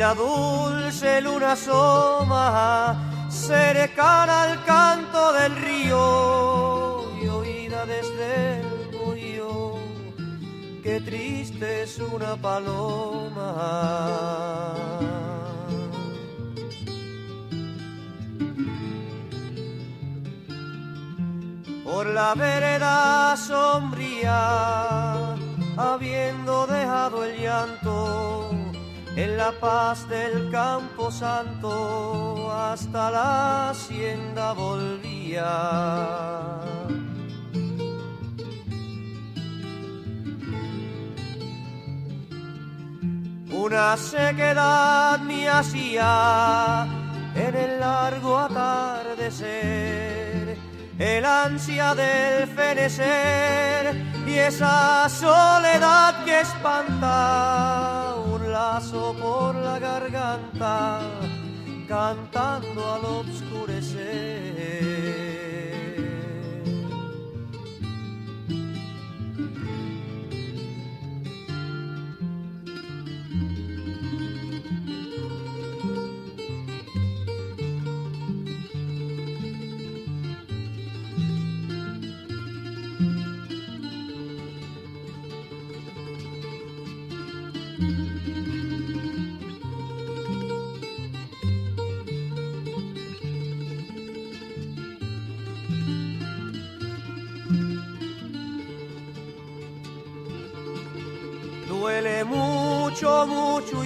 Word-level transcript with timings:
La 0.00 0.14
dulce 0.14 1.20
luna 1.20 1.52
asoma 1.52 2.96
cercana 3.28 4.44
al 4.44 4.64
canto 4.64 5.30
del 5.34 5.54
río 5.56 7.04
y 7.22 7.28
oída 7.28 7.84
desde 7.84 8.60
el 8.60 8.98
bohío. 8.98 9.74
Qué 10.82 11.02
triste 11.02 11.82
es 11.82 11.98
una 11.98 12.34
paloma. 12.36 13.48
Por 21.84 22.06
la 22.06 22.34
vereda 22.34 23.36
sombría 23.36 24.38
habiendo 25.76 26.66
dejado 26.66 27.22
el 27.22 27.38
llanto 27.38 28.59
en 29.22 29.36
la 29.36 29.52
paz 29.52 30.08
del 30.08 30.50
campo 30.50 31.10
santo 31.10 32.50
hasta 32.50 33.10
la 33.10 33.70
hacienda 33.70 34.52
volvía. 34.54 35.50
Una 43.52 43.96
sequedad 43.98 45.18
me 45.20 45.48
hacía 45.48 46.86
en 47.34 47.54
el 47.54 47.78
largo 47.78 48.38
atardecer, 48.38 49.46
el 50.98 51.24
ansia 51.26 51.94
del 51.94 52.48
fenecer 52.48 54.02
y 54.26 54.38
esa 54.38 55.08
soledad 55.10 56.24
que 56.24 56.40
espanta 56.40 58.09
lazo 58.80 59.14
por 59.20 59.54
la 59.56 59.78
garganta 59.78 61.00
cantando 61.86 62.94
al 62.94 63.04
obscurecer. 63.04 64.89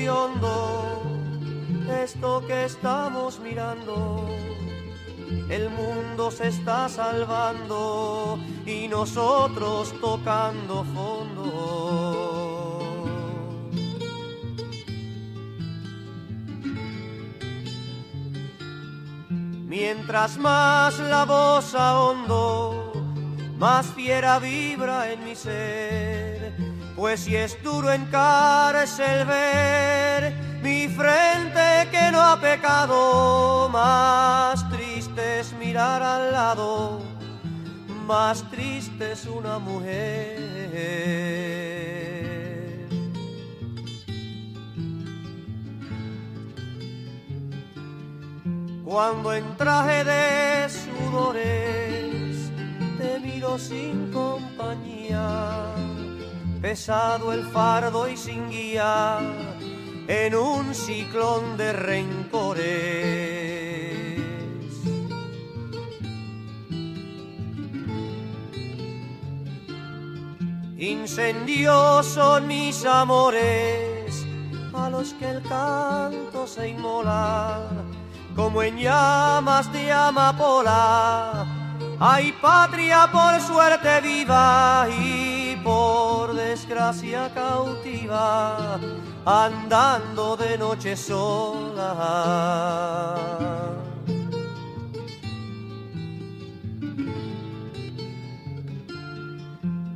Hondo 0.09 0.85
esto 2.05 2.43
que 2.47 2.65
estamos 2.65 3.41
mirando. 3.41 4.29
El 5.49 5.71
mundo 5.71 6.31
se 6.31 6.49
está 6.49 6.89
salvando 6.89 8.39
y 8.67 8.89
nosotros 8.89 9.95
tocando 10.01 10.85
fondo. 10.85 11.95
Mientras 19.67 20.37
más 20.39 20.99
la 21.01 21.25
voz 21.25 21.75
ahondo, 21.75 22.93
más 23.59 23.87
fiera 23.87 24.39
vibra 24.39 25.11
en 25.11 25.25
mi 25.25 25.35
ser 25.35 26.64
pues 26.97 27.21
si 27.21 27.37
es 27.37 27.61
duro 27.63 27.93
en 27.93 28.05
cárcel 28.07 29.27
ver 29.27 30.33
mi 30.63 30.89
frente 30.89 31.89
que 31.91 32.11
no 32.13 32.21
ha 32.21 32.41
pecado, 32.41 33.69
más 33.69 34.69
triste 34.71 35.41
es 35.41 35.53
mirar 35.55 36.03
al 36.03 36.33
lado, 36.33 37.03
más 38.07 38.49
triste 38.51 39.13
es 39.13 39.27
una 39.27 39.59
mujer. 39.59 40.55
Cuando 48.85 49.35
en 49.35 49.57
traje 49.57 50.05
de 50.05 50.69
sudores 50.69 52.51
te 52.97 53.19
miro 53.19 53.59
sin 53.59 54.13
compañía 54.13 55.75
pesado 56.65 57.31
el 57.35 57.45
fardo 57.49 58.09
y 58.09 58.17
sin 58.17 58.49
guía 58.49 59.19
en 60.09 60.35
un 60.35 60.75
ciclón 60.75 61.59
de 61.59 61.75
rencores. 61.75 62.65
Incendios 70.79 72.07
son 72.07 72.47
mis 72.47 72.83
amores 72.87 74.25
a 74.73 74.89
los 74.89 75.13
que 75.13 75.29
el 75.29 75.43
canto 75.43 76.47
se 76.47 76.71
inmola 76.71 77.61
como 78.35 78.63
en 78.63 78.79
llamas 78.79 79.71
de 79.71 79.93
amapola. 79.93 81.45
Hay 82.01 82.33
patria 82.33 83.07
por 83.13 83.39
suerte 83.43 84.01
viva 84.01 84.89
y 84.99 85.44
por 85.65 86.33
desgracia 86.35 87.33
cautiva, 87.35 88.79
andando 89.25 90.37
de 90.37 90.59
noche 90.59 90.95
sola. 90.95 91.95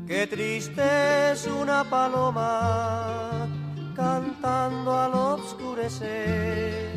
Qué 0.07 0.27
triste 0.27 1.33
es 1.33 1.47
una 1.47 1.85
paloma 1.85 3.47
cantando 3.95 4.99
al 4.99 5.13
obscurecer. 5.13 6.97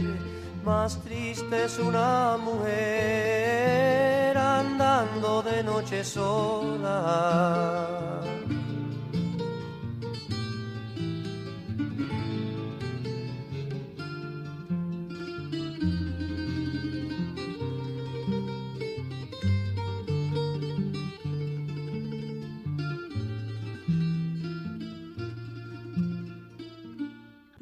Más 0.64 0.98
triste 1.04 1.66
es 1.66 1.78
una 1.78 2.38
mujer 2.38 4.38
andando 4.38 5.42
de 5.42 5.62
noche 5.62 6.06
sola. 6.06 8.22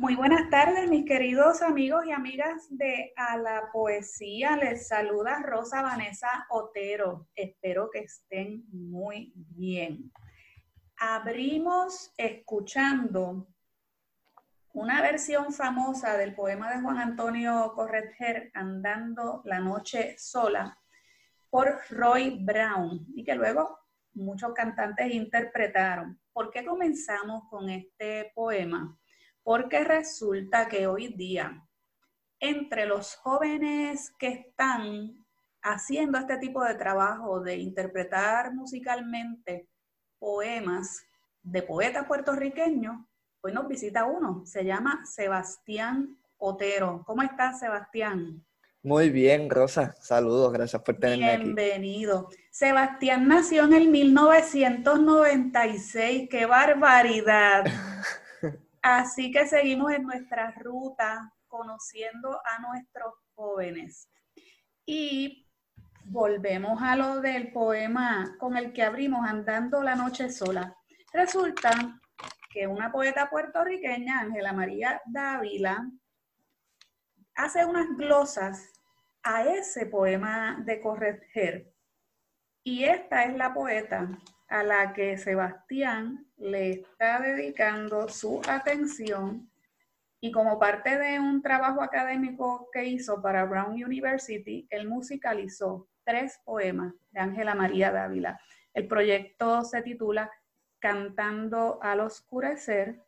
Muy 0.09 0.15
buenas 0.15 0.49
tardes, 0.49 0.89
mis 0.89 1.05
queridos 1.05 1.61
amigos 1.61 2.03
y 2.07 2.11
amigas 2.11 2.65
de 2.71 3.13
A 3.15 3.37
la 3.37 3.69
Poesía. 3.71 4.57
Les 4.57 4.87
saluda 4.87 5.39
Rosa 5.43 5.83
Vanessa 5.83 6.47
Otero. 6.49 7.27
Espero 7.35 7.91
que 7.91 7.99
estén 7.99 8.63
muy 8.71 9.31
bien. 9.35 10.11
Abrimos 10.97 12.11
escuchando 12.17 13.53
una 14.73 14.99
versión 15.03 15.53
famosa 15.53 16.17
del 16.17 16.33
poema 16.33 16.71
de 16.71 16.81
Juan 16.81 16.97
Antonio 16.97 17.71
Corretger, 17.75 18.49
Andando 18.55 19.43
la 19.45 19.59
Noche 19.59 20.15
Sola, 20.17 20.75
por 21.51 21.81
Roy 21.91 22.43
Brown, 22.43 23.05
y 23.13 23.23
que 23.23 23.35
luego 23.35 23.77
muchos 24.13 24.53
cantantes 24.55 25.13
interpretaron. 25.13 26.19
¿Por 26.33 26.49
qué 26.49 26.65
comenzamos 26.65 27.43
con 27.47 27.69
este 27.69 28.31
poema? 28.33 28.98
Porque 29.49 29.83
resulta 29.83 30.67
que 30.67 30.85
hoy 30.85 31.07
día, 31.07 31.65
entre 32.39 32.85
los 32.85 33.15
jóvenes 33.15 34.13
que 34.19 34.27
están 34.27 35.25
haciendo 35.63 36.19
este 36.19 36.37
tipo 36.37 36.63
de 36.63 36.75
trabajo 36.75 37.39
de 37.39 37.57
interpretar 37.57 38.53
musicalmente 38.53 39.67
poemas 40.19 41.03
de 41.41 41.63
poetas 41.63 42.05
puertorriqueños, 42.05 42.97
hoy 43.41 43.51
nos 43.51 43.67
visita 43.67 44.05
uno, 44.05 44.43
se 44.45 44.63
llama 44.63 45.03
Sebastián 45.03 46.19
Otero. 46.37 47.01
¿Cómo 47.07 47.23
estás, 47.23 47.59
Sebastián? 47.59 48.45
Muy 48.83 49.09
bien, 49.09 49.49
Rosa. 49.49 49.95
Saludos, 49.99 50.53
gracias 50.53 50.83
por 50.83 50.99
tenerme 50.99 51.31
aquí. 51.31 51.45
Bienvenido. 51.45 52.29
Sebastián 52.51 53.27
nació 53.27 53.63
en 53.63 53.73
el 53.73 53.89
1996. 53.89 56.29
¡Qué 56.29 56.45
barbaridad! 56.45 57.65
Así 58.81 59.31
que 59.31 59.47
seguimos 59.47 59.91
en 59.91 60.03
nuestra 60.03 60.51
ruta 60.51 61.33
conociendo 61.47 62.39
a 62.45 62.59
nuestros 62.59 63.13
jóvenes. 63.35 64.09
Y 64.85 65.47
volvemos 66.05 66.81
a 66.81 66.95
lo 66.95 67.21
del 67.21 67.51
poema 67.51 68.35
con 68.39 68.57
el 68.57 68.73
que 68.73 68.83
abrimos 68.83 69.27
Andando 69.27 69.83
la 69.83 69.95
Noche 69.95 70.29
Sola. 70.29 70.75
Resulta 71.13 71.99
que 72.51 72.67
una 72.67 72.91
poeta 72.91 73.29
puertorriqueña, 73.29 74.21
Ángela 74.21 74.53
María 74.53 75.01
Dávila, 75.05 75.87
hace 77.35 77.65
unas 77.65 77.87
glosas 77.95 78.71
a 79.23 79.43
ese 79.43 79.85
poema 79.85 80.61
de 80.65 80.81
Correger. 80.81 81.71
Y 82.63 82.85
esta 82.85 83.25
es 83.25 83.35
la 83.35 83.53
poeta 83.53 84.09
a 84.49 84.63
la 84.63 84.93
que 84.93 85.17
Sebastián 85.17 86.25
le 86.37 86.71
está 86.71 87.19
dedicando 87.19 88.09
su 88.09 88.41
atención 88.47 89.49
y 90.19 90.31
como 90.31 90.59
parte 90.59 90.97
de 90.97 91.19
un 91.19 91.41
trabajo 91.41 91.81
académico 91.81 92.67
que 92.73 92.83
hizo 92.85 93.21
para 93.21 93.45
Brown 93.45 93.71
University, 93.71 94.67
él 94.69 94.87
musicalizó 94.87 95.87
tres 96.03 96.41
poemas 96.43 96.93
de 97.11 97.21
Ángela 97.21 97.55
María 97.55 97.91
Dávila. 97.91 98.39
El 98.73 98.87
proyecto 98.87 99.63
se 99.63 99.81
titula 99.81 100.29
Cantando 100.79 101.79
al 101.81 102.01
Oscurecer, 102.01 103.01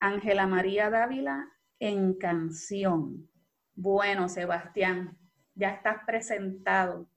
Ángela 0.00 0.46
María 0.46 0.90
Dávila 0.90 1.46
en 1.78 2.14
canción. 2.14 3.28
Bueno, 3.74 4.28
Sebastián, 4.28 5.18
ya 5.54 5.70
estás 5.70 5.98
presentado 6.04 7.08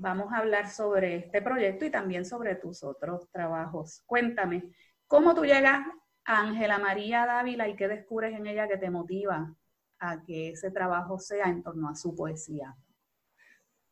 vamos 0.00 0.32
a 0.32 0.38
hablar 0.38 0.70
sobre 0.70 1.16
este 1.16 1.42
proyecto 1.42 1.84
y 1.84 1.90
también 1.90 2.24
sobre 2.24 2.54
tus 2.54 2.82
otros 2.82 3.30
trabajos. 3.30 4.02
Cuéntame, 4.06 4.72
¿cómo 5.06 5.34
tú 5.34 5.44
llegas 5.44 5.80
a 6.24 6.40
Ángela 6.40 6.78
María 6.78 7.26
Dávila 7.26 7.68
y 7.68 7.76
qué 7.76 7.86
descubres 7.86 8.34
en 8.34 8.46
ella 8.46 8.66
que 8.66 8.78
te 8.78 8.90
motiva 8.90 9.54
a 9.98 10.22
que 10.24 10.50
ese 10.50 10.70
trabajo 10.70 11.18
sea 11.18 11.46
en 11.46 11.62
torno 11.62 11.90
a 11.90 11.94
su 11.94 12.14
poesía? 12.14 12.74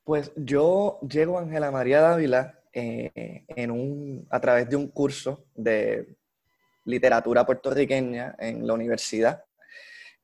Pues 0.03 0.33
yo 0.35 0.99
llego 1.03 1.39
a 1.39 1.43
Ángela 1.43 1.71
María 1.71 2.01
Dávila 2.01 2.59
eh, 2.73 3.45
en 3.47 3.71
un, 3.71 4.27
a 4.31 4.41
través 4.41 4.69
de 4.71 4.77
un 4.77 4.89
curso 4.89 5.45
de 5.55 6.17
literatura 6.87 7.45
puertorriqueña 7.45 8.35
en 8.39 8.67
la 8.67 8.73
universidad, 8.73 9.45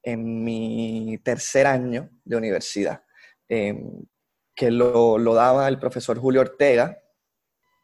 en 0.02 0.42
mi 0.42 1.19
tercer 1.22 1.66
año 1.66 2.08
de 2.25 2.36
universidad. 2.36 3.02
Em, 3.46 4.02
que 4.55 4.71
lo, 4.71 5.19
daba 5.35 5.69
el 5.69 5.79
profesor 5.79 6.19
Julio 6.19 6.41
Ortega 6.41 6.99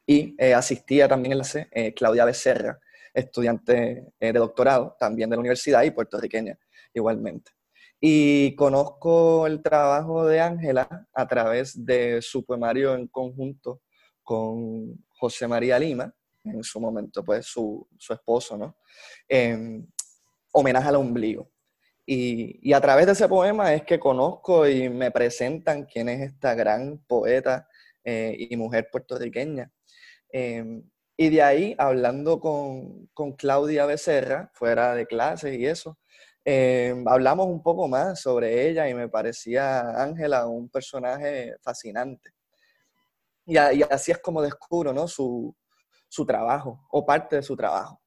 y 0.07 0.35
eh, 0.39 0.55
asistía 0.55 1.09
también 1.09 1.33
en 1.33 1.39
la 1.39 1.45
C, 1.45 1.69
eh, 1.73 1.93
Claudia 1.95 2.25
Becerra, 2.25 2.79
estudiante 3.13 4.13
eh, 4.19 4.33
de 4.33 4.39
doctorado 4.39 4.97
también 4.99 5.31
de 5.31 5.37
la 5.37 5.41
universidad 5.41 5.83
y 5.83 5.91
puertorriqueña 5.91 6.59
igualmente. 6.95 7.53
Y 8.01 8.55
conozco 8.55 9.47
el 9.47 9.63
trabajo 9.63 10.27
de 10.27 10.41
Ángela 10.41 11.09
a 11.13 11.29
través 11.29 11.85
de 11.85 12.23
su 12.23 12.45
poemario 12.45 12.95
en 12.95 13.09
conjunto 13.09 13.83
con 14.23 15.05
José 15.19 15.47
María 15.47 15.79
Lima, 15.79 16.13
en 16.45 16.63
su 16.65 16.81
momento, 16.81 17.23
pues 17.23 17.45
su, 17.47 17.87
su 17.99 18.15
esposo, 18.15 18.57
¿no? 18.57 18.77
homenaje 20.53 20.89
al 20.89 20.97
ombligo. 20.97 21.50
Y, 22.13 22.73
a 22.73 22.81
través 22.81 23.07
de 23.07 23.13
ese 23.13 23.29
poema 23.29 23.73
es 23.73 23.85
que 23.85 24.01
conozco 24.01 24.67
y 24.69 24.89
me 24.89 25.13
presentan 25.13 25.85
quién 25.85 26.09
es 26.09 26.21
esta 26.23 26.57
gran 26.57 26.99
poeta 27.07 27.69
eh, 28.03 28.35
y 28.37 28.57
mujer 28.57 28.89
puertorriqueña. 28.91 29.71
Em, 30.33 30.83
y 31.17 31.29
de 31.29 31.41
ahí, 31.41 31.77
hablando 31.79 32.41
con, 32.41 33.07
con, 33.15 33.35
Claudia 33.35 33.87
Becerra, 33.87 34.51
fuera 34.55 34.97
de 34.97 35.07
clases 35.07 35.57
y 35.57 35.67
eso, 35.67 35.99
em, 36.45 37.07
hablamos 37.07 37.47
un 37.47 37.63
poco 37.63 37.87
más 37.87 38.21
sobre 38.21 38.69
ella 38.69 38.89
y 38.89 38.95
me 38.95 39.09
parecía 39.09 40.03
Ángela 40.03 40.49
un 40.49 40.69
personaje 40.69 41.55
fascinante. 41.63 42.33
Y, 43.47 43.57
así 43.57 44.11
es 44.11 44.19
como 44.19 44.43
descubro 44.43 44.93
¿no? 44.93 45.07
su, 45.07 45.55
su, 46.09 46.27
trabajo 46.27 46.89
o 46.91 47.07
parte 47.07 47.37
de 47.37 47.43
su 47.45 47.57
trabajo. 47.57 48.01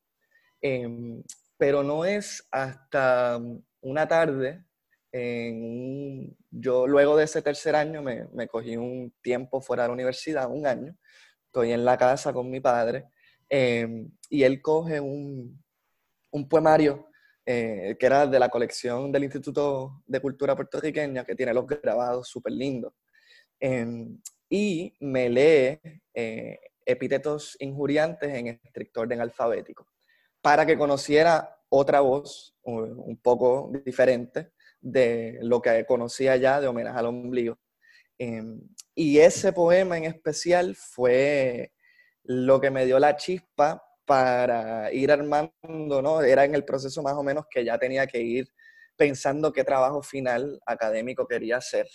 Em, 0.62 1.24
pero 1.58 1.84
no 1.84 2.04
es 2.04 2.46
hasta 2.52 3.40
una 3.84 4.08
tarde, 4.08 4.66
yo 6.50 6.88
luego 6.88 7.16
de 7.16 7.26
ese 7.26 7.42
tercer 7.42 7.76
año 7.76 8.02
me, 8.02 8.48
cogí 8.48 8.76
un 8.78 9.14
tiempo 9.22 9.62
fuera 9.62 9.84
de 9.84 9.90
la 9.90 9.94
universidad, 9.94 10.50
un 10.50 10.66
año, 10.66 10.96
estoy 11.46 11.72
en 11.72 11.86
la 11.86 11.98
casa 11.98 12.34
con 12.34 12.50
mi 12.50 12.60
padre, 12.60 13.06
em, 13.48 14.10
y 14.30 14.44
él 14.44 14.62
coge 14.62 15.00
un, 15.00 15.62
poemario 16.50 17.08
eh, 17.46 17.96
que 18.00 18.06
era 18.06 18.26
de 18.26 18.40
la 18.40 18.50
colección 18.50 19.12
del 19.12 19.26
Instituto 19.26 20.02
de 20.08 20.20
Cultura 20.20 20.56
Puertorriqueña, 20.56 21.24
que 21.24 21.36
tiene 21.36 21.54
los 21.54 21.68
grabados 21.68 22.28
súper 22.28 22.54
lindos, 22.54 22.94
em, 23.60 24.20
y 24.50 24.96
me 25.00 25.30
lee 25.30 25.80
eh, 26.14 26.60
epítetos 26.86 27.56
injuriantes 27.60 28.34
en 28.34 28.48
estricto 28.48 29.02
orden 29.02 29.22
alfabético, 29.22 29.88
para 30.42 30.66
que 30.66 30.78
conociera 30.78 31.63
otra 31.76 32.02
voz 32.02 32.56
un 32.62 33.18
poco 33.18 33.72
diferente 33.84 34.52
de 34.80 35.40
lo 35.42 35.60
que 35.60 35.86
conocía 35.86 36.36
ya 36.38 36.62
de 36.62 36.68
homenaje 36.68 37.00
al 37.00 37.08
ombligo. 37.08 37.58
Em, 38.20 38.62
y 38.94 39.18
ese 39.18 39.52
poema 39.54 39.98
en 39.98 40.04
especial 40.04 40.76
fue 40.76 41.74
lo 42.24 42.62
que 42.62 42.70
me 42.70 42.86
dio 42.86 43.00
la 43.00 43.16
chispa 43.16 43.84
para 44.06 44.94
ir 44.94 45.12
armando, 45.12 46.02
¿no? 46.02 46.22
Era 46.22 46.46
en 46.46 46.54
el 46.54 46.64
proceso 46.64 47.02
más 47.02 47.16
o 47.16 47.24
menos 47.24 47.46
que 47.50 47.66
ya 47.66 47.80
tenía 47.80 48.06
que 48.06 48.22
ir 48.22 48.48
pensando 48.96 49.52
qué 49.52 49.64
trabajo 49.64 50.04
final 50.04 50.60
académico 50.68 51.28
quería 51.28 51.58
hacer, 51.58 51.88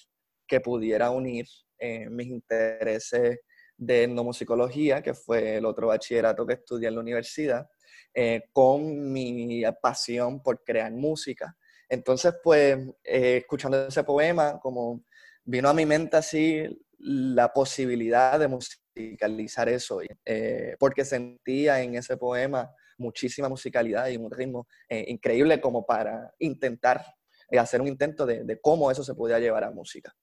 que 0.46 0.60
pudiera 0.60 1.10
unir 1.10 1.46
eh, 1.78 2.10
mis 2.10 2.26
intereses 2.26 3.38
de 3.76 4.02
etnomusicología, 4.04 5.02
que 5.02 5.14
fue 5.14 5.58
el 5.58 5.64
otro 5.66 5.86
bachillerato 5.86 6.44
que 6.44 6.54
estudié 6.54 6.88
en 6.88 6.94
la 6.96 7.00
universidad, 7.00 7.68
eh, 8.14 8.44
con 8.52 9.12
mi 9.12 9.62
pasión 9.80 10.42
por 10.42 10.62
crear 10.64 10.92
música. 10.92 11.56
Entonces, 11.88 12.34
pues, 12.42 12.78
eh, 13.04 13.38
escuchando 13.38 13.86
ese 13.86 14.04
poema, 14.04 14.58
como 14.60 15.04
vino 15.44 15.68
a 15.68 15.74
mi 15.74 15.86
mente 15.86 16.16
así 16.16 16.64
la 16.98 17.52
posibilidad 17.52 18.38
de 18.38 18.48
musicalizar 18.48 19.68
eso, 19.68 20.00
eh, 20.24 20.76
porque 20.78 21.04
sentía 21.04 21.80
en 21.82 21.94
ese 21.94 22.16
poema 22.16 22.70
muchísima 22.98 23.48
musicalidad 23.48 24.08
y 24.08 24.16
un 24.16 24.30
ritmo 24.30 24.66
eh, 24.88 25.04
increíble 25.08 25.60
como 25.60 25.86
para 25.86 26.34
intentar 26.38 27.04
eh, 27.50 27.58
hacer 27.58 27.80
un 27.80 27.88
intento 27.88 28.26
de, 28.26 28.58
cómo 28.60 28.90
eso 28.90 29.02
se 29.02 29.14
podía 29.14 29.38
llevar 29.38 29.64
a 29.64 29.70
música. 29.70 30.14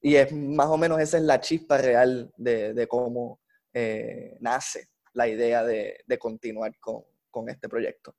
Y 0.00 0.16
es 0.16 0.32
más 0.32 0.66
o 0.66 0.76
menos 0.76 1.00
esa 1.00 1.16
es 1.18 1.22
la 1.22 1.40
chispa 1.40 1.78
real 1.78 2.32
de, 2.36 2.86
cómo 2.88 3.40
eh, 3.72 4.36
nace 4.40 4.88
la 5.12 5.28
idea 5.28 5.62
de, 5.64 5.96
continuar 6.18 6.76
con, 6.78 7.04
con 7.34 7.48
este 7.48 7.68
proyecto. 7.68 8.14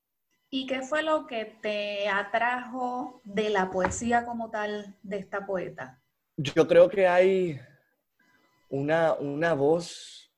¿Y 0.49 0.67
qué 0.67 0.81
fue 0.81 1.01
lo 1.01 1.25
que 1.25 1.57
te 1.61 2.07
atrajo 2.09 3.21
de 3.23 3.49
la 3.49 3.71
poesía 3.71 4.25
como 4.25 4.51
tal 4.51 4.97
de 5.01 5.17
esta 5.17 5.45
poeta? 5.45 6.01
Yo 6.35 6.67
creo 6.67 6.89
que 6.89 7.07
hay 7.07 7.59
una, 8.69 9.13
una 9.13 9.53
voz 9.53 10.29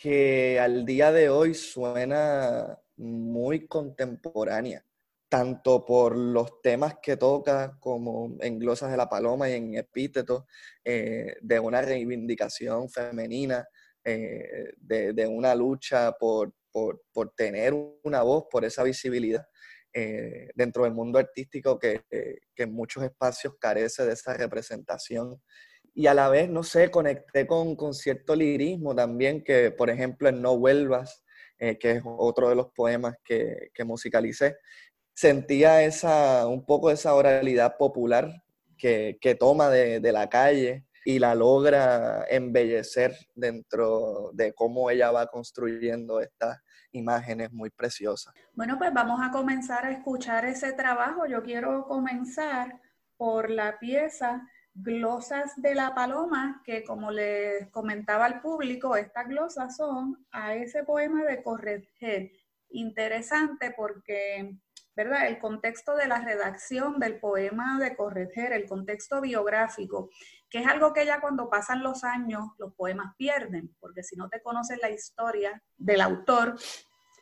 que 0.00 0.60
al 0.60 0.86
día 0.86 1.10
de 1.10 1.28
hoy 1.28 1.52
suena 1.54 2.78
muy 2.96 3.66
contemporánea, 3.66 4.84
tanto 5.28 5.84
por 5.84 6.16
los 6.16 6.60
temas 6.62 6.98
que 7.02 7.16
toca 7.16 7.76
como 7.80 8.36
en 8.40 8.60
Glosas 8.60 8.92
de 8.92 8.96
la 8.96 9.08
Paloma 9.08 9.50
y 9.50 9.54
en 9.54 9.74
Epítetos, 9.74 10.44
eh, 10.84 11.36
de 11.40 11.58
una 11.58 11.82
reivindicación 11.82 12.88
femenina, 12.88 13.66
eh, 14.04 14.74
de, 14.76 15.26
una 15.26 15.54
lucha 15.54 16.12
por, 16.12 16.52
tener 17.36 17.74
una 18.02 18.22
voz, 18.22 18.44
por 18.50 18.64
esa 18.64 18.82
visibilidad. 18.82 19.46
Eh, 19.96 20.48
dentro 20.56 20.82
del 20.82 20.92
mundo 20.92 21.20
artístico 21.20 21.78
que, 21.78 22.02
que, 22.10 22.62
en 22.64 22.72
muchos 22.72 23.04
espacios 23.04 23.54
carece 23.60 24.04
de 24.04 24.14
esa 24.14 24.34
representación 24.34 25.40
y 25.94 26.08
a 26.08 26.14
la 26.14 26.28
vez, 26.28 26.48
no 26.48 26.64
sé, 26.64 26.90
conecté 26.90 27.46
con, 27.46 27.76
con 27.76 27.94
cierto 27.94 28.34
lirismo 28.34 28.94
también, 28.94 29.44
que 29.44 29.70
por 29.70 29.90
ejemplo 29.90 30.28
en 30.28 30.42
No 30.42 30.58
Vuelvas, 30.58 31.22
eh, 31.58 31.78
que 31.78 31.92
es 31.92 32.02
otro 32.04 32.48
de 32.48 32.56
los 32.56 32.72
poemas 32.72 33.14
que, 33.24 33.70
que, 33.72 33.84
musicalicé, 33.84 34.56
sentía 35.14 35.84
esa, 35.84 36.48
un 36.48 36.66
poco 36.66 36.90
esa 36.90 37.14
oralidad 37.14 37.76
popular 37.76 38.42
que, 38.76 39.18
que 39.20 39.36
toma 39.36 39.70
de, 39.70 40.00
de, 40.00 40.12
la 40.12 40.28
calle 40.28 40.84
y 41.04 41.18
la 41.18 41.34
logra 41.34 42.24
embellecer 42.28 43.14
dentro 43.34 44.30
de 44.32 44.54
cómo 44.54 44.90
ella 44.90 45.10
va 45.10 45.26
construyendo 45.26 46.20
estas 46.20 46.58
imágenes 46.92 47.52
muy 47.52 47.70
preciosas. 47.70 48.32
Bueno, 48.54 48.78
pues 48.78 48.92
vamos 48.92 49.20
a 49.22 49.30
comenzar 49.30 49.84
a 49.84 49.92
escuchar 49.92 50.44
ese 50.46 50.72
trabajo. 50.72 51.26
Yo 51.26 51.42
quiero 51.42 51.86
comenzar 51.86 52.80
por 53.16 53.50
la 53.50 53.78
pieza 53.78 54.48
glosas 54.74 55.52
de 55.56 55.74
la 55.74 55.94
paloma, 55.94 56.60
que 56.64 56.82
como 56.82 57.10
les 57.10 57.68
comentaba 57.70 58.24
al 58.24 58.40
público, 58.40 58.96
estas 58.96 59.28
glosas 59.28 59.76
son 59.76 60.26
a 60.32 60.54
ese 60.54 60.82
poema 60.82 61.22
de 61.24 61.42
Correger. 61.42 62.32
Interesante 62.70 63.72
porque, 63.76 64.56
¿verdad? 64.96 65.28
El 65.28 65.38
contexto 65.38 65.94
de 65.94 66.08
la 66.08 66.24
redacción 66.24 66.98
del 66.98 67.20
poema 67.20 67.78
de 67.78 67.94
Correger, 67.94 68.52
el 68.52 68.66
contexto 68.66 69.20
biográfico, 69.20 70.10
que 70.54 70.60
es 70.60 70.68
algo 70.68 70.92
que 70.92 71.04
ya 71.04 71.20
cuando 71.20 71.50
pasan 71.50 71.82
los 71.82 72.04
años 72.04 72.44
los 72.58 72.72
poemas 72.74 73.16
pierden, 73.16 73.74
porque 73.80 74.04
si 74.04 74.14
no 74.14 74.28
te 74.28 74.40
conoces 74.40 74.78
la 74.80 74.88
historia 74.88 75.60
del 75.76 76.00
autor, 76.00 76.54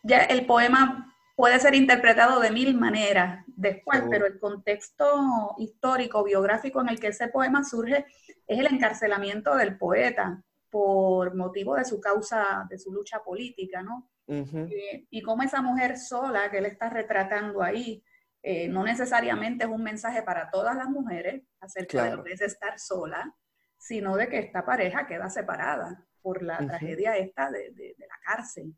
ya 0.03 0.19
el 0.19 0.45
poema 0.45 1.17
puede 1.35 1.59
ser 1.59 1.75
interpretado 1.75 2.41
de 2.41 2.51
mil 2.51 2.79
maneras 2.79 3.43
después, 3.47 4.03
pero 4.11 4.27
el 4.27 4.39
contexto 4.39 5.55
histórico, 5.57 6.23
biográfico 6.23 6.83
en 6.83 6.91
el 6.91 7.01
que 7.01 7.07
ese 7.07 7.29
poema 7.29 7.65
surge 7.65 8.05
es 8.47 8.59
el 8.59 8.67
encarcelamiento 8.67 9.57
del 9.57 9.79
poeta 9.79 10.43
por 10.69 11.35
motivo 11.35 11.77
de 11.77 11.87
su 11.87 12.03
causa, 12.03 12.67
de 12.69 12.79
su 12.79 12.93
lucha 12.93 13.21
política, 13.25 13.83
¿no? 13.83 14.11
Eh, 14.27 15.07
y 15.09 15.23
cómo 15.23 15.43
esa 15.43 15.63
mujer 15.63 15.97
sola 15.97 16.51
que 16.51 16.59
él 16.59 16.67
está 16.67 16.91
retratando 16.91 17.63
ahí, 17.63 18.05
eh, 18.43 18.69
no 18.69 18.83
necesariamente 18.85 19.65
es 19.65 19.71
un 19.71 19.83
mensaje 19.83 20.23
para 20.23 20.51
todas 20.51 20.77
las 20.77 20.89
mujeres 20.89 21.43
acerca 21.61 22.05
de 22.05 22.17
lo 22.17 22.25
que 22.25 22.33
es 22.33 22.41
estar 22.41 22.79
sola, 22.79 23.35
sino 23.79 24.17
de 24.17 24.29
que 24.29 24.39
esta 24.39 24.65
pareja 24.65 25.07
queda 25.07 25.31
separada 25.31 26.05
por 26.21 26.43
la 26.43 26.59
tragedia 26.59 27.17
esta 27.17 27.51
de, 27.51 27.71
de, 27.71 27.95
de 27.99 28.07
la 28.07 28.19
cárcel. 28.25 28.75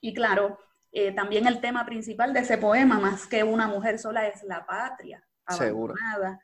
Y 0.00 0.12
claro, 0.12 0.58
eh, 0.90 1.12
también 1.12 1.46
el 1.46 1.60
tema 1.60 1.86
principal 1.86 2.34
de 2.34 2.40
ese 2.40 2.58
poema, 2.58 3.00
más 3.00 3.26
que 3.26 3.42
una 3.42 3.66
mujer 3.66 3.98
sola, 3.98 4.26
es 4.28 4.42
la 4.42 4.66
patria 4.66 5.26
abandonada 5.46 6.40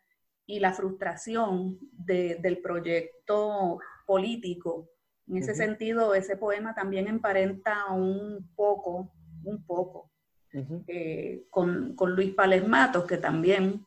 y 0.47 0.59
la 0.59 0.73
frustración 0.73 1.79
del 1.93 2.63
proyecto 2.63 3.79
político. 4.07 4.91
En 5.27 5.37
ese 5.37 5.55
sentido, 5.55 6.15
ese 6.15 6.39
poema 6.39 6.75
también 6.75 7.09
emparenta 7.09 7.93
un 7.93 8.51
poco, 8.57 9.13
un 9.45 9.63
poco, 9.67 10.11
eh, 10.53 11.47
con, 11.51 11.95
Luis 12.15 12.35
Pales 12.35 12.67
Matos, 12.67 13.05
que 13.05 13.19
también 13.19 13.85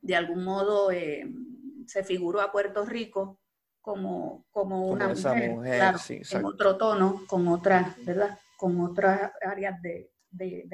de 0.00 0.16
algún 0.16 0.44
modo 0.44 0.90
eh, 0.90 1.26
se 1.86 2.04
figuró 2.04 2.40
a 2.40 2.52
Puerto 2.52 2.84
Rico 2.84 3.40
como, 3.80 4.46
como 4.50 4.88
una 4.88 5.08
mujer, 5.08 5.54
en 6.08 6.44
otro 6.44 6.76
tono, 6.76 7.22
con 7.26 7.48
otra, 7.48 7.94
¿verdad? 8.04 8.38
con 8.56 8.80
otras 8.80 9.32
áreas 9.42 9.80
de, 9.82 10.10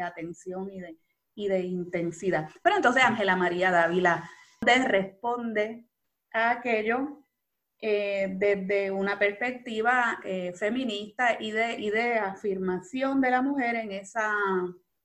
atención 0.03 0.71
y 0.71 0.81
de, 0.81 0.97
y 1.35 1.49
de 1.49 1.61
intensidad. 1.61 2.49
Pero 2.63 2.77
entonces 2.77 3.03
Ángela 3.03 3.37
María 3.37 3.71
Dávila 3.71 4.29
responde 4.61 5.87
a 6.33 6.51
aquello 6.53 7.25
eh, 7.83 8.29
desde 8.37 8.91
una 8.91 9.19
perspectiva 9.19 10.21
eh, 10.23 10.53
feminista 10.53 11.37
y 11.41 11.51
de, 11.51 11.81
y 11.81 11.91
de 11.91 12.19
afirmación 12.19 13.21
de 13.21 13.31
la 13.31 13.41
mujer 13.41 13.75
en 13.77 13.93
esa 13.93 14.35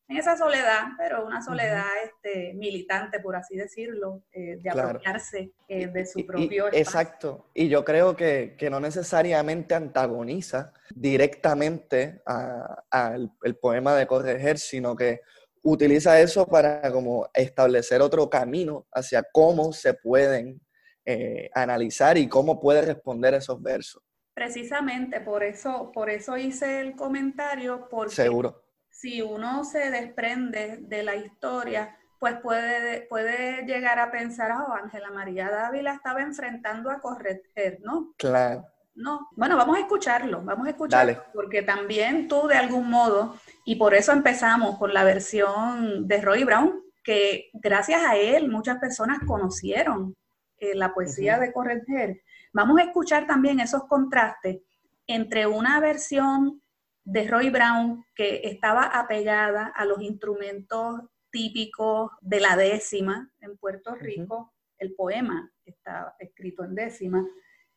en 0.08 0.18
esa 0.18 0.38
soledad, 0.38 0.84
pero 0.98 1.26
una 1.26 1.42
soledad 1.42 1.86
este, 2.04 2.54
militante, 2.54 3.20
por 3.20 3.36
así 3.36 3.56
decirlo, 3.58 4.22
eh, 4.32 4.58
de 4.58 4.70
apropiarse 4.70 5.52
eh, 5.68 5.88
de 5.88 6.06
su 6.06 6.26
propio 6.26 6.68
espacio. 6.68 6.80
Exacto. 6.80 7.50
Y 7.54 7.70
yo 7.70 7.84
creo 7.84 8.16
que, 8.16 8.56
que 8.58 8.70
no 8.70 8.80
necesariamente 8.80 9.74
antagoniza 9.74 10.74
directamente 10.94 12.22
al 12.26 13.32
el 13.44 13.56
poema 13.58 13.96
de 13.96 14.06
Correger, 14.06 14.60
sino 14.60 14.96
que 14.96 15.22
utiliza 15.64 16.20
eso 16.20 16.46
para 16.46 16.92
como 16.92 17.28
establecer 17.34 18.02
otro 18.02 18.30
camino 18.30 18.86
hacia 18.92 19.24
cómo 19.32 19.74
se 19.74 19.96
pueden 19.96 20.62
eh, 21.06 21.50
analizar 21.56 22.18
y 22.18 22.28
cómo 22.28 22.60
puede 22.60 22.84
responder 22.84 23.34
esos 23.34 23.62
versos. 23.62 24.04
Precisamente 24.36 25.22
por 25.22 25.44
eso, 25.44 25.92
por 25.92 26.10
eso 26.10 26.38
hice 26.38 26.82
el 26.82 26.96
comentario, 26.96 27.88
porque 27.90 28.14
Seguro 28.14 28.65
si 28.96 29.22
uno 29.22 29.66
se 29.66 29.92
desprende 29.92 30.78
de 30.80 31.04
la 31.04 31.16
historia, 31.16 31.98
pues 32.18 32.36
puede, 32.42 33.02
puede 33.02 33.66
llegar 33.66 34.00
a 34.00 34.10
pensar, 34.10 34.52
oh, 34.52 34.74
Ángela 34.74 35.12
María 35.12 35.50
Dávila 35.50 35.94
estaba 35.94 36.22
enfrentando 36.22 36.90
a 36.90 37.02
Correger, 37.02 37.80
¿no? 37.84 38.14
Claro. 38.18 38.66
No, 38.96 39.28
bueno, 39.36 39.58
vamos 39.58 39.76
a 39.76 39.82
escucharlo, 39.82 40.42
vamos 40.42 40.68
a 40.68 40.70
escucharlo, 40.70 41.22
porque 41.34 41.62
también 41.62 42.30
tú 42.30 42.48
de 42.48 42.56
algún 42.56 42.90
modo, 42.90 43.36
y 43.66 43.76
por 43.76 43.94
eso 43.94 44.14
empezamos 44.14 44.78
con 44.80 44.94
la 44.94 45.04
versión 45.04 46.08
de 46.08 46.22
Roy 46.22 46.46
Brown, 46.46 46.82
que 47.04 47.50
gracias 47.54 48.02
a 48.02 48.16
él 48.16 48.50
muchas 48.50 48.78
personas 48.78 49.20
conocieron 49.28 50.16
eh, 50.58 50.74
la 50.74 50.94
poesía 50.94 51.38
de 51.38 51.52
Correger. 51.52 52.22
Vamos 52.54 52.80
a 52.80 52.84
escuchar 52.84 53.28
también 53.28 53.60
esos 53.60 53.84
contrastes 53.84 54.62
entre 55.06 55.46
una 55.46 55.82
versión 55.82 56.62
de 57.06 57.28
Roy 57.28 57.50
Brown 57.52 58.04
que 58.16 58.42
estaba 58.44 58.84
apegada 58.84 59.68
a 59.68 59.86
los 59.86 60.02
instrumentos 60.02 61.02
típicos 61.32 62.12
de 62.22 62.40
la 62.40 62.58
décima 62.58 63.32
en 63.40 63.58
Puerto 63.58 63.94
Rico, 63.94 64.54
el 64.78 64.94
poema 64.96 65.52
está 65.64 66.16
escrito 66.20 66.64
en 66.64 66.76
décima, 66.76 67.26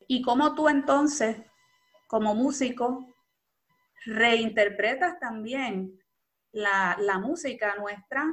y 0.06 0.23
cómo 0.23 0.54
tú 0.54 0.68
entonces, 0.68 1.37
como 2.06 2.35
músico, 2.35 3.14
reinterpretas 4.06 5.18
también 5.20 6.00
la, 6.52 6.97
la 7.00 7.18
música 7.18 7.75
nuestra, 7.76 8.25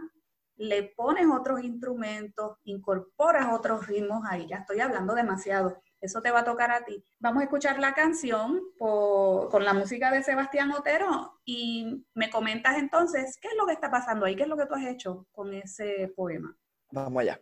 le 0.58 0.84
pones 0.84 1.28
otros 1.28 1.64
instrumentos, 1.64 2.58
incorporas 2.64 3.52
otros 3.52 3.88
ritmos 3.88 4.24
ahí, 4.30 4.48
ya 4.48 4.58
estoy 4.58 4.80
hablando 4.80 5.14
demasiado, 5.14 5.82
eso 6.02 6.22
te 6.22 6.32
va 6.32 6.40
a 6.40 6.46
tocar 6.46 6.72
a 6.72 6.86
ti. 6.86 7.04
Vamos 7.20 7.42
a 7.42 7.46
escuchar 7.46 7.80
la 7.80 7.94
canción 7.94 8.62
con 8.78 9.64
la 9.64 9.74
música 9.74 10.12
de 10.12 10.24
Sebastián 10.24 10.72
Otero 10.72 11.40
y 11.44 12.06
me 12.14 12.30
comentas 12.30 12.78
entonces 12.78 13.38
qué 13.42 13.50
es 13.50 13.56
lo 13.58 13.66
que 13.66 13.74
está 13.74 13.90
pasando 13.90 14.26
ahí, 14.26 14.36
qué 14.36 14.44
es 14.44 14.50
lo 14.50 14.58
que 14.58 14.66
tú 14.66 14.76
has 14.76 14.86
hecho 14.86 15.28
con 15.32 15.54
ese 15.54 16.14
poema. 16.16 16.56
Vamos 16.92 17.22
allá. 17.22 17.40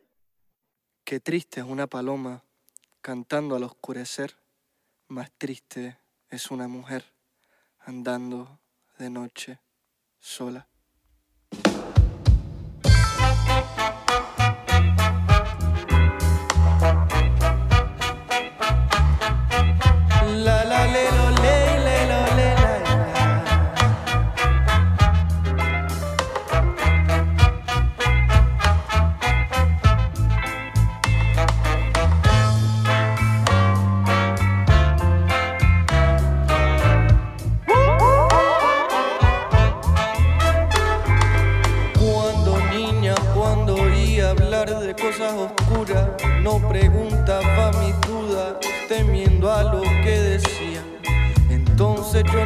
Qué 1.04 1.20
triste 1.20 1.60
es 1.60 1.66
una 1.66 1.88
paloma 1.88 2.44
cantando 3.02 3.56
al 3.56 3.64
oscurecer, 3.64 4.38
más 5.10 5.32
triste 5.38 5.98
es 6.30 6.50
una 6.50 6.68
mujer 6.68 7.04
andando 7.80 8.60
de 8.98 9.10
noche 9.10 9.60
sola. 10.20 10.68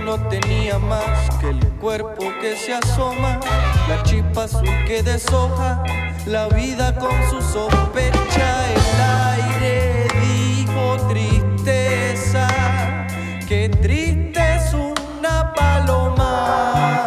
No 0.08 0.18
tenía 0.30 0.80
más 0.80 1.30
que 1.42 1.50
el 1.50 1.60
cuerpo 1.82 2.32
que 2.40 2.56
se 2.56 2.74
asoma, 2.74 3.42
la 3.90 4.02
chispa 4.04 4.46
azul 4.46 4.70
que 4.88 5.04
deshoja, 5.04 5.84
la 6.26 6.48
vida 6.48 6.96
con 6.96 7.12
su 7.30 7.42
sospecha, 7.42 8.72
el 8.74 9.02
aire 9.36 10.08
dijo 10.22 10.96
tristeza, 11.10 12.48
que 13.50 13.68
triste 13.68 14.56
es 14.56 14.74
una 14.74 15.54
paloma. 15.54 17.07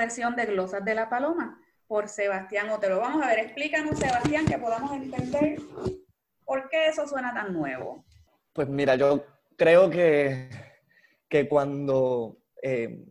De 0.00 0.46
Glosas 0.46 0.82
de 0.82 0.94
la 0.94 1.10
Paloma 1.10 1.60
por 1.86 2.08
Sebastián 2.08 2.70
Otero. 2.70 3.00
Vamos 3.00 3.22
a 3.22 3.28
ver, 3.28 3.40
explícanos, 3.40 3.98
Sebastián, 3.98 4.46
que 4.46 4.56
podamos 4.56 4.92
entender 4.92 5.60
por 6.46 6.70
qué 6.70 6.86
eso 6.86 7.06
suena 7.06 7.34
tan 7.34 7.52
nuevo. 7.52 8.02
Pues 8.54 8.66
mira, 8.66 8.94
yo 8.94 9.26
creo 9.58 9.90
que, 9.90 10.48
que 11.28 11.46
cuando 11.46 12.38
eh, 12.62 13.04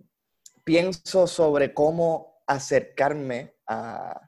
pienso 0.63 1.27
sobre 1.27 1.75
cómo 1.75 2.41
acercarme 2.47 3.53
a, 3.67 4.27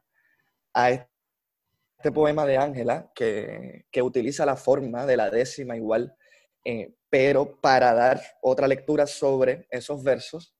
a 0.76 0.92
este 0.92 2.12
poema 2.14 2.46
de 2.46 2.58
Ángela, 2.58 3.12
que, 3.16 3.86
que, 3.92 4.04
utiliza 4.04 4.46
la 4.46 4.56
forma 4.56 5.08
de 5.08 5.18
la 5.18 5.32
décima 5.32 5.76
igual, 5.76 6.16
eh, 6.64 6.94
pero 7.10 7.60
para 7.60 7.92
dar 7.96 8.22
otra 8.44 8.68
lectura 8.68 9.08
sobre 9.08 9.66
esos 9.72 10.04
versos, 10.04 10.56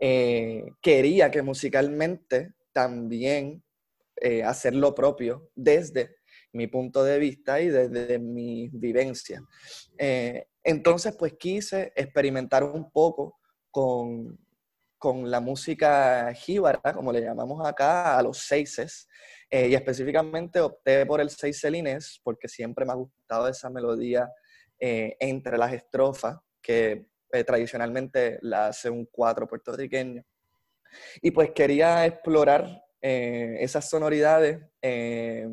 eh, 0.00 0.64
quería 0.82 1.30
que 1.30 1.42
musicalmente 1.42 2.54
también 2.72 3.62
eh, 4.16 4.42
hacer 4.42 4.74
lo 4.74 4.94
propio 4.94 5.50
desde 5.54 6.16
mi 6.52 6.66
punto 6.66 7.04
de 7.04 7.18
vista 7.18 7.60
y 7.60 7.68
desde 7.68 8.18
mi 8.18 8.68
vivencia. 8.72 9.42
Eh, 9.98 10.46
entonces, 10.62 11.14
pues 11.16 11.34
quise 11.34 11.92
experimentar 11.94 12.64
un 12.64 12.90
poco 12.90 13.38
con, 13.70 14.38
con 14.98 15.30
la 15.30 15.40
música 15.40 16.32
jíbara, 16.34 16.80
como 16.94 17.12
le 17.12 17.20
llamamos 17.20 17.66
acá, 17.66 18.16
a 18.16 18.22
los 18.22 18.38
seises, 18.38 19.08
y 19.50 19.74
específicamente 19.74 20.60
opté 20.60 21.06
por 21.06 21.20
el 21.20 21.30
seis 21.30 21.60
celines 21.60 22.20
porque 22.24 22.48
siempre 22.48 22.84
me 22.84 22.90
ha 22.90 22.96
gustado 22.96 23.46
esa 23.46 23.70
melodía 23.70 24.28
entre 24.80 25.56
las 25.56 25.72
estrofas, 25.72 26.38
que 26.60 27.06
eh, 27.32 27.42
tradicionalmente 27.42 28.38
la 28.42 28.68
hace 28.68 28.88
un 28.88 29.06
cuatro 29.06 29.48
puertorriqueño. 29.48 30.24
Y 31.20 31.32
pues 31.32 31.50
quería 31.50 32.06
explorar 32.06 32.84
eh, 33.00 33.56
esas 33.58 33.90
sonoridades, 33.90 34.60
eh, 34.80 35.48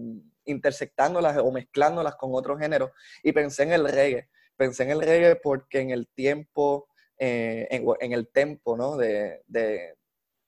intersectándolas 0.45 1.37
o 1.39 1.51
mezclándolas 1.51 2.15
con 2.17 2.31
otros 2.33 2.59
géneros. 2.59 2.91
Y 3.23 3.31
pensé 3.31 3.63
en 3.63 3.71
el 3.71 3.87
reggae. 3.87 4.29
Pensé 4.55 4.83
en 4.83 4.91
el 4.91 5.01
reggae 5.01 5.37
porque 5.37 5.79
en 5.79 5.89
el 5.89 6.07
tiempo, 6.07 6.87
en, 7.17 8.13
el 8.13 8.27
tempo 8.27 8.77
¿no? 8.77 8.95
de, 8.95 9.41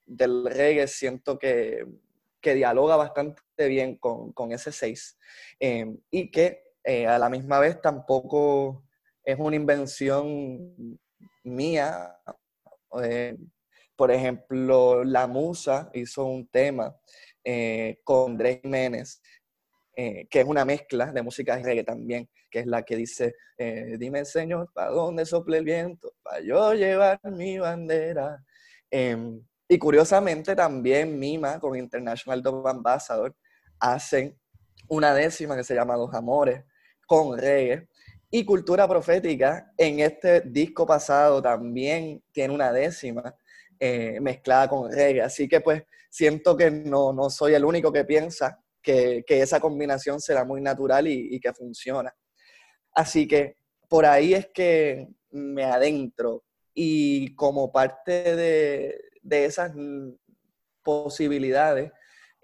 del 0.05 0.45
reggae 0.45 0.87
siento 0.87 1.39
que, 1.39 1.85
que, 2.41 2.53
dialoga 2.53 2.95
bastante 2.95 3.67
bien 3.67 3.97
con, 3.97 4.33
con 4.33 4.51
ese 4.51 4.71
seis. 4.71 5.17
y 5.59 6.29
que 6.29 6.63
a 7.07 7.17
la 7.17 7.29
misma 7.29 7.59
vez 7.59 7.81
tampoco 7.81 8.83
es 9.23 9.39
una 9.39 9.55
invención 9.55 10.99
mía. 11.43 12.17
Eh, 13.03 13.37
por 13.95 14.11
ejemplo, 14.11 15.03
La 15.03 15.27
Musa 15.27 15.89
hizo 15.93 16.25
un 16.25 16.47
tema 16.47 16.95
eh, 17.43 17.99
con 18.03 18.31
Andrés 18.31 18.61
Jiménez 18.61 19.21
eh, 19.95 20.27
que 20.27 20.39
es 20.39 20.45
una 20.47 20.65
mezcla 20.65 21.11
de 21.11 21.21
música 21.21 21.55
reggae 21.57 21.83
también, 21.83 22.27
que 22.49 22.59
es 22.59 22.65
la 22.65 22.81
que 22.81 22.95
dice, 22.95 23.35
dime 23.99 24.25
Señor, 24.25 24.71
¿para 24.73 24.89
dónde 24.89 25.23
sople 25.23 25.59
el 25.59 25.65
viento? 25.65 26.15
Para 26.23 26.41
yo 26.41 26.73
llevar 26.73 27.19
mi 27.23 27.59
bandera. 27.59 28.43
Em, 28.89 29.39
y 29.67 29.77
curiosamente 29.77 30.55
también 30.55 31.17
Mima 31.17 31.59
con 31.59 31.75
International 31.77 32.41
Dove 32.41 32.69
Ambassador 32.69 33.35
hacen 33.79 34.37
una 34.87 35.13
décima 35.13 35.55
que 35.55 35.63
se 35.63 35.75
llama 35.75 35.97
Los 35.97 36.13
Amores 36.13 36.63
con 37.07 37.37
reggae. 37.37 37.87
Y 38.35 38.45
Cultura 38.45 38.87
Profética 38.87 39.71
en 39.77 39.99
este 39.99 40.41
disco 40.41 40.87
pasado 40.87 41.39
también 41.39 42.23
tiene 42.31 42.51
una 42.51 42.71
décima 42.71 43.35
eh, 43.79 44.19
mezclada 44.19 44.67
con 44.67 44.91
reggae. 44.91 45.21
Así 45.21 45.47
que 45.47 45.61
pues 45.61 45.83
siento 46.09 46.57
que 46.57 46.71
no, 46.71 47.13
no 47.13 47.29
soy 47.29 47.53
el 47.53 47.63
único 47.63 47.93
que 47.93 48.05
piensa 48.05 48.59
que, 48.81 49.23
esa 49.27 49.59
combinación 49.59 50.19
será 50.19 50.45
muy 50.45 50.61
natural 50.61 51.07
y, 51.07 51.39
que 51.39 51.53
funciona. 51.53 52.11
Así 52.95 53.27
que 53.27 53.55
por 53.87 54.03
ahí 54.03 54.33
es 54.33 54.47
que 54.51 55.09
me 55.29 55.65
adentro 55.65 56.43
y 56.73 57.35
como 57.35 57.71
parte 57.71 58.35
de, 58.35 59.45
esas 59.45 59.73
posibilidades, 60.81 61.91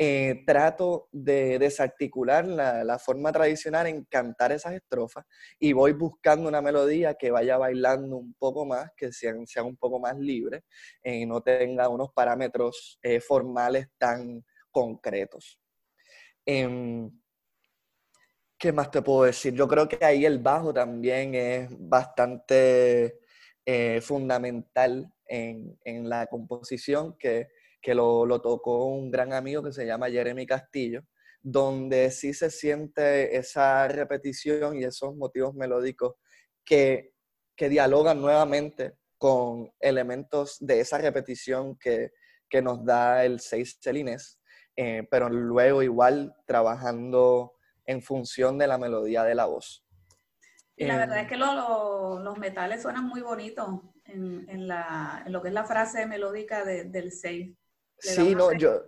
eh, 0.01 0.43
trato 0.45 1.09
de 1.11 1.59
desarticular 1.59 2.47
la, 2.47 2.97
forma 2.99 3.33
tradicional 3.33 3.85
en 3.87 4.05
cantar 4.05 4.53
esas 4.53 4.73
estrofas 4.75 5.25
y 5.59 5.73
voy 5.73 5.91
buscando 5.91 6.47
una 6.47 6.61
melodía 6.61 7.15
que 7.15 7.31
vaya 7.31 7.57
bailando 7.57 8.15
un 8.15 8.33
poco 8.35 8.65
más, 8.65 8.91
que 8.95 9.11
sean, 9.11 9.45
sea 9.45 9.63
un 9.63 9.75
poco 9.75 9.99
más 9.99 10.17
libre 10.17 10.63
y 11.03 11.25
no 11.25 11.41
tenga 11.41 11.89
unos 11.89 12.13
parámetros 12.13 12.97
eh, 13.03 13.19
formales 13.19 13.87
tan 13.97 14.45
concretos. 14.71 15.59
Em, 16.45 17.11
¿Qué 18.57 18.71
más 18.71 18.89
te 18.91 19.01
puedo 19.01 19.23
decir? 19.23 19.53
Yo 19.53 19.67
creo 19.67 19.89
que 19.89 20.05
ahí 20.05 20.25
el 20.25 20.39
bajo 20.39 20.73
también 20.73 21.35
es 21.35 21.67
bastante 21.77 23.19
eh, 23.65 23.99
fundamental 23.99 25.13
en, 25.25 25.77
la 26.07 26.25
composición, 26.27 27.17
que, 27.17 27.49
lo, 27.87 28.41
tocó 28.41 28.85
un 28.85 29.11
gran 29.11 29.33
amigo 29.33 29.63
que 29.63 29.71
se 29.71 29.85
llama 29.85 30.09
Jeremy 30.09 30.45
Castillo, 30.45 31.03
donde 31.41 32.11
sí 32.11 32.33
se 32.33 32.49
siente 32.49 33.37
esa 33.37 33.87
repetición 33.87 34.77
y 34.77 34.83
esos 34.83 35.15
motivos 35.15 35.53
melódicos 35.55 36.15
que, 36.63 37.13
dialogan 37.57 38.21
nuevamente 38.21 38.93
con 39.17 39.69
elementos 39.81 40.55
de 40.61 40.79
esa 40.79 40.97
repetición 40.97 41.77
que, 41.77 42.11
que 42.49 42.61
nos 42.61 42.85
da 42.85 43.25
el 43.25 43.41
seis 43.41 43.77
celines 43.81 44.39
eh, 44.81 45.05
pero 45.11 45.27
luego 45.27 45.83
igual 45.83 46.33
trabajando 46.45 47.57
en 47.85 48.01
función 48.01 48.57
de 48.57 48.65
la 48.65 48.77
melodía 48.77 49.25
de 49.25 49.35
la 49.35 49.43
voz. 49.43 49.85
Y 50.77 50.85
la 50.85 50.95
verdad 50.95 51.19
es 51.19 51.27
que 51.27 51.35
los 51.35 52.37
metales 52.37 52.81
suenan 52.81 53.05
muy 53.05 53.19
bonitos 53.19 53.67
en, 54.05 54.49
en, 54.49 54.69
la, 54.69 55.23
en, 55.25 55.33
lo 55.33 55.41
que 55.41 55.49
es 55.49 55.53
la 55.53 55.65
frase 55.65 56.05
melódica 56.05 56.63
del 56.63 57.11
6. 57.11 57.57
Sí, 57.99 58.35
no, 58.35 58.51
yo... 58.53 58.83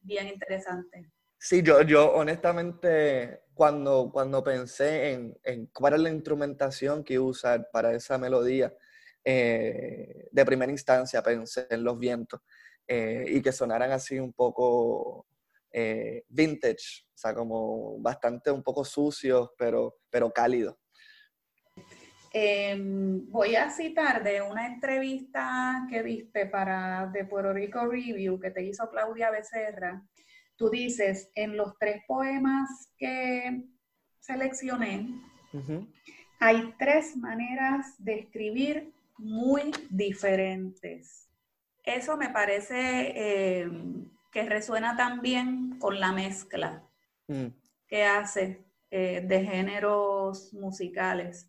Bien 0.00 0.28
interesante. 0.28 1.10
Sí, 1.38 1.62
yo, 1.62 1.82
yo 1.82 2.12
honestamente 2.14 3.42
cuando, 3.54 4.10
cuando 4.12 4.42
pensé 4.42 5.12
en, 5.12 5.38
en 5.44 5.66
cuál 5.66 5.94
es 5.94 6.00
la 6.00 6.10
instrumentación 6.10 7.04
que 7.04 7.14
iba 7.14 7.24
a 7.24 7.28
usar 7.28 7.70
para 7.70 7.92
esa 7.92 8.16
melodía, 8.16 8.72
eh, 9.24 10.28
de 10.30 10.44
primera 10.44 10.72
instancia 10.72 11.22
pensé 11.22 11.66
en 11.70 11.84
los 11.84 11.98
vientos. 11.98 12.40
Eh, 12.86 13.24
y 13.28 13.42
que 13.42 13.52
sonaran 13.52 13.90
así 13.90 14.18
un 14.18 14.32
poco 14.32 15.26
eh, 15.70 16.24
vintage, 16.28 17.04
o 17.14 17.18
sea, 17.18 17.34
como 17.34 17.98
bastante 17.98 18.50
un 18.50 18.62
poco 18.62 18.82
sucios, 18.82 19.50
pero, 19.58 19.98
pero 20.08 20.30
cálidos. 20.32 20.76
Em, 22.40 23.28
voy 23.32 23.56
a 23.56 23.68
citar 23.68 24.22
de 24.22 24.40
una 24.42 24.68
entrevista 24.68 25.84
que 25.90 26.04
viste 26.04 26.46
para 26.46 27.10
The 27.12 27.24
Puerto 27.24 27.52
Rico 27.52 27.84
Review 27.84 28.38
que 28.38 28.52
te 28.52 28.62
hizo 28.62 28.88
Claudia 28.90 29.32
Becerra. 29.32 30.06
Tú 30.54 30.70
dices, 30.70 31.32
en 31.34 31.56
los 31.56 31.76
tres 31.80 32.04
poemas 32.06 32.92
que 32.96 33.64
seleccioné, 34.20 35.08
hay 36.38 36.74
tres 36.78 37.16
maneras 37.16 37.96
de 37.98 38.20
escribir 38.20 38.92
muy 39.16 39.72
diferentes. 39.90 41.28
Eso 41.82 42.16
me 42.16 42.30
parece 42.30 43.14
eh, 43.16 43.68
que 44.30 44.44
resuena 44.44 44.96
también 44.96 45.76
con 45.80 45.98
la 45.98 46.12
mezcla 46.12 46.84
mm. 47.26 47.46
que 47.88 48.04
hace 48.04 48.64
eh, 48.92 49.24
de 49.26 49.44
géneros 49.44 50.54
musicales. 50.54 51.48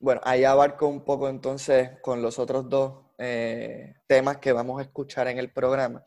Bueno, 0.00 0.20
ahí 0.24 0.44
abarco 0.44 0.86
un 0.86 1.04
poco 1.04 1.28
entonces 1.28 1.90
con 2.02 2.22
los 2.22 2.38
otros 2.38 2.68
dos 2.68 3.06
eh, 3.18 3.94
temas 4.06 4.38
que 4.38 4.52
vamos 4.52 4.78
a 4.78 4.82
escuchar 4.82 5.26
en 5.26 5.38
el 5.38 5.52
programa. 5.52 6.04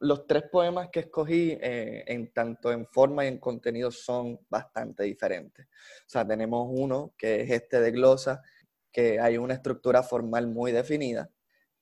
los 0.00 0.26
tres 0.26 0.44
poemas 0.50 0.88
que 0.90 1.00
escogí, 1.00 1.56
en 1.60 2.32
tanto 2.32 2.72
en 2.72 2.86
forma 2.86 3.24
y 3.24 3.28
en 3.28 3.38
contenido, 3.38 3.92
son 3.92 4.40
bastante 4.48 5.04
diferentes. 5.04 5.66
O 5.66 6.08
sea, 6.08 6.26
tenemos 6.26 6.68
uno 6.72 7.14
que 7.16 7.42
es 7.42 7.50
este 7.50 7.80
de 7.80 7.92
glosa, 7.92 8.42
que 8.92 9.20
hay 9.20 9.38
una 9.38 9.54
estructura 9.54 10.02
formal 10.02 10.48
muy 10.48 10.72
definida, 10.72 11.30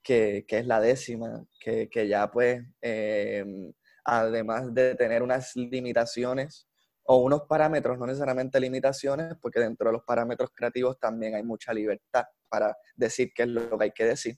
que, 0.03 0.45
es 0.47 0.67
la 0.67 0.81
décima, 0.81 1.47
que, 1.61 2.09
ya 2.09 2.31
pues, 2.31 2.63
em, 2.83 3.73
además 4.05 4.75
de 4.75 4.95
tener 4.97 5.23
unas 5.23 5.57
limitaciones 5.57 6.68
o 7.11 7.17
unos 7.17 7.45
parámetros, 7.45 7.99
no 7.99 8.07
necesariamente 8.07 8.61
limitaciones, 8.61 9.35
porque 9.41 9.61
dentro 9.61 9.89
de 9.89 9.95
los 9.95 10.05
parámetros 10.05 10.51
creativos 10.55 11.01
también 11.01 11.35
hay 11.35 11.43
mucha 11.43 11.73
libertad 11.73 12.27
para 12.51 12.77
decir 12.97 13.33
qué 13.35 13.45
es 13.45 13.49
lo 13.49 13.79
que 13.79 13.85
hay 13.85 13.93
que 13.93 14.05
decir, 14.05 14.37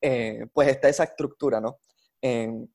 eh, 0.00 0.46
pues 0.52 0.68
está 0.68 0.88
esa 0.88 1.04
estructura, 1.04 1.60
¿no? 1.60 1.78
Em, 2.20 2.66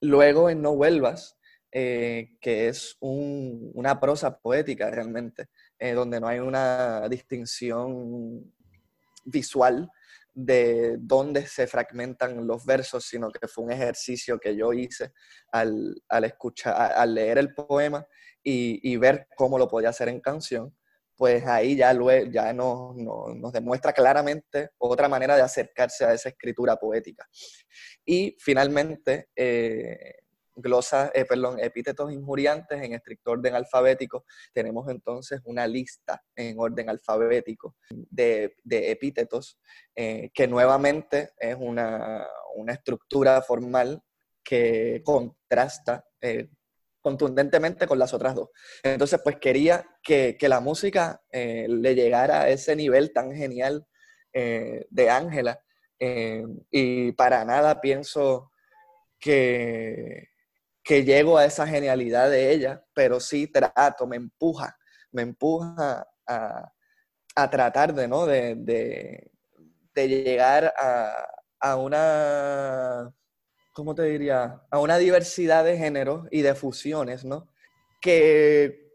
luego 0.00 0.50
en 0.50 0.60
No 0.60 0.74
Vuelvas, 0.74 1.38
eh, 1.70 2.36
que 2.40 2.66
es 2.66 2.96
una 2.98 4.00
prosa 4.00 4.36
poética 4.40 4.90
realmente, 4.90 5.50
eh, 5.78 5.92
donde 5.92 6.18
no 6.18 6.26
hay 6.26 6.40
una 6.40 7.08
distinción 7.08 8.52
visual 9.24 9.88
de 10.34 10.96
dónde 10.98 11.46
se 11.46 11.68
fragmentan 11.68 12.44
los 12.44 12.64
versos, 12.64 13.04
sino 13.04 13.30
que 13.30 13.46
fue 13.46 13.64
un 13.64 13.70
ejercicio 13.70 14.40
que 14.40 14.56
yo 14.56 14.72
hice 14.72 15.12
al, 15.52 16.02
escuchar, 16.24 16.74
al 16.74 17.14
leer 17.14 17.38
el 17.38 17.54
poema 17.54 18.04
y, 18.50 18.96
ver 18.96 19.28
cómo 19.36 19.58
lo 19.58 19.68
podía 19.68 19.90
hacer 19.90 20.08
en 20.08 20.20
canción, 20.20 20.74
pues 21.16 21.44
ahí 21.46 21.76
ya, 21.76 21.92
ya 22.30 22.52
nos, 22.52 22.96
nos, 22.96 23.52
demuestra 23.52 23.92
claramente 23.92 24.70
otra 24.78 25.08
manera 25.08 25.36
de 25.36 25.42
acercarse 25.42 26.04
a 26.04 26.14
esa 26.14 26.28
escritura 26.28 26.76
poética. 26.76 27.28
Y 28.04 28.36
finalmente, 28.38 29.28
eh, 29.34 30.14
glosas, 30.58 31.10
eh, 31.14 31.24
perdón, 31.24 31.58
epítetos 31.60 32.12
injuriantes 32.12 32.82
en 32.82 32.92
estricto 32.92 33.30
orden 33.32 33.54
alfabético, 33.54 34.24
tenemos 34.52 34.88
entonces 34.88 35.40
una 35.44 35.66
lista 35.66 36.22
en 36.34 36.58
orden 36.58 36.90
alfabético 36.90 37.76
de, 37.90 38.56
epítetos 38.64 39.58
eh, 39.94 40.30
que 40.34 40.46
nuevamente 40.46 41.30
es 41.38 41.56
una, 41.58 42.26
estructura 42.68 43.40
formal 43.40 44.02
que 44.42 45.00
contrasta 45.04 46.04
eh, 46.20 46.48
contundentemente 47.08 47.86
con 47.86 47.98
las 47.98 48.12
otras 48.12 48.34
dos. 48.34 48.50
Entonces, 48.82 49.20
pues 49.24 49.36
quería 49.40 49.86
que, 50.02 50.36
la 50.42 50.60
música 50.60 51.22
le 51.32 51.94
llegara 51.94 52.42
a 52.42 52.48
ese 52.50 52.76
nivel 52.76 53.12
tan 53.12 53.32
genial 53.32 53.86
de 54.32 55.10
Ángela 55.10 55.60
y 56.70 57.12
para 57.12 57.44
nada 57.44 57.80
pienso 57.80 58.50
que, 59.18 60.28
que 60.88 61.04
llego 61.04 61.38
a 61.38 61.44
esa 61.44 61.66
genialidad 61.66 62.30
de 62.30 62.50
ella, 62.50 62.84
pero 62.94 63.20
sí 63.20 63.46
trato, 63.46 64.06
me 64.06 64.16
empuja, 64.16 64.76
me 65.12 65.22
empuja 65.22 66.06
a, 66.26 67.50
tratar 67.50 67.94
de, 67.94 68.08
¿no? 68.08 68.26
de, 68.26 69.30
llegar 69.94 70.72
a, 71.60 71.76
una, 71.76 73.12
¿cómo 73.78 73.94
te 73.94 74.02
diría? 74.02 74.60
A 74.72 74.80
una 74.80 74.98
diversidad 74.98 75.64
de 75.64 75.78
géneros 75.78 76.26
y 76.32 76.42
de 76.42 76.56
fusiones, 76.56 77.24
¿no? 77.24 77.48
Que 78.00 78.92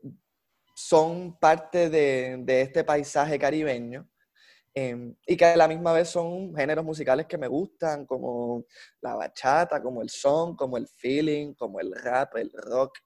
son 0.76 1.40
parte 1.40 1.90
de, 1.90 2.44
este 2.62 2.84
paisaje 2.84 3.40
caribeño 3.40 4.10
Em, 4.76 5.16
y 5.28 5.38
que 5.38 5.46
a 5.46 5.56
la 5.56 5.68
misma 5.68 5.94
vez 5.94 6.10
son 6.10 6.56
géneros 6.56 6.84
musicales 6.84 7.28
que 7.28 7.38
me 7.38 7.48
gustan, 7.48 8.06
como 8.08 8.66
la 9.02 9.16
bachata, 9.16 9.82
como 9.82 10.02
el 10.02 10.10
son, 10.10 10.56
como 10.56 10.78
el 10.78 10.88
feeling, 10.88 11.54
como 11.54 11.80
el 11.80 11.94
rap, 11.94 12.36
el 12.38 12.52
rock. 12.52 12.98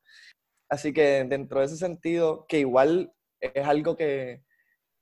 Así 0.69 0.93
que 0.93 1.25
dentro 1.25 1.59
de 1.59 1.65
ese 1.67 1.77
sentido, 1.77 2.45
que 2.47 2.59
igual 2.59 3.13
es 3.39 3.67
algo 3.67 3.97
que, 3.97 4.43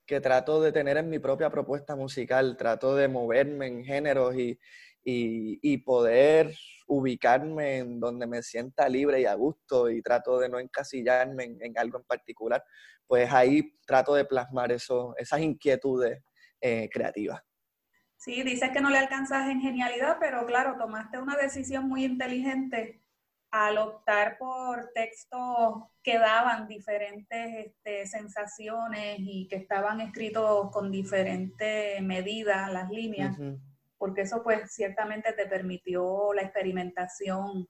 que 0.08 0.22
trato 0.22 0.62
de 0.62 0.72
tener 0.72 0.98
en 0.98 1.10
mi 1.10 1.20
propia 1.20 1.50
propuesta 1.52 1.96
musical, 1.96 2.58
trato 2.58 2.96
de 2.96 3.08
moverme 3.08 3.68
en 3.68 3.86
géneros 3.86 4.36
y, 4.36 4.60
y, 5.06 5.78
poder 5.78 6.56
ubicarme 6.88 7.78
en 7.78 8.00
donde 8.00 8.26
me 8.26 8.42
sienta 8.42 8.90
libre 8.90 9.22
y 9.22 9.26
a 9.26 9.36
gusto 9.36 9.90
y 9.90 10.02
trato 10.02 10.40
de 10.40 10.50
no 10.50 10.60
encasillarme 10.60 11.58
en, 11.60 11.78
algo 11.78 12.00
en 12.00 12.04
particular, 12.06 12.64
pues 13.08 13.32
ahí 13.32 13.78
trato 13.86 14.16
de 14.16 14.26
plasmar 14.26 14.72
eso, 14.72 15.16
esas 15.18 15.42
inquietudes 15.42 16.24
eh, 16.60 16.90
creativas. 16.92 17.42
Sí, 18.18 18.42
dices 18.42 18.72
que 18.72 18.82
no 18.82 18.90
le 18.90 18.98
alcanzas 18.98 19.50
en 19.50 19.62
genialidad, 19.62 20.18
pero 20.20 20.46
claro, 20.48 20.78
tomaste 20.78 21.20
una 21.20 21.36
decisión 21.36 21.88
muy 21.88 22.04
inteligente 22.04 23.04
al 23.52 23.78
optar 23.78 24.38
por 24.38 24.92
textos 24.94 25.84
que 26.02 26.18
daban 26.18 26.68
diferentes 26.68 27.68
este, 27.68 28.08
sensaciones 28.08 29.18
y 29.20 29.48
que 29.48 29.58
estaban 29.58 30.02
escritos 30.02 30.72
con 30.72 30.92
diferentes 30.92 32.02
medidas, 32.02 32.72
las 32.74 32.90
líneas, 32.90 33.38
porque 33.98 34.22
eso 34.22 34.44
pues 34.44 34.74
ciertamente 34.74 35.34
te 35.34 35.46
permitió 35.46 36.34
la 36.34 36.44
experimentación 36.44 37.68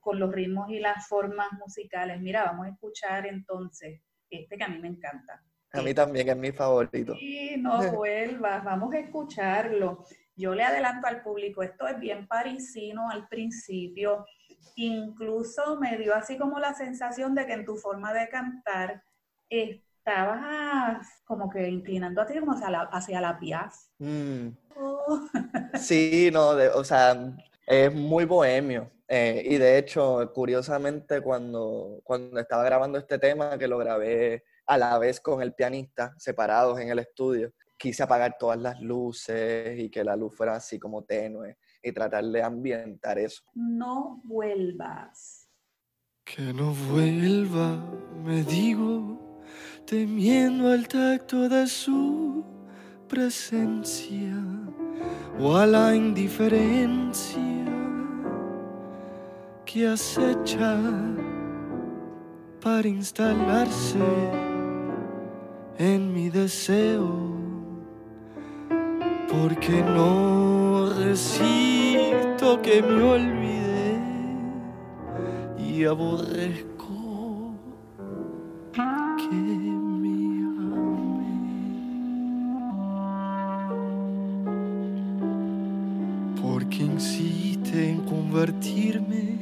con 0.00 0.18
los 0.18 0.32
ritmos 0.32 0.70
y 0.70 0.78
las 0.78 1.08
formas 1.08 1.52
musicales. 1.52 2.20
Mira, 2.20 2.44
vamos 2.44 2.66
a 2.66 2.70
escuchar 2.70 3.26
entonces 3.26 4.00
este 4.30 4.56
que 4.56 4.64
a 4.64 4.68
mí 4.68 4.78
me 4.78 4.88
encanta. 4.88 5.42
A 5.72 5.82
mí 5.82 5.92
también 5.92 6.28
es 6.28 6.36
mi 6.36 6.52
favorito. 6.52 7.14
Sí, 7.16 7.56
no 7.58 7.78
vuelvas, 7.92 8.62
vamos 8.62 8.94
a 8.94 8.98
escucharlo. 8.98 10.04
Yo 10.36 10.54
le 10.54 10.62
adelanto 10.62 11.06
al 11.06 11.22
público, 11.22 11.62
esto 11.62 11.86
es 11.86 11.98
bien 11.98 12.26
parisino 12.26 13.08
al 13.10 13.28
principio, 13.28 14.26
incluso 14.76 15.78
me 15.78 15.96
dio 15.96 16.14
así 16.14 16.36
como 16.36 16.58
la 16.58 16.74
sensación 16.74 17.34
de 17.34 17.46
que 17.46 17.52
en 17.52 17.64
tu 17.64 17.76
forma 17.76 18.12
de 18.12 18.28
cantar 18.28 19.02
estabas 20.06 21.22
como 21.24 21.48
que 21.48 21.66
inclinando 21.66 22.20
a 22.20 22.26
ti 22.26 22.38
como 22.38 22.52
hacia 22.52 22.70
la, 22.70 22.82
hacia 22.82 23.20
la 23.20 23.38
Piaf. 23.38 23.74
Mm. 23.98 24.48
Oh. 24.76 25.20
Sí, 25.78 26.30
no, 26.32 26.50
o 26.74 26.84
sea, 26.84 27.34
es 27.66 27.92
muy 27.92 28.24
bohemio. 28.24 28.90
Eh, 29.08 29.42
y 29.44 29.58
de 29.58 29.78
hecho, 29.78 30.30
curiosamente, 30.32 31.20
cuando, 31.20 32.00
cuando 32.04 32.38
estaba 32.38 32.62
grabando 32.64 32.98
este 32.98 33.18
tema, 33.18 33.58
que 33.58 33.68
lo 33.68 33.78
grabé 33.78 34.44
a 34.66 34.78
la 34.78 34.98
vez 34.98 35.20
con 35.20 35.42
el 35.42 35.54
pianista, 35.54 36.14
separados 36.16 36.78
en 36.80 36.90
el 36.90 36.98
estudio, 36.98 37.52
quise 37.76 38.02
apagar 38.02 38.36
todas 38.38 38.58
las 38.58 38.80
luces 38.80 39.78
y 39.78 39.90
que 39.90 40.04
la 40.04 40.16
luz 40.16 40.34
fuera 40.34 40.54
así 40.54 40.78
como 40.78 41.04
tenue 41.04 41.58
y 41.82 41.92
tratar 41.92 42.24
de 42.24 42.42
ambientar 42.42 43.18
eso. 43.18 43.42
No 43.54 44.20
vuelvas. 44.24 45.48
Que 46.24 46.54
no 46.54 46.72
vuelva, 46.72 47.76
me 48.24 48.42
digo, 48.42 49.24
temiendo 49.86 50.72
al 50.72 50.88
tacto 50.88 51.48
de 51.48 51.66
su 51.66 52.42
presencia 53.08 54.34
o 55.38 55.56
a 55.56 55.66
la 55.66 55.94
indiferencia 55.94 57.40
que 59.66 59.88
acecha 59.88 60.78
para 62.62 62.88
instalarse 62.88 63.98
en 65.78 66.14
mi 66.14 66.30
deseo, 66.30 67.34
porque 69.28 69.82
no 69.82 70.88
resisto 70.98 72.62
que 72.62 72.80
me 72.80 73.02
olvide 73.02 74.00
y 75.58 75.84
aborrezco 75.84 76.73
convertirme 88.44 89.38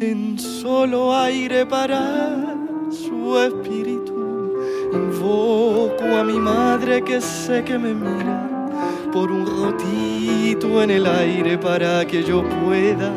en 0.00 0.38
solo 0.38 1.14
aire 1.16 1.64
para 1.64 2.36
su 2.90 3.38
espíritu. 3.38 4.60
Invoco 4.92 6.04
a 6.04 6.22
mi 6.22 6.38
madre 6.38 7.02
que 7.02 7.18
sé 7.20 7.64
que 7.64 7.78
me 7.78 7.94
mira 7.94 8.46
por 9.12 9.32
un 9.32 9.46
rotito 9.46 10.82
en 10.82 10.90
el 10.90 11.06
aire 11.06 11.56
para 11.56 12.04
que 12.06 12.22
yo 12.22 12.44
pueda 12.60 13.10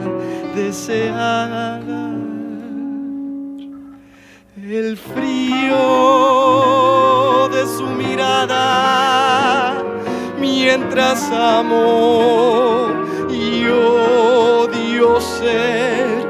desear 0.56 1.82
el 4.56 4.96
frío 4.96 5.78
de 7.50 7.68
su 7.68 7.88
mirada 7.88 9.84
mientras 10.40 11.30
amo 11.32 13.00
ser 15.20 16.29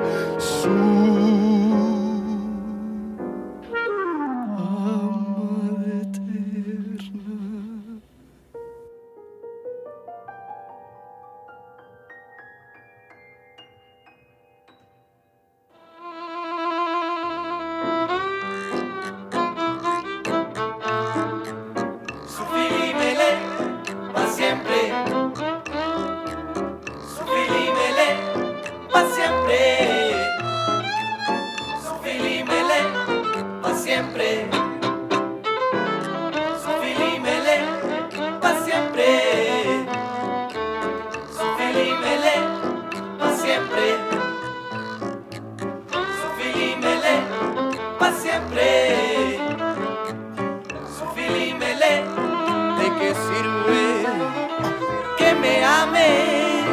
me 55.42 55.64
ame 55.64 56.64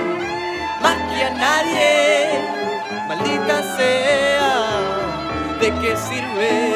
más 0.83 0.97
que 1.13 1.25
a 1.25 1.31
nadie, 1.31 2.27
maldita 3.09 3.63
sea, 3.77 4.53
¿de 5.61 5.69
qué 5.81 5.97
sirve 5.97 6.75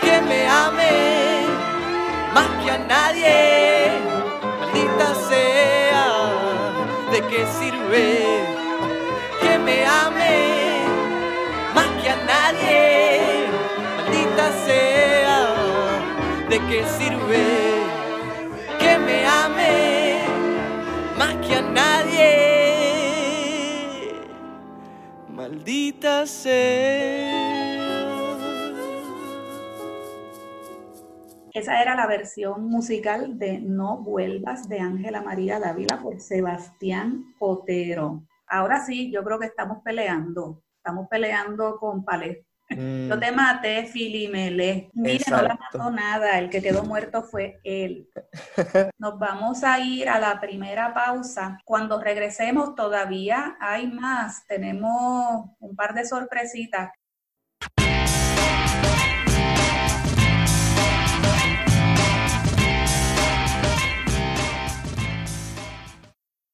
que 0.00 0.20
me 0.22 0.48
ame 0.48 1.46
más 2.34 2.48
que 2.62 2.70
a 2.70 2.78
nadie, 2.78 4.00
maldita 4.60 5.14
sea, 5.28 6.06
¿de 7.12 7.20
qué 7.28 7.46
sirve 7.58 8.44
que 9.40 9.58
me 9.58 9.86
ame 9.86 10.84
más 11.74 11.88
que 12.02 12.10
a 12.10 12.16
nadie, 12.16 13.46
maldita 13.96 14.46
sea, 14.66 15.54
¿de 16.48 16.58
qué 16.68 16.84
sirve? 16.98 17.71
Y 25.66 25.92
odio 25.92 26.26
ser 26.26 27.32
musical 32.58 33.38
de 33.38 33.60
No 33.60 33.98
Vuelvas 33.98 34.68
de 34.68 34.80
Ángela 34.80 35.22
María 35.22 35.60
Dávila 35.60 36.00
por 36.02 36.20
Sebastián 36.20 37.34
Otero. 37.38 38.22
Ahora 38.46 38.84
sí, 38.84 39.10
yo 39.12 39.22
creo 39.22 39.38
que 39.38 39.46
estamos 39.46 39.78
peleando, 39.84 40.62
estamos 40.76 41.06
peleando 41.08 41.76
con 41.78 42.04
Palé. 42.04 42.46
Mm. 42.76 43.08
Yo 43.08 43.18
te 43.18 43.32
maté, 43.32 43.86
Filimele. 43.86 44.90
Mire, 44.94 45.24
no 45.30 45.42
la 45.42 45.54
mató 45.56 45.90
nada, 45.90 46.38
el 46.38 46.50
que 46.50 46.62
quedó 46.62 46.84
muerto 46.84 47.22
fue 47.22 47.60
él. 47.64 48.08
Nos 48.98 49.18
vamos 49.18 49.64
a 49.64 49.80
ir 49.80 50.08
a 50.08 50.18
la 50.18 50.40
primera 50.40 50.94
pausa. 50.94 51.58
Cuando 51.64 52.00
regresemos 52.00 52.74
todavía 52.74 53.56
hay 53.60 53.86
más. 53.86 54.46
Tenemos 54.46 55.46
un 55.58 55.76
par 55.76 55.94
de 55.94 56.04
sorpresitas 56.04 56.90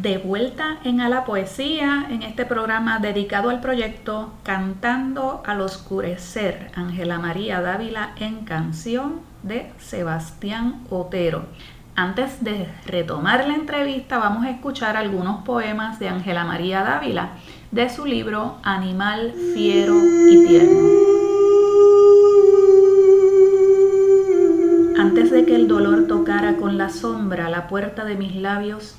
De 0.00 0.16
vuelta 0.16 0.78
en 0.82 1.02
A 1.02 1.10
la 1.10 1.26
Poesía, 1.26 2.06
en 2.08 2.22
este 2.22 2.46
programa 2.46 3.00
dedicado 3.00 3.50
al 3.50 3.60
proyecto 3.60 4.32
Cantando 4.44 5.42
al 5.44 5.60
Oscurecer, 5.60 6.70
Ángela 6.74 7.18
María 7.18 7.60
Dávila 7.60 8.12
en 8.16 8.46
canción 8.46 9.20
de 9.42 9.70
Sebastián 9.78 10.86
Otero. 10.88 11.44
Antes 11.96 12.42
de 12.42 12.66
retomar 12.86 13.46
la 13.46 13.54
entrevista, 13.54 14.16
vamos 14.16 14.46
a 14.46 14.50
escuchar 14.50 14.96
algunos 14.96 15.44
poemas 15.44 15.98
de 15.98 16.08
Ángela 16.08 16.46
María 16.46 16.82
Dávila 16.82 17.32
de 17.70 17.90
su 17.90 18.06
libro 18.06 18.56
Animal 18.62 19.34
Fiero 19.52 19.96
y 20.30 20.46
Tierno. 20.46 20.80
Antes 24.98 25.30
de 25.30 25.44
que 25.44 25.56
el 25.56 25.68
dolor 25.68 26.06
tocara 26.06 26.56
con 26.56 26.78
la 26.78 26.88
sombra 26.88 27.50
la 27.50 27.68
puerta 27.68 28.06
de 28.06 28.14
mis 28.14 28.34
labios, 28.34 28.96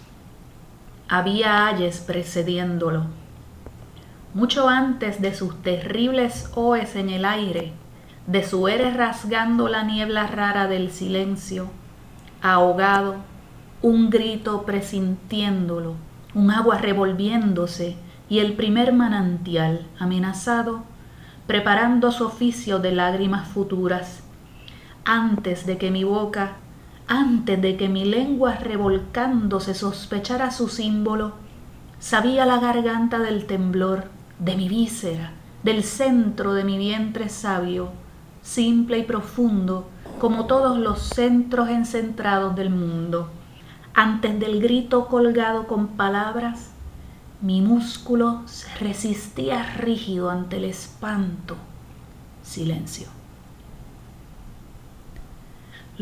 había 1.12 1.68
ayes 1.68 2.00
precediéndolo. 2.00 3.04
Mucho 4.34 4.70
antes 4.70 5.22
de 5.22 5.36
sus 5.36 5.62
terribles 5.62 6.50
oes 6.56 6.96
en 6.96 7.10
el 7.10 7.26
aire, 7.26 7.74
de 8.28 8.48
su 8.48 8.70
eres 8.70 8.96
rasgando 8.96 9.68
la 9.68 9.84
niebla 9.84 10.28
rara 10.28 10.70
del 10.70 10.90
silencio, 10.90 11.70
ahogado, 12.42 13.18
un 13.82 14.10
grito 14.10 14.64
presintiéndolo, 14.64 15.96
un 16.34 16.50
agua 16.50 16.78
revolviéndose 16.78 17.98
y 18.30 18.40
el 18.40 18.54
primer 18.54 18.94
manantial 18.94 19.86
amenazado, 20.00 20.84
preparando 21.46 22.14
su 22.14 22.26
oficio 22.26 22.80
de 22.80 22.94
lágrimas 22.94 23.50
futuras, 23.50 24.24
antes 25.04 25.66
de 25.66 25.78
que 25.78 25.92
mi 25.92 26.06
boca 26.06 26.54
antes 27.12 27.62
de 27.62 27.76
que 27.76 27.90
mi 27.90 28.06
lengua 28.06 28.56
revolcándose 28.56 29.74
sospechara 29.74 30.50
su 30.50 30.70
símbolo, 30.70 31.34
sabía 32.00 32.46
la 32.46 32.58
garganta 32.58 33.20
del 33.20 33.48
temblor, 33.48 34.06
de 34.40 34.56
mi 34.56 34.70
víscera, 34.70 35.34
del 35.62 35.84
centro 35.84 36.54
de 36.54 36.64
mi 36.64 36.78
vientre 36.78 37.28
sabio, 37.28 37.90
simple 38.42 39.00
y 39.00 39.04
profundo, 39.04 39.90
como 40.20 40.46
todos 40.46 40.80
los 40.80 41.02
centros 41.02 41.68
encentrados 41.68 42.56
del 42.56 42.70
mundo. 42.70 43.30
Antes 43.94 44.40
del 44.40 44.62
grito 44.62 45.08
colgado 45.08 45.68
con 45.68 45.88
palabras, 45.90 46.70
mi 47.42 47.62
músculo 47.62 48.44
se 48.46 48.74
resistía 48.78 49.74
rígido 49.76 50.30
ante 50.30 50.58
el 50.58 50.64
espanto. 50.64 51.58
Silencio 52.42 53.21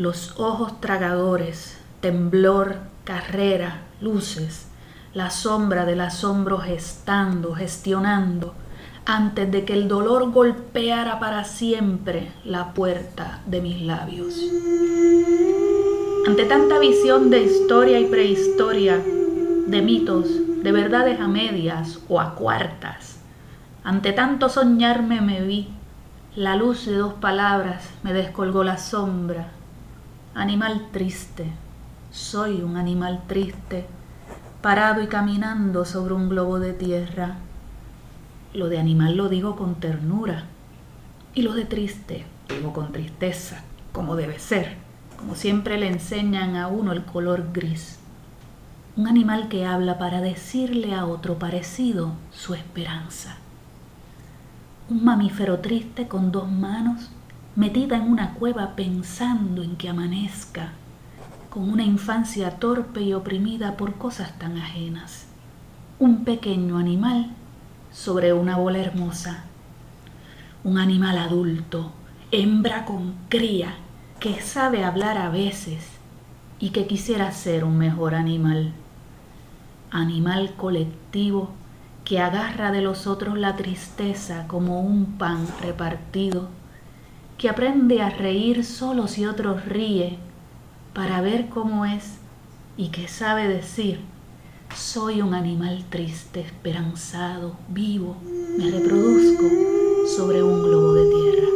los 0.00 0.32
ojos 0.40 0.80
tragadores, 0.80 1.76
temblor, 2.00 2.76
carrera, 3.04 3.82
luces, 4.00 4.66
la 5.12 5.28
sombra 5.28 5.84
del 5.84 6.00
asombro 6.00 6.56
gestando, 6.56 7.54
gestionando, 7.54 8.54
antes 9.04 9.52
de 9.52 9.66
que 9.66 9.74
el 9.74 9.88
dolor 9.88 10.30
golpeara 10.30 11.20
para 11.20 11.44
siempre 11.44 12.32
la 12.46 12.72
puerta 12.72 13.42
de 13.44 13.60
mis 13.60 13.82
labios. 13.82 14.40
Ante 16.26 16.46
tanta 16.46 16.78
visión 16.78 17.28
de 17.28 17.42
historia 17.42 18.00
y 18.00 18.06
prehistoria, 18.06 18.96
de 18.96 19.82
mitos, 19.82 20.28
de 20.62 20.72
verdades 20.72 21.20
a 21.20 21.28
medias 21.28 21.98
o 22.08 22.20
a 22.20 22.36
cuartas, 22.36 23.18
ante 23.84 24.14
tanto 24.14 24.48
soñarme 24.48 25.20
me 25.20 25.42
vi, 25.42 25.68
la 26.36 26.56
luz 26.56 26.86
de 26.86 26.94
dos 26.94 27.12
palabras 27.12 27.84
me 28.02 28.14
descolgó 28.14 28.64
la 28.64 28.78
sombra 28.78 29.59
Animal 30.34 30.90
triste, 30.92 31.44
soy 32.12 32.62
un 32.62 32.76
animal 32.76 33.24
triste, 33.26 33.84
parado 34.62 35.02
y 35.02 35.08
caminando 35.08 35.84
sobre 35.84 36.14
un 36.14 36.28
globo 36.28 36.60
de 36.60 36.72
tierra. 36.72 37.38
Lo 38.54 38.68
de 38.68 38.78
animal 38.78 39.16
lo 39.16 39.28
digo 39.28 39.56
con 39.56 39.74
ternura 39.74 40.44
y 41.34 41.42
lo 41.42 41.54
de 41.54 41.64
triste 41.64 42.24
digo 42.48 42.72
con 42.72 42.92
tristeza, 42.92 43.64
como 43.90 44.14
debe 44.14 44.38
ser, 44.38 44.76
como 45.18 45.34
siempre 45.34 45.78
le 45.78 45.88
enseñan 45.88 46.54
a 46.54 46.68
uno 46.68 46.92
el 46.92 47.04
color 47.04 47.48
gris. 47.52 47.98
Un 48.96 49.08
animal 49.08 49.48
que 49.48 49.66
habla 49.66 49.98
para 49.98 50.20
decirle 50.20 50.94
a 50.94 51.06
otro 51.06 51.40
parecido 51.40 52.12
su 52.30 52.54
esperanza. 52.54 53.36
Un 54.88 55.04
mamífero 55.04 55.58
triste 55.58 56.06
con 56.06 56.30
dos 56.30 56.48
manos 56.48 57.10
metida 57.56 57.96
en 57.96 58.02
una 58.02 58.34
cueva 58.34 58.76
pensando 58.76 59.62
en 59.62 59.76
que 59.76 59.88
amanezca, 59.88 60.72
con 61.48 61.68
una 61.68 61.82
infancia 61.82 62.58
torpe 62.58 63.02
y 63.02 63.12
oprimida 63.12 63.76
por 63.76 63.94
cosas 63.94 64.38
tan 64.38 64.56
ajenas. 64.56 65.26
Un 65.98 66.24
pequeño 66.24 66.78
animal 66.78 67.32
sobre 67.92 68.32
una 68.32 68.56
bola 68.56 68.78
hermosa. 68.78 69.44
Un 70.62 70.78
animal 70.78 71.18
adulto, 71.18 71.92
hembra 72.30 72.84
con 72.84 73.14
cría, 73.28 73.74
que 74.20 74.40
sabe 74.40 74.84
hablar 74.84 75.18
a 75.18 75.30
veces 75.30 75.88
y 76.60 76.70
que 76.70 76.86
quisiera 76.86 77.32
ser 77.32 77.64
un 77.64 77.78
mejor 77.78 78.14
animal. 78.14 78.72
Animal 79.90 80.52
colectivo 80.56 81.50
que 82.04 82.20
agarra 82.20 82.70
de 82.70 82.82
los 82.82 83.06
otros 83.06 83.38
la 83.38 83.56
tristeza 83.56 84.46
como 84.46 84.80
un 84.80 85.18
pan 85.18 85.46
repartido 85.60 86.48
que 87.40 87.48
aprende 87.48 88.02
a 88.02 88.10
reír 88.10 88.66
solo 88.66 89.08
si 89.08 89.24
otros 89.24 89.64
ríe 89.64 90.18
para 90.92 91.22
ver 91.22 91.48
cómo 91.48 91.86
es 91.86 92.20
y 92.76 92.90
que 92.90 93.08
sabe 93.08 93.48
decir, 93.48 94.04
soy 94.74 95.22
un 95.22 95.32
animal 95.32 95.86
triste, 95.88 96.40
esperanzado, 96.40 97.56
vivo, 97.68 98.18
me 98.58 98.70
reproduzco 98.70 99.44
sobre 100.06 100.42
un 100.42 100.62
globo 100.62 100.92
de 100.92 101.10
tierra. 101.10 101.48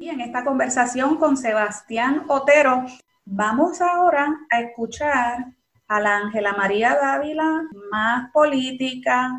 Y 0.00 0.10
en 0.10 0.20
esta 0.20 0.44
conversación 0.44 1.16
con 1.16 1.38
Sebastián 1.38 2.24
Otero, 2.28 2.84
vamos 3.24 3.80
ahora 3.80 4.38
a 4.50 4.60
escuchar 4.60 5.46
a 5.86 6.00
la 6.00 6.18
Ángela 6.18 6.52
María 6.52 6.94
Dávila 6.94 7.62
más 7.90 8.30
política, 8.32 9.30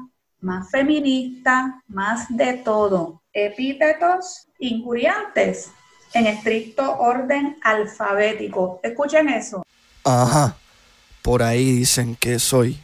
más 0.41 0.69
feminista, 0.69 1.82
más 1.88 2.25
de 2.30 2.54
todo. 2.54 3.21
Epítetos 3.34 4.47
injuriantes 4.60 5.71
en 6.13 6.28
estricto 6.28 6.97
orden 6.99 7.58
alfabético. 7.62 8.80
Escuchen 8.84 9.30
eso. 9.30 9.63
Ajá, 10.04 10.56
por 11.21 11.43
ahí 11.43 11.71
dicen 11.71 12.15
que 12.15 12.39
soy. 12.39 12.80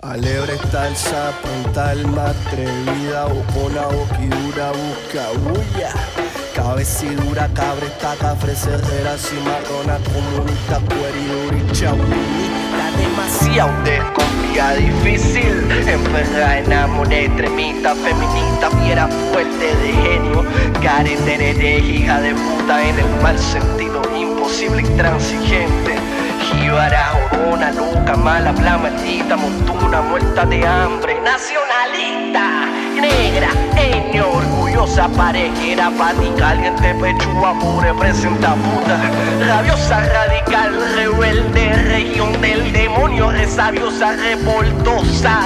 Alebre 0.00 0.54
está 0.54 0.88
el 0.88 0.96
sapo, 0.96 1.48
tal 1.72 2.06
más 2.08 2.36
atrevida, 2.46 3.26
bocona, 3.26 3.86
boquidura, 3.86 4.72
busca 4.72 5.30
bulla. 5.38 6.45
Cabecidura, 6.56 7.50
cabrestaca, 7.52 8.34
fresedera, 8.34 9.18
cimarrona, 9.18 9.98
comunista, 10.08 10.80
pueridura 10.80 11.54
y 11.54 11.72
chapinita, 11.72 12.92
demasiado 12.96 13.82
desconfía, 13.82 14.72
difícil. 14.72 15.70
Enferra, 15.86 16.60
enamoré, 16.60 17.28
tremita, 17.36 17.94
feminista, 17.94 18.70
fiera, 18.70 19.06
fuerte 19.06 19.76
de 19.76 19.92
genio. 19.92 20.46
Carente 20.82 21.36
de 21.36 21.78
hija 21.78 22.22
de 22.22 22.34
puta 22.34 22.88
en 22.88 22.98
el 23.00 23.22
mal 23.22 23.38
sentido, 23.38 24.00
imposible, 24.18 24.80
intransigente. 24.80 25.94
Jíbara, 26.40 27.28
jorona, 27.28 27.70
loca, 27.72 28.16
mala, 28.16 28.52
bla, 28.52 28.78
maldita, 28.78 29.36
montura, 29.36 30.00
muerta 30.00 30.46
de 30.46 30.66
hambre, 30.66 31.20
nacionalista, 31.20 32.66
negra, 33.00 33.48
eño, 33.76 34.28
orgullosa, 34.28 35.08
parejera, 35.08 35.90
pati, 35.96 36.28
caliente, 36.38 36.94
pechua, 36.94 37.58
pure, 37.58 37.92
presenta 37.94 38.54
puta, 38.54 38.98
rabiosa, 39.46 40.00
radical, 40.00 40.74
rebelde, 40.94 41.72
región 41.84 42.38
del 42.40 42.72
demonio, 42.72 43.30
resabiosa, 43.30 44.16
revoltosa, 44.16 45.42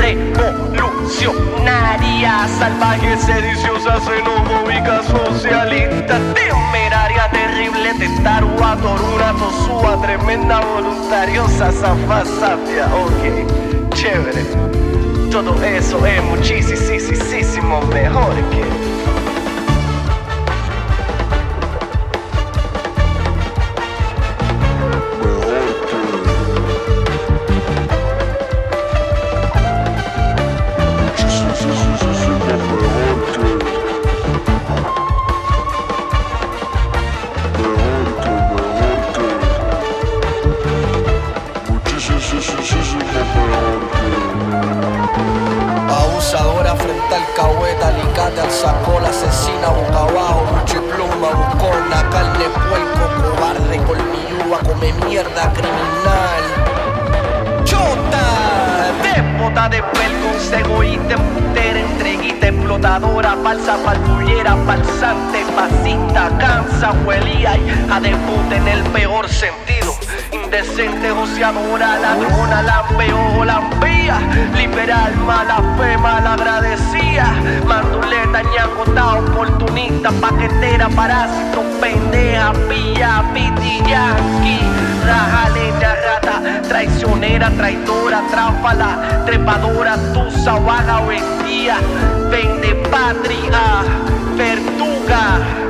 revolucionaria, 0.00 2.48
salvaje, 2.58 3.16
sediciosa, 3.18 4.00
xenofóbica, 4.00 5.02
socialista, 5.04 6.18
temeraria, 6.34 7.30
terrible, 7.30 7.94
testarua, 7.98 8.76
toruna, 8.76 9.32
tosúa, 9.38 9.96
tremenda, 10.02 10.60
voluntariosa, 10.60 11.70
zafa, 11.72 12.24
sabia, 12.24 12.86
ok, 12.94 13.44
chévere. 13.94 14.85
Todo 15.36 15.54
eso 15.62 15.98
es 16.06 16.22
muchísimo 16.22 17.82
mejor 17.92 18.34
que... 18.48 18.95
falsa, 63.66 63.78
falpullera, 63.84 64.56
falsante, 64.64 65.44
fascista, 65.54 66.30
cansa, 66.38 66.92
huelía, 67.04 67.56
hija 67.56 68.00
de 68.00 68.10
puta 68.10 68.56
en 68.56 68.68
el 68.68 68.82
peor 68.90 69.28
sentido. 69.28 69.94
Indecente, 70.32 71.10
joseadora, 71.10 71.98
ladrona, 71.98 72.62
lambeo, 72.62 73.44
lambía, 73.44 74.18
liberal, 74.56 75.16
mala 75.26 75.56
fe, 75.78 75.98
mal 75.98 76.26
agradecida, 76.26 77.34
manduleta, 77.66 78.42
ñangota, 78.42 79.16
oportunista, 79.16 80.10
paquetera, 80.12 80.88
parásito, 80.90 81.62
pendeja, 81.80 82.52
pilla, 82.68 83.24
piti, 83.34 83.82
yanqui, 83.88 84.60
rata, 85.06 86.62
traicionera, 86.68 87.50
traidora, 87.50 88.22
tráfala, 88.30 89.22
trepadora, 89.24 89.96
tusa, 90.12 90.54
vaga, 90.58 91.00
vestía, 91.00 91.78
vende 92.30 92.74
patria, 92.90 93.82
vertuga, 94.36 95.65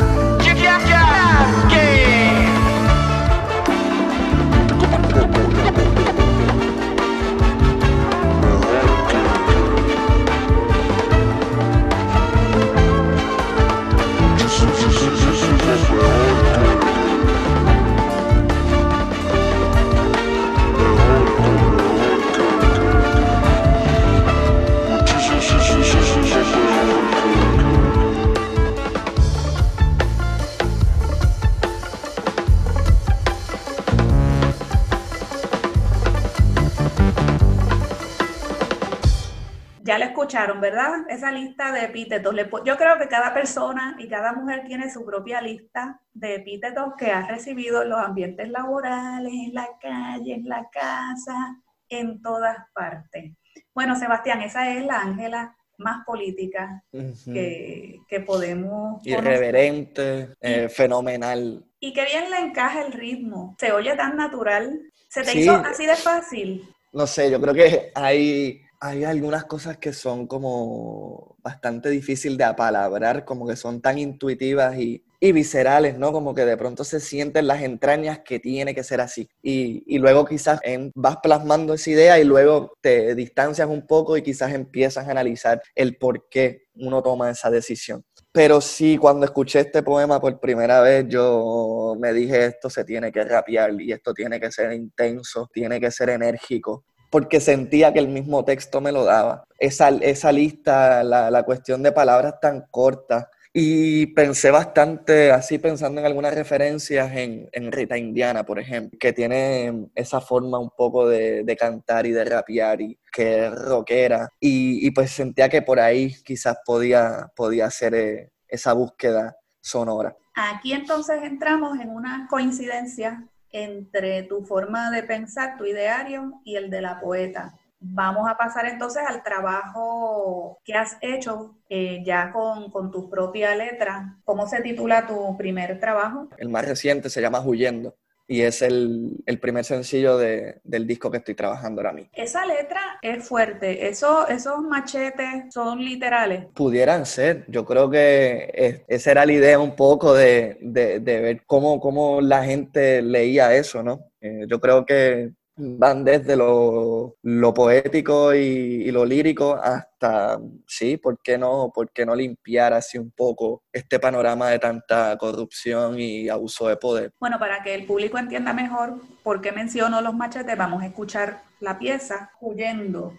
escucharon, 40.27 40.61
¿verdad? 40.61 41.09
Esa 41.09 41.31
lista 41.31 41.71
de 41.73 41.85
epítetos. 41.85 42.35
Yo 42.65 42.77
creo 42.77 42.99
que 42.99 43.07
cada 43.07 43.33
persona 43.33 43.97
y 43.99 44.09
cada 44.09 44.33
mujer 44.33 44.65
tiene 44.67 44.91
su 44.91 45.05
propia 45.05 45.41
lista 45.41 46.01
de 46.13 46.37
epítetos 46.37 46.95
que 46.99 47.13
ha 47.13 47.27
recibido 47.29 47.83
en 47.83 47.91
los 47.91 48.01
ambientes 48.01 48.49
laborales, 48.51 49.33
en 49.33 49.55
la 49.55 49.69
calle, 49.81 50.35
en 50.35 50.49
la 50.49 50.69
casa, 50.71 51.63
en 51.89 52.21
todas 52.21 52.57
partes. 52.75 53.35
Bueno, 53.73 53.95
Sebastián, 53.95 54.43
esa 54.43 54.69
es 54.73 54.85
la 54.85 55.01
Ángela 55.01 55.57
más 55.79 56.05
política 56.05 56.83
que, 56.91 58.01
podemos. 58.27 59.07
Irreverente, 59.07 60.35
eh, 60.41 60.69
fenomenal. 60.69 61.65
Y 61.79 61.93
qué 61.93 62.05
bien 62.05 62.31
le 62.33 62.39
encaja 62.39 62.83
el 62.83 62.93
ritmo. 62.93 63.55
Se 63.61 63.71
oye 63.71 63.95
tan 63.95 64.17
natural. 64.17 64.81
¿Se 65.09 65.23
te 65.23 65.39
hizo 65.39 65.53
así 65.53 65.87
de 65.87 65.95
fácil? 65.95 66.69
No 66.93 67.07
sé, 67.07 67.31
yo 67.31 67.41
creo 67.41 67.55
que 67.55 67.93
hay 67.95 68.66
hay 68.81 69.05
algunas 69.05 69.45
cosas 69.45 69.79
que 69.79 69.93
son 69.93 70.27
como 70.27 71.37
bastante 71.43 71.89
difícil 71.91 72.37
de 72.37 72.45
apalabrar, 72.45 73.25
como 73.25 73.47
que 73.47 73.57
son 73.57 73.81
tan 73.81 73.99
intuitivas 73.99 74.77
y, 74.79 75.03
viscerales, 75.21 75.99
¿no? 75.99 76.13
Como 76.13 76.37
que 76.37 76.45
de 76.45 76.57
pronto 76.57 76.85
se 76.85 77.01
sienten 77.01 77.49
las 77.49 77.61
entrañas 77.63 78.21
que 78.21 78.39
tiene 78.39 78.77
que 78.77 78.85
ser 78.85 79.01
así. 79.01 79.29
Y, 79.43 79.99
luego 79.99 80.25
quizás 80.25 80.61
vas 80.95 81.17
plasmando 81.21 81.75
esa 81.75 81.91
idea 81.91 82.21
y 82.21 82.25
luego 82.25 82.75
te 82.81 83.17
distancias 83.17 83.69
un 83.69 83.87
poco 83.89 84.17
y 84.17 84.23
quizás 84.23 84.53
empiezas 84.53 85.09
a 85.09 85.11
analizar 85.11 85.61
el 85.75 85.97
por 85.97 86.29
qué 86.29 86.67
uno 86.77 87.03
toma 87.03 87.31
esa 87.31 87.51
decisión. 87.51 88.05
Pero 88.31 88.61
sí, 88.61 88.99
cuando 88.99 89.25
escuché 89.27 89.61
este 89.61 89.83
poema 89.83 90.21
por 90.21 90.39
primera 90.39 90.81
vez, 90.81 91.07
yo 91.09 91.97
me 91.99 92.13
dije, 92.13 92.47
esto 92.47 92.71
se 92.71 92.85
tiene 92.85 93.11
que 93.11 93.25
rapear 93.25 93.81
y 93.81 93.91
esto 93.91 94.15
tiene 94.15 94.39
que 94.39 94.53
ser 94.53 94.73
intenso, 94.75 95.49
tiene 95.53 95.81
que 95.81 95.91
ser 95.91 96.11
enérgico 96.11 96.85
porque 97.17 97.41
sentía 97.41 97.95
que 97.95 97.99
el 97.99 98.09
mismo 98.09 98.45
texto 98.45 98.83
me 98.83 98.93
lo 98.93 99.03
daba. 99.03 99.45
Esa, 99.59 99.89
esa 99.89 100.31
lista, 100.33 101.03
la, 101.03 101.31
la 101.31 101.45
cuestión 101.45 101.83
de 101.83 101.91
palabras 101.91 102.35
tan 102.43 102.67
cortas. 102.71 103.29
Y 103.55 104.09
pensé 104.09 104.51
bastante, 104.51 105.33
así 105.33 105.57
pensando 105.59 105.99
en 105.99 106.07
algunas 106.07 106.35
referencias 106.35 107.11
en, 107.17 107.49
en, 107.53 107.73
Rita 107.73 107.97
Indiana, 107.97 108.45
por 108.45 108.59
ejemplo, 108.59 108.99
que 109.01 109.15
tiene 109.15 109.87
esa 109.95 110.21
forma 110.21 110.59
un 110.59 110.69
poco 110.69 111.09
de, 111.09 111.43
de 111.43 111.57
cantar 111.57 112.05
y 112.05 112.11
de 112.11 112.27
rapear 112.27 112.83
y 112.83 112.99
que 113.11 113.47
es 113.47 113.51
rockera. 113.51 114.29
Y, 114.39 114.87
y, 114.87 114.91
pues 114.91 115.11
sentía 115.11 115.49
que 115.49 115.63
por 115.63 115.81
ahí 115.81 116.15
quizás 116.23 116.59
podía, 116.67 117.33
podía 117.35 117.65
hacer 117.65 117.95
eh, 117.95 118.31
esa 118.47 118.75
búsqueda 118.75 119.39
sonora. 119.63 120.15
Aquí 120.35 120.75
entonces 120.75 121.23
entramos 121.23 121.81
en 121.81 121.89
una 121.89 122.27
coincidencia 122.29 123.27
entre 123.65 124.23
tu 124.25 124.45
forma 124.45 124.91
de 124.91 125.03
pensar, 125.03 125.57
tu 125.57 125.65
ideario 125.65 126.41
y 126.45 126.57
el 126.57 126.71
de 126.71 126.81
la 126.83 127.01
poeta. 127.01 127.55
Vamos 127.79 128.29
a 128.29 128.37
pasar 128.37 128.67
entonces 128.67 129.03
al 129.07 129.23
trabajo 129.23 130.59
que 130.65 130.75
has 130.75 130.97
hecho 131.01 131.57
eh, 131.69 132.03
ya 132.05 132.33
con, 132.33 132.71
con, 132.71 132.91
tu 132.91 133.09
propia 133.09 133.55
letra. 133.55 134.19
¿Cómo 134.25 134.47
se 134.47 134.61
titula 134.63 135.07
tu 135.07 135.37
primer 135.37 135.79
trabajo? 135.79 136.29
El 136.39 136.49
más 136.49 136.67
reciente 136.67 137.11
se 137.11 137.21
llama 137.21 137.41
Huyendo 137.41 137.95
y 138.29 138.43
es 138.43 138.63
el, 138.63 139.23
primer 139.41 139.65
sencillo 139.65 140.19
del 140.19 140.87
disco 140.87 141.11
que 141.11 141.19
estoy 141.19 141.35
trabajando 141.35 141.81
ahora 141.81 141.93
mismo. 141.93 142.11
Esa 142.15 142.45
letra 142.45 142.81
es 143.03 143.27
fuerte, 143.27 143.89
Eso, 143.89 144.27
esos 144.29 144.61
machetes 144.63 145.53
son 145.53 145.79
literales. 145.85 146.47
Pudieran 146.55 147.07
ser, 147.07 147.45
yo 147.49 147.65
creo 147.65 147.89
que 147.89 148.85
esa 148.89 149.11
era 149.11 149.27
la 149.27 149.33
idea 149.33 149.59
un 149.59 149.77
poco 149.77 150.15
de, 150.15 150.59
ver 150.61 151.43
cómo, 151.47 151.81
cómo, 151.81 152.21
la 152.21 152.45
gente 152.45 153.03
leía 153.03 153.55
eso, 153.55 153.83
¿no? 153.83 154.11
Eh, 154.21 154.47
yo 154.49 154.61
creo 154.61 154.85
que 154.85 155.31
van 155.57 156.05
desde 156.05 156.37
lo, 156.37 157.17
poético 157.55 158.35
y, 158.35 158.91
lo 158.91 159.05
lírico 159.05 159.55
hasta, 159.55 160.39
sí, 160.67 160.97
¿por 160.97 161.19
qué, 161.23 161.39
no, 161.39 161.73
¿por 161.75 161.91
qué 161.91 162.05
no 162.05 162.15
limpiar 162.15 162.73
así 162.73 162.99
un 162.99 163.11
poco 163.11 163.63
este 163.73 163.99
panorama 163.99 164.51
de 164.51 164.59
tanta 164.59 165.17
corrupción 165.19 165.99
y 165.99 166.29
abuso 166.29 166.69
de 166.69 166.77
poder? 166.77 167.13
Bueno, 167.19 167.39
para 167.39 167.63
que 167.63 167.75
el 167.75 167.87
público 167.87 168.19
entienda 168.19 168.53
mejor 168.53 169.01
por 169.23 169.41
qué 169.41 169.53
menciono 169.53 170.01
los 170.01 170.15
machetes, 170.15 170.57
vamos 170.57 170.83
a 170.83 170.87
escuchar 170.87 171.43
la 171.61 171.79
pieza 171.79 172.31
Huyendo. 172.41 173.15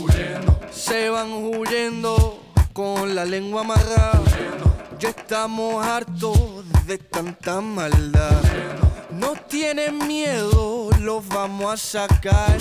Huyendo. 0.00 0.58
Se 0.70 1.10
van 1.10 1.30
huyendo 1.30 2.40
con 2.72 3.14
la 3.14 3.24
lengua 3.24 3.60
amarrada. 3.60 4.20
Ya 4.98 5.10
estamos 5.10 5.84
hartos 5.84 6.64
de 6.86 6.98
tanta 6.98 7.60
maldad. 7.60 8.42
No 9.14 9.34
tienen 9.48 9.98
miedo, 10.08 10.90
los 11.00 11.26
vamos 11.28 11.72
a 11.72 11.76
sacar. 11.76 12.56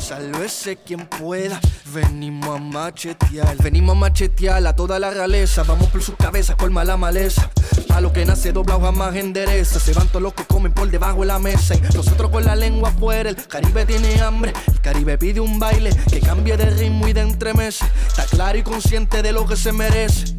Sálvese 0.00 0.76
quien 0.76 1.06
pueda, 1.06 1.60
venimos 1.92 2.56
a 2.56 2.58
machetear. 2.58 3.56
Venimos 3.62 3.94
a 3.94 3.98
machetear 3.98 4.66
a 4.66 4.74
toda 4.74 4.98
la 4.98 5.10
realeza. 5.10 5.64
Vamos 5.64 5.88
por 5.88 6.02
sus 6.02 6.16
cabezas, 6.16 6.56
colma 6.56 6.82
la 6.84 6.96
maleza. 6.96 7.50
A 7.90 8.00
lo 8.00 8.12
que 8.12 8.24
nace 8.24 8.52
dobla 8.52 8.78
jamás 8.80 9.16
endereza. 9.16 9.78
Se 9.80 9.92
van 9.92 10.08
todos 10.08 10.22
los 10.22 10.32
que 10.32 10.44
comen 10.44 10.72
por 10.72 10.90
debajo 10.90 11.20
de 11.20 11.26
la 11.26 11.38
mesa. 11.38 11.74
Y 11.74 11.80
nosotros 11.94 12.30
con 12.30 12.44
la 12.44 12.56
lengua 12.56 12.88
afuera. 12.88 13.28
El 13.28 13.36
Caribe 13.46 13.84
tiene 13.84 14.18
hambre, 14.22 14.54
el 14.66 14.80
Caribe 14.80 15.18
pide 15.18 15.40
un 15.40 15.58
baile 15.58 15.90
que 16.10 16.20
cambie 16.20 16.56
de 16.56 16.70
ritmo 16.70 17.06
y 17.06 17.12
de 17.12 17.20
entremese. 17.20 17.84
Está 18.06 18.24
claro 18.24 18.56
y 18.56 18.62
consciente 18.62 19.22
de 19.22 19.32
lo 19.32 19.46
que 19.46 19.56
se 19.56 19.72
merece. 19.72 20.36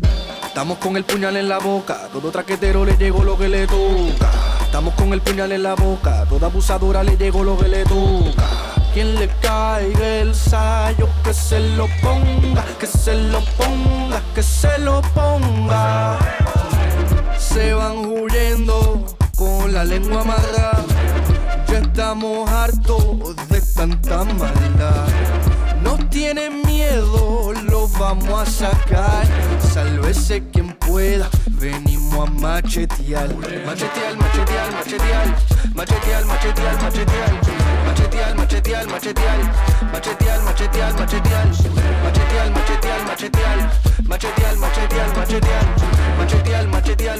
Estamos 0.47 0.79
con 0.79 0.97
el 0.97 1.03
puñal 1.03 1.37
en 1.37 1.47
la 1.47 1.59
boca, 1.59 2.09
todo 2.11 2.31
traquetero 2.31 2.83
le 2.83 2.97
llegó 2.97 3.23
lo 3.23 3.37
que 3.37 3.47
le 3.47 3.67
toca. 3.67 4.48
Estamos 4.69 4.93
con 4.93 5.11
el 5.13 5.21
puñal 5.21 5.51
en 5.51 5.63
la 5.63 5.73
boca, 5.73 6.27
toda 6.29 6.45
abusadora 6.45 7.01
le 7.01 7.17
llegó 7.17 7.43
lo 7.43 7.57
que 7.57 7.67
le 7.67 7.83
toca. 7.85 8.47
Quien 8.93 9.15
le 9.15 9.27
caiga 9.41 10.07
el 10.19 10.35
sayo, 10.35 11.09
que 11.23 11.33
se 11.33 11.59
lo 11.75 11.87
ponga, 12.03 12.63
que 12.79 12.85
se 12.85 13.15
lo 13.15 13.39
ponga, 13.57 14.21
que 14.35 14.43
se 14.43 14.77
lo 14.77 15.01
ponga. 15.01 16.19
Se 17.39 17.73
van 17.73 17.97
huyendo 18.05 19.03
con 19.35 19.73
la 19.73 19.83
lengua 19.83 20.21
amarrada. 20.21 20.85
Ya 21.67 21.79
estamos 21.79 22.47
hartos 22.47 23.35
de 23.49 23.61
tanta 23.75 24.23
maldad. 24.23 25.07
No 25.81 25.97
tienen 26.09 26.61
miedo, 26.61 27.53
vamos 27.99 28.29
a 28.29 28.45
sacar. 28.45 29.27
Sálvese 29.73 30.41
quien 30.51 30.71
pueda, 30.73 31.29
venimos 31.47 32.27
a 32.27 32.31
machetear. 32.31 33.27
Machetear, 33.65 34.15
machetear, 34.17 34.71
machetear. 34.71 35.27
Machetear, 35.75 36.25
machetear, 36.25 36.81
machetear. 36.81 37.31
Machetear, 37.85 38.35
machetear, 38.35 38.87
machetear. 38.87 39.39
Machetear, 39.91 40.41
machetear, 40.43 40.93
machetear. 40.93 41.47
Machetear, 42.03 42.49
machetear, 42.51 43.01
machetear. 43.05 43.57
Machetear, 44.07 44.55
machetear, 44.57 45.09
machetear. 45.15 45.65
machetear, 46.17 46.67
machetear, 46.67 47.19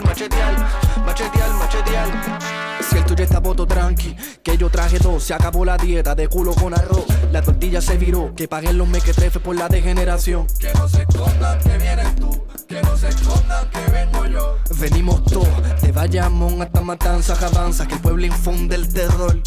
machetear. 1.59 2.68
Si 2.81 2.97
el 2.97 3.05
tuyo 3.05 3.23
está 3.23 3.39
voto 3.39 3.65
tranqui, 3.65 4.15
que 4.43 4.57
yo 4.57 4.69
traje 4.69 4.99
dos, 4.99 5.23
se 5.23 5.33
acabó 5.33 5.65
la 5.65 5.77
dieta 5.77 6.15
de 6.15 6.27
culo 6.27 6.53
con 6.53 6.73
arroz. 6.73 7.05
La 7.31 7.41
tortilla 7.41 7.81
se 7.81 7.97
viró, 7.97 8.33
que 8.35 8.47
paguen 8.47 8.77
los 8.77 8.87
mequetrefes 8.87 9.41
por 9.41 9.55
la 9.55 9.67
degeneración. 9.67 10.47
Que 10.59 10.73
no 10.73 10.87
se 10.87 11.03
escondan 11.03 11.59
que 11.59 11.77
vienes 11.77 12.15
tú, 12.15 12.43
que 12.67 12.81
no 12.81 12.97
se 12.97 13.09
escondan 13.09 13.69
que 13.69 13.91
vengo 13.91 14.25
yo. 14.25 14.57
Venimos 14.79 15.23
todos, 15.25 15.81
de 15.81 15.91
Bayamón 15.91 16.61
hasta 16.61 16.81
Matanzas, 16.81 17.41
avanza, 17.43 17.87
que 17.87 17.95
el 17.95 18.01
pueblo 18.01 18.25
infunde 18.25 18.75
el 18.75 18.91
terror. 18.91 19.37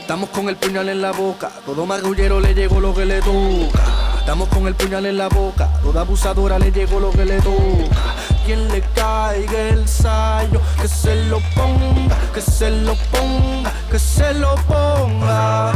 Estamos 0.00 0.28
con 0.30 0.48
el 0.48 0.56
puñal 0.56 0.88
en 0.88 1.00
la 1.00 1.12
boca, 1.12 1.50
todo 1.64 1.86
marrullero 1.86 2.40
le 2.40 2.54
llegó 2.54 2.80
lo 2.80 2.94
que 2.94 3.06
le 3.06 3.20
toca. 3.20 3.82
Estamos 4.18 4.48
con 4.48 4.66
el 4.66 4.74
puñal 4.74 5.06
en 5.06 5.16
la 5.16 5.28
boca, 5.28 5.70
toda 5.82 6.02
abusadora 6.02 6.58
le 6.58 6.72
llegó 6.72 6.98
lo 6.98 7.10
que 7.10 7.24
le 7.24 7.40
toca. 7.40 8.33
Quien 8.44 8.68
le 8.68 8.82
caiga 8.94 9.58
el 9.70 9.88
sayo, 9.88 10.60
que 10.80 10.86
se 10.86 11.14
lo 11.30 11.40
ponga, 11.54 12.14
que 12.34 12.42
se 12.42 12.70
lo 12.70 12.94
ponga, 13.10 13.72
que 13.90 13.98
se 13.98 14.34
lo 14.34 14.54
ponga. 14.66 15.72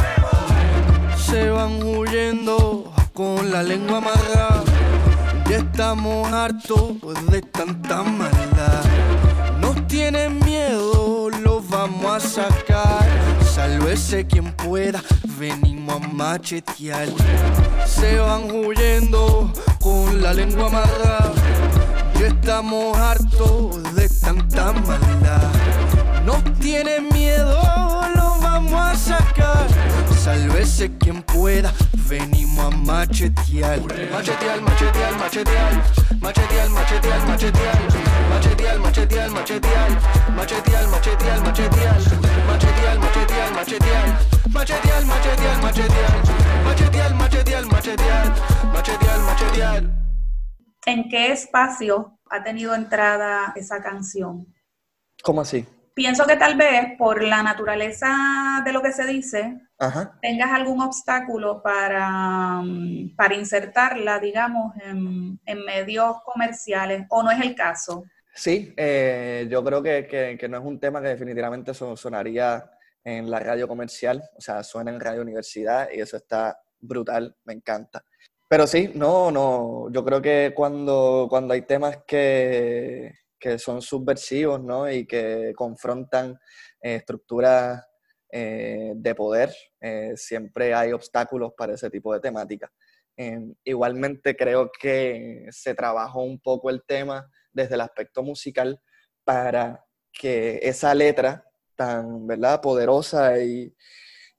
Se 1.16 1.48
van 1.48 1.82
huyendo 1.82 2.92
con 3.14 3.50
la 3.50 3.62
lengua 3.62 3.98
amarrada. 3.98 4.64
Ya 5.48 5.56
estamos 5.58 6.30
hartos 6.30 7.00
de 7.30 7.40
tanta 7.40 8.02
maldad. 8.02 8.38
Quien 14.28 14.52
pueda, 14.52 15.02
venimos 15.38 15.96
a 15.96 16.08
machetear. 16.08 17.08
Se 17.86 18.18
van 18.18 18.50
huyendo 18.50 19.52
con 19.80 20.22
la 20.22 20.32
lengua 20.34 20.66
amarrada. 20.66 21.32
Ya 22.20 22.28
estamos 22.28 22.96
hartos 22.96 23.94
de 23.94 24.08
tanta 24.08 24.72
maldad. 24.72 25.50
Nos 26.24 26.42
tienen 26.60 27.08
miedo, 27.12 27.60
los 28.14 28.40
vamos 28.40 28.80
a 28.80 28.96
sacar. 28.96 29.66
Sálvese 30.28 30.94
quien 30.98 31.22
pueda, 31.22 31.72
venimos 32.06 32.62
a 32.62 32.68
machetear. 32.68 33.80
Machetear, 34.12 34.60
machetear, 34.60 35.16
machetear. 35.16 35.72
Machetear, 36.20 36.68
machetear, 36.68 37.26
machetear. 37.26 37.78
Machetear, 38.28 38.78
machetear, 38.78 39.30
machetear. 39.30 39.90
Machetear, 40.36 40.88
machetear, 40.88 41.40
machetear. 41.40 41.98
Machetear, 42.46 42.98
machetear, 42.98 43.52
machetear. 43.54 44.06
Machetear, 44.52 45.04
machetear, 45.06 45.62
machetear. 45.62 46.12
Machetear, 46.62 47.14
machetear, 47.14 47.66
machetear. 47.66 48.26
Machetear, 48.74 49.20
machetear. 49.20 49.82
¿En 50.84 51.08
qué 51.08 51.32
espacio 51.32 52.18
ha 52.28 52.44
tenido 52.44 52.74
entrada 52.74 53.54
esa 53.56 53.80
canción? 53.80 54.54
¿Cómo 55.22 55.40
así? 55.40 55.66
Pienso 55.99 56.26
que 56.26 56.36
tal 56.36 56.57
vez 56.57 56.96
por 56.96 57.24
la 57.24 57.42
naturaleza 57.42 58.62
de 58.64 58.72
lo 58.72 58.80
que 58.80 58.92
se 58.92 59.05
dice, 59.05 59.61
Ajá. 59.80 60.16
tengas 60.22 60.53
algún 60.53 60.80
obstáculo 60.80 61.61
para, 61.61 62.61
mm, 62.62 63.16
para 63.16 63.34
insertarla, 63.34 64.20
digamos, 64.20 64.76
en, 64.80 65.40
en 65.44 65.64
medios 65.64 66.18
comerciales, 66.24 67.05
o 67.11 67.24
no 67.24 67.32
es 67.32 67.40
el 67.40 67.57
caso. 67.57 68.05
Sí, 68.32 68.72
eh, 68.76 69.49
yo 69.51 69.64
creo 69.64 69.82
que, 69.82 70.07
que- 70.07 70.36
que 70.38 70.49
no 70.49 70.59
es 70.59 70.64
un 70.64 70.78
tema 70.78 71.03
que 71.03 71.09
definitivamente 71.09 71.74
so- 71.74 71.96
sonaría 71.96 72.70
en 73.03 73.28
la 73.28 73.40
radio 73.40 73.66
comercial, 73.66 74.22
o 74.36 74.40
sea, 74.40 74.62
suena 74.62 74.92
en 74.92 75.01
radio 75.01 75.20
universidad 75.22 75.88
y 75.92 76.01
eso 76.01 76.16
está 76.16 76.61
brutal, 76.78 77.34
me 77.44 77.55
encanta. 77.55 78.05
Pero 78.49 78.68
sí, 78.68 78.92
no, 78.94 79.32
no, 79.32 79.90
yo 79.90 80.05
creo 80.05 80.22
que 80.22 80.53
cuando, 80.55 81.26
cuando 81.28 81.55
hay 81.55 81.62
temas 81.62 81.99
que, 82.07 83.14
que 83.39 83.59
son 83.59 83.82
subversivos, 83.82 84.62
¿no? 84.62 84.91
Y 84.91 85.07
que 85.07 85.53
confrontan 85.57 86.39
eh, 86.82 86.97
estructuras 86.97 87.84
eh, 88.30 88.93
de 88.95 89.14
poder, 89.14 89.55
eh, 89.80 90.12
siempre 90.16 90.74
hay 90.74 90.93
obstáculos 90.93 91.53
para 91.57 91.74
ese 91.74 91.89
tipo 91.89 92.12
de 92.12 92.20
temática. 92.20 92.70
Eh, 93.16 93.41
igualmente 93.64 94.36
creo 94.36 94.70
que 94.80 95.47
se 95.51 95.74
trabajó 95.74 96.22
un 96.22 96.39
poco 96.39 96.70
el 96.70 96.84
tema 96.84 97.28
desde 97.53 97.74
el 97.74 97.80
aspecto 97.80 98.22
musical 98.22 98.80
para 99.24 99.84
que 100.12 100.61
esa 100.62 100.95
letra 100.95 101.45
tan 101.74 102.26
¿verdad? 102.26 102.61
poderosa 102.61 103.39
y, 103.41 103.74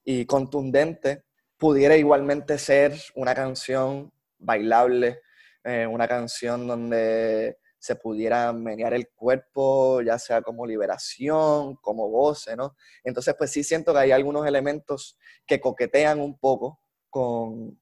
y 0.04 0.24
contundente 0.24 1.24
pudiera 1.58 1.96
igualmente 1.96 2.56
ser 2.58 2.94
una 3.14 3.34
canción 3.34 4.12
bailable, 4.38 5.20
eh, 5.64 5.86
una 5.86 6.08
canción 6.08 6.66
donde 6.66 7.58
se 7.80 7.96
pudiera 7.96 8.52
menear 8.52 8.92
el 8.92 9.08
cuerpo, 9.08 10.02
ya 10.02 10.18
sea 10.18 10.42
como 10.42 10.66
liberación, 10.66 11.76
como 11.76 12.08
goce, 12.08 12.54
¿no? 12.54 12.76
Entonces, 13.02 13.34
pues 13.36 13.50
sí 13.50 13.64
siento 13.64 13.92
que 13.94 14.00
hay 14.00 14.12
algunos 14.12 14.46
elementos 14.46 15.18
que 15.46 15.60
coquetean 15.60 16.20
un 16.20 16.38
poco 16.38 16.80
con, 17.08 17.80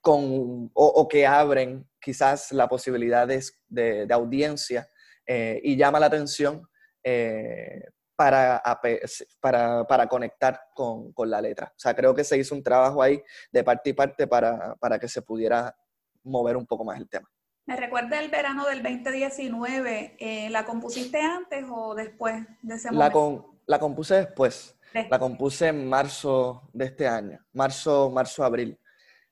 con 0.00 0.70
o, 0.74 1.08
que 1.08 1.26
abren 1.26 1.88
quizás 2.00 2.50
la 2.52 2.68
posibilidad 2.68 3.26
de, 3.26 3.42
de- 3.68 4.12
audiencia 4.12 4.90
eh, 5.26 5.60
y 5.62 5.76
llama 5.76 6.00
la 6.00 6.06
atención 6.06 6.68
eh, 7.04 7.82
para, 8.16 8.60
para, 9.40 9.86
para 9.86 10.08
conectar 10.08 10.60
con, 10.74 11.12
con 11.12 11.30
la 11.30 11.40
letra. 11.40 11.68
O 11.68 11.78
sea, 11.78 11.94
creo 11.94 12.14
que 12.14 12.24
se 12.24 12.36
hizo 12.36 12.54
un 12.54 12.64
trabajo 12.64 13.00
ahí 13.00 13.22
de 13.52 13.62
parte 13.62 13.90
y 13.90 13.92
parte 13.92 14.26
para, 14.26 14.74
para 14.76 14.98
que 14.98 15.06
se 15.08 15.22
pudiera 15.22 15.76
mover 16.24 16.56
un 16.56 16.66
poco 16.66 16.84
más 16.84 16.98
el 16.98 17.08
tema. 17.08 17.30
Me 17.66 17.76
recuerda 17.76 18.20
el 18.20 18.30
verano 18.30 18.64
del 18.66 18.82
2019. 18.82 20.16
eh, 20.20 20.50
¿La 20.50 20.64
compusiste 20.64 21.20
antes 21.20 21.64
o 21.68 21.94
después 21.94 22.46
de 22.62 22.74
ese 22.76 22.90
La, 22.92 23.10
momento? 23.10 23.12
con- 23.18 23.56
la 23.66 23.78
compuse 23.80 24.14
después, 24.14 24.76
Después. 24.94 25.10
la 25.10 25.18
compuse 25.18 25.66
en 25.68 25.88
marzo 25.88 26.70
de 26.72 26.84
este 26.84 27.08
año, 27.08 27.44
marzo, 27.52 28.08
marzo, 28.10 28.44
abril. 28.44 28.78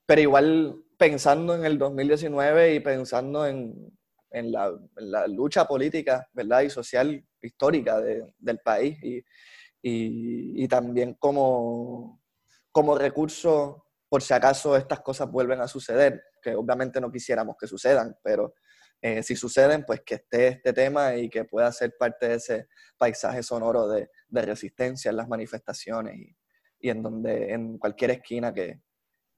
Pero 0.05 0.19
igual 0.21 0.83
pensando 0.97 1.55
en 1.55 1.63
el 1.65 1.77
2019 1.77 2.75
y 2.75 2.79
pensando 2.81 3.45
en, 3.47 3.73
en 4.31 4.51
la, 4.51 4.67
en 4.97 5.11
la 5.11 5.27
lucha 5.27 5.65
política, 5.65 6.27
¿verdad? 6.33 6.61
Y 6.61 6.69
social 6.69 7.25
histórica 7.41 8.01
de- 8.01 8.33
del 8.37 8.59
país 8.59 9.01
y, 9.01 9.17
y- 9.81 10.63
y 10.63 10.67
también 10.67 11.13
como, 11.13 12.21
como 12.73 12.97
recurso 12.97 13.84
por 14.15 14.21
si 14.21 14.33
acaso 14.33 14.77
estas 14.77 15.01
cosas 15.01 15.29
vuelven 15.29 15.59
a 15.59 15.67
suceder, 15.67 16.23
que 16.41 16.55
obviamente 16.55 17.01
no 17.01 17.11
quisiéramos 17.11 17.57
que 17.59 17.67
sucedan, 17.67 18.15
pero 18.23 18.53
eh, 19.01 19.21
si 19.21 19.35
suceden, 19.35 19.83
pues 19.83 20.03
que 20.05 20.15
esté 20.15 20.47
este 20.47 20.71
tema 20.71 21.17
y 21.17 21.27
que 21.27 21.43
pueda 21.43 21.69
ser 21.73 21.97
parte 21.99 22.29
de 22.29 22.35
ese 22.35 22.69
paisaje 22.97 23.43
sonoro 23.43 23.89
de, 23.89 24.09
de 24.29 24.41
resistencia 24.41 25.09
en 25.11 25.17
las 25.17 25.27
manifestaciones 25.27 26.15
y, 26.15 26.33
y 26.79 26.89
en, 26.91 27.03
donde, 27.03 27.51
en 27.51 27.77
cualquier 27.77 28.11
esquina 28.11 28.53
que, 28.53 28.79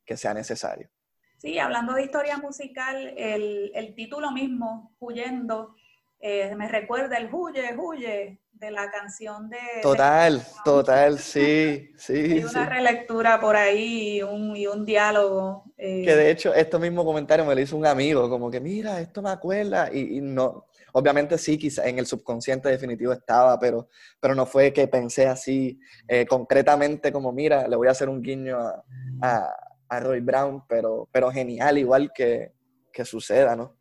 que 0.05 0.15
sea 0.15 0.35
necesario. 0.35 0.91
Sí, 1.39 1.57
hablando 1.57 1.93
de 1.93 2.03
historia 2.03 2.37
musical, 2.37 3.15
el, 3.17 3.71
el 3.73 3.95
título 3.95 4.29
mismo, 4.29 4.95
Huyendo, 4.99 5.73
eh, 6.19 6.55
me 6.55 6.67
recuerda 6.67 7.17
el 7.17 7.29
Huye, 7.33 7.75
Huye, 7.77 8.41
de 8.51 8.71
la 8.71 8.89
canción 8.89 9.49
de... 9.49 9.57
de- 9.57 9.81
Total, 9.83 10.41
total, 10.63 11.19
sí, 11.19 11.91
sí. 11.97 12.13
Hay 12.13 12.43
sí. 12.43 12.45
una 12.59 12.65
relectura 12.65 13.39
por 13.39 13.55
ahí 13.55 14.17
y 14.17 14.23
un, 14.23 14.55
y 14.55 14.65
un 14.67 14.83
diálogo. 14.85 15.65
eh, 15.77 16.01
Que 16.03 16.15
de 16.15 16.31
hecho, 16.31 16.53
este 16.53 16.79
mismo 16.79 17.05
comentario 17.05 17.45
me 17.45 17.53
lo 17.53 17.61
hizo 17.61 17.77
un 17.77 17.85
amigo, 17.85 18.29
como 18.29 18.49
que 18.49 18.59
mira, 18.59 18.99
esto 18.99 19.21
me 19.21 19.29
acuerda, 19.29 19.89
y, 19.93 20.17
y 20.17 20.21
no, 20.21 20.65
obviamente 20.93 21.37
sí, 21.37 21.57
quizá 21.57 21.87
en 21.87 21.99
el 21.99 22.07
subconsciente 22.07 22.69
definitivo 22.69 23.13
estaba, 23.13 23.59
pero, 23.59 23.87
pero 24.19 24.33
no 24.33 24.45
fue 24.47 24.73
que 24.73 24.87
pensé 24.87 25.27
así 25.27 25.79
eh, 26.07 26.25
concretamente 26.25 27.11
como, 27.11 27.31
mira, 27.31 27.67
le 27.67 27.75
voy 27.75 27.87
a 27.87 27.91
hacer 27.91 28.09
un 28.09 28.21
guiño 28.23 28.57
a, 28.59 28.83
a- 29.21 29.53
a 29.89 29.99
Roy 30.01 30.19
Brown, 30.19 30.63
pero, 30.67 31.07
pero 31.13 31.31
genial 31.31 31.77
igual 31.77 32.11
que, 32.13 32.51
que 32.91 33.05
suceda, 33.05 33.55
¿no? 33.55 33.76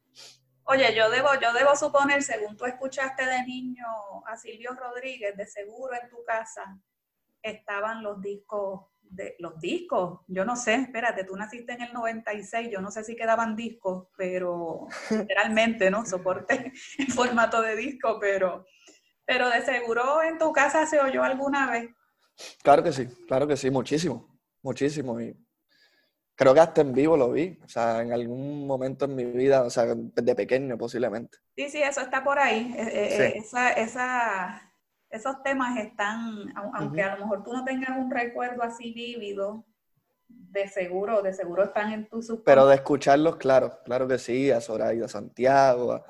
Oye, 0.69 0.95
yo 0.97 1.09
debo, 1.11 1.29
yo 1.41 1.53
debo 1.53 1.77
suponer, 1.77 2.23
según 2.25 2.57
tú 2.57 2.65
escuchaste 2.65 3.25
de 3.25 3.45
niño 3.45 3.87
a 4.27 4.37
Silvio 4.37 4.73
Rodríguez, 4.75 5.37
de 5.37 5.47
seguro 5.47 5.95
en 5.95 6.09
tu 6.09 6.25
casa 6.25 6.81
estaban 7.41 8.03
los 8.03 8.21
discos, 8.21 8.87
de, 9.01 9.37
los 9.39 9.61
discos, 9.61 10.23
yo 10.27 10.45
no 10.45 10.57
sé, 10.57 10.75
espérate, 10.75 11.23
tú 11.23 11.37
naciste 11.37 11.75
en 11.75 11.83
el 11.83 11.93
96, 11.93 12.69
yo 12.69 12.81
no 12.81 12.91
sé 12.91 13.05
si 13.05 13.15
quedaban 13.15 13.55
discos, 13.55 14.09
pero 14.17 14.89
literalmente, 15.11 15.89
¿no? 15.89 16.05
Soporte 16.05 16.73
en 16.99 17.07
formato 17.09 17.63
de 17.63 17.77
disco, 17.77 18.19
pero, 18.21 18.67
pero 19.25 19.49
de 19.49 19.63
seguro 19.63 20.21
en 20.25 20.37
tu 20.39 20.53
casa 20.53 20.85
se 20.87 20.99
oyó 20.99 21.23
alguna 21.23 21.71
vez. 21.71 21.91
Claro 22.65 22.83
que 22.83 22.93
sí, 22.93 23.07
claro 23.29 23.47
que 23.47 23.57
sí, 23.57 23.71
muchísimo, 23.71 24.37
muchísimo. 24.63 25.21
Y 25.21 25.37
creo 26.37 26.55
que 26.55 26.61
hasta 26.61 26.83
en 26.83 26.93
vivo 26.93 27.17
lo 27.17 27.33
vi, 27.33 27.59
o 27.65 27.69
sea, 27.69 28.03
en 28.03 28.13
algún 28.13 28.67
momento 28.67 29.07
en 29.07 29.17
mi 29.17 29.25
vida, 29.25 29.63
o 29.63 29.71
sea, 29.71 29.87
de 29.95 30.35
pequeño 30.35 30.77
posiblemente. 30.79 31.39
Sí, 31.57 31.69
sí, 31.71 31.83
eso 31.83 32.03
está 32.03 32.23
por 32.23 32.39
ahí. 32.39 32.75
Eh, 32.79 32.83
eh, 32.93 33.11
Sí. 33.11 33.23
eh, 33.23 33.33
esa- 33.39 33.73
esa- 33.73 34.73
esos 35.11 35.43
temas 35.43 35.79
están, 35.79 36.53
au- 36.55 36.71
aunque 36.75 37.01
Ujú. 37.03 37.11
a 37.11 37.17
lo 37.17 37.25
mejor 37.25 37.43
tú 37.45 37.53
no 37.53 37.65
tengas 37.65 37.97
un 37.99 38.11
recuerdo 38.11 38.63
así 38.63 38.93
vívido, 38.93 39.65
de 40.29 40.69
seguro, 40.69 41.23
de 41.23 41.33
seguro 41.33 41.65
están 41.65 41.93
en 41.93 42.03
tu 42.09 42.17
subconsciente. 42.21 42.45
Pero 42.45 42.67
de 42.67 42.75
escucharlos, 42.75 43.37
claro, 43.37 43.79
claro 43.85 44.07
que 44.09 44.19
sí, 44.19 44.51
a 44.51 44.61
Zoraida 44.61 45.09
Santiago, 45.09 45.93
a, 45.93 46.05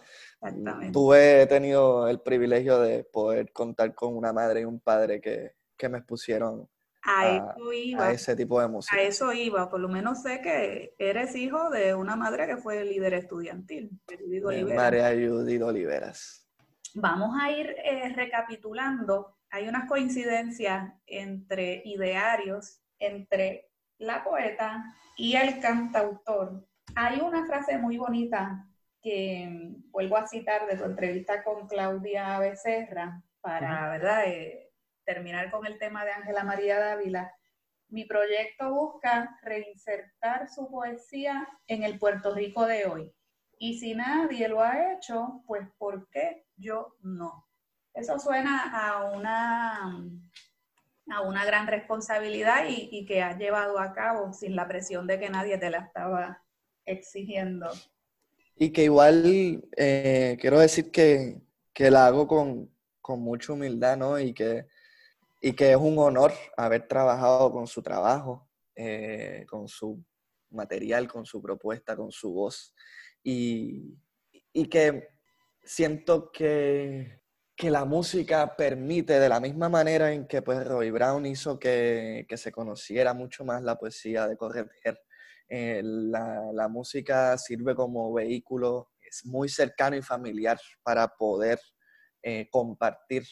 tuve, 0.93 1.43
he 1.43 1.47
tenido 1.47 2.09
el 2.09 2.21
privilegio 2.21 2.81
de 2.81 3.05
poder 3.05 3.53
contar 3.53 3.95
con 3.95 4.17
una 4.17 4.33
madre 4.33 4.61
y 4.63 4.65
un 4.65 4.81
padre 4.81 5.21
que, 5.21 5.53
que 5.77 5.89
me 5.89 5.99
expusieron 5.99 6.69
a, 7.07 8.13
ese 8.13 8.35
tipo 8.35 8.61
de 8.61 8.69
música. 8.69 8.97
A 8.97 9.01
eso 9.01 9.33
iba, 9.33 9.71
por 9.71 9.81
lo 9.81 9.89
menos 9.89 10.23
sé 10.23 10.41
que 10.41 10.95
eres 10.99 11.35
hijo 11.37 11.71
de 11.71 11.95
una 11.95 12.17
madre 12.17 12.47
que 12.47 12.57
fue 12.57 12.85
líder 12.85 13.15
estudiantil, 13.15 13.91
María 14.75 15.11
Judith 15.11 15.63
Oliveras. 15.63 16.47
Vamos 16.95 17.37
a 17.41 17.51
ir 17.51 17.77
eh, 17.85 18.13
recapitulando. 18.15 19.37
Hay 19.51 19.69
unas 19.69 19.89
coincidencias 19.89 20.93
entre 21.07 21.83
idearios, 21.85 22.81
entre 22.99 23.71
la 23.99 24.25
poeta 24.25 24.83
y 25.17 25.37
el 25.37 25.61
cantautor. 25.61 26.67
Hay 26.95 27.21
una 27.21 27.47
frase 27.47 27.79
muy 27.79 27.99
bonita 27.99 28.67
que 29.01 29.77
vuelvo 29.91 30.17
a 30.17 30.27
citar 30.27 30.67
de 30.67 30.77
tu 30.77 30.85
entrevista 30.85 31.45
con 31.45 31.69
Claudia 31.69 32.39
Becerra 32.41 33.23
para, 33.41 33.91
¿verdad? 33.91 34.25
Eh, 34.27 34.66
terminar 35.07 35.51
con 35.51 35.65
el 35.65 35.79
tema 35.79 36.05
de 36.05 36.11
Ángela 36.11 36.45
María 36.45 36.79
Dávila, 36.79 37.33
mi 37.89 38.05
proyecto 38.05 38.75
busca 38.75 39.39
reinsertar 39.43 40.51
su 40.51 40.69
poesía 40.69 41.49
en 41.67 41.85
el 41.85 41.99
Puerto 41.99 42.35
Rico 42.35 42.67
de 42.67 42.85
hoy. 42.85 43.13
Y 43.59 43.79
si 43.79 43.95
nadie 43.95 44.49
lo 44.49 44.61
ha 44.61 44.93
hecho, 44.93 45.43
pues 45.47 45.67
¿por 45.79 46.09
qué 46.11 46.47
yo 46.57 46.97
no? 47.01 47.47
Eso 47.95 48.19
suena 48.19 48.71
a 48.75 49.11
una, 49.11 50.07
a 51.11 51.21
una 51.23 51.45
gran 51.47 51.67
responsabilidad 51.67 52.67
y, 52.69 53.07
que 53.07 53.23
has 53.23 53.39
llevado 53.39 53.79
a 53.79 53.95
cabo 53.95 54.35
sin 54.35 54.55
la 54.55 54.69
presión 54.69 55.07
de 55.07 55.19
que 55.19 55.31
nadie 55.31 55.57
te 55.57 55.71
la 55.71 55.79
estaba 55.79 56.43
exigiendo. 56.85 57.71
Y 58.57 58.71
que 58.71 58.85
igual 58.85 59.63
eh, 59.77 60.37
quiero 60.39 60.59
decir 60.59 60.91
que, 60.91 61.41
que 61.73 61.91
la 61.91 62.07
hago 62.07 62.27
con, 62.27 62.71
con, 63.01 63.21
mucha 63.21 63.55
humildad, 63.55 63.97
¿no? 63.97 64.19
Y 64.19 64.35
que 64.35 64.67
y 65.41 65.53
que 65.53 65.71
es 65.71 65.77
un 65.77 65.99
honor 65.99 66.33
haber 66.57 66.89
trabajado 66.89 67.53
con 67.53 67.67
su 67.67 67.83
trabajo, 67.83 68.49
eh, 68.75 69.45
con 69.49 69.69
su 69.69 70.03
material, 70.51 71.09
con 71.09 71.27
su 71.27 71.43
propuesta, 71.43 71.97
con 71.97 72.11
su 72.11 72.33
voz. 72.33 72.75
Y, 73.23 73.99
que 74.71 75.09
siento 75.63 76.31
que, 76.33 77.21
la 77.59 77.85
música 77.85 78.57
permite, 78.57 79.19
de 79.19 79.29
la 79.29 79.41
misma 79.41 79.69
manera 79.69 80.13
en 80.13 80.27
que 80.27 80.43
pues, 80.43 80.67
Roy 80.67 80.91
Brown 80.91 81.27
hizo 81.27 81.59
que, 81.59 82.27
se 82.37 82.53
conociera 82.53 83.15
mucho 83.15 83.45
más 83.45 83.63
la 83.63 83.77
poesía 83.77 84.27
de 84.27 84.37
Correger, 84.37 85.01
eh, 85.49 85.81
la, 85.85 86.69
música 86.69 87.37
sirve 87.39 87.75
como 87.75 88.13
vehículo, 88.13 88.91
es 89.01 89.25
muy 89.25 89.49
cercano 89.49 89.97
y 89.97 90.03
familiar 90.03 90.59
para 90.83 91.09
poder 91.09 91.61
eh, 92.23 92.49
compartir 92.51 93.25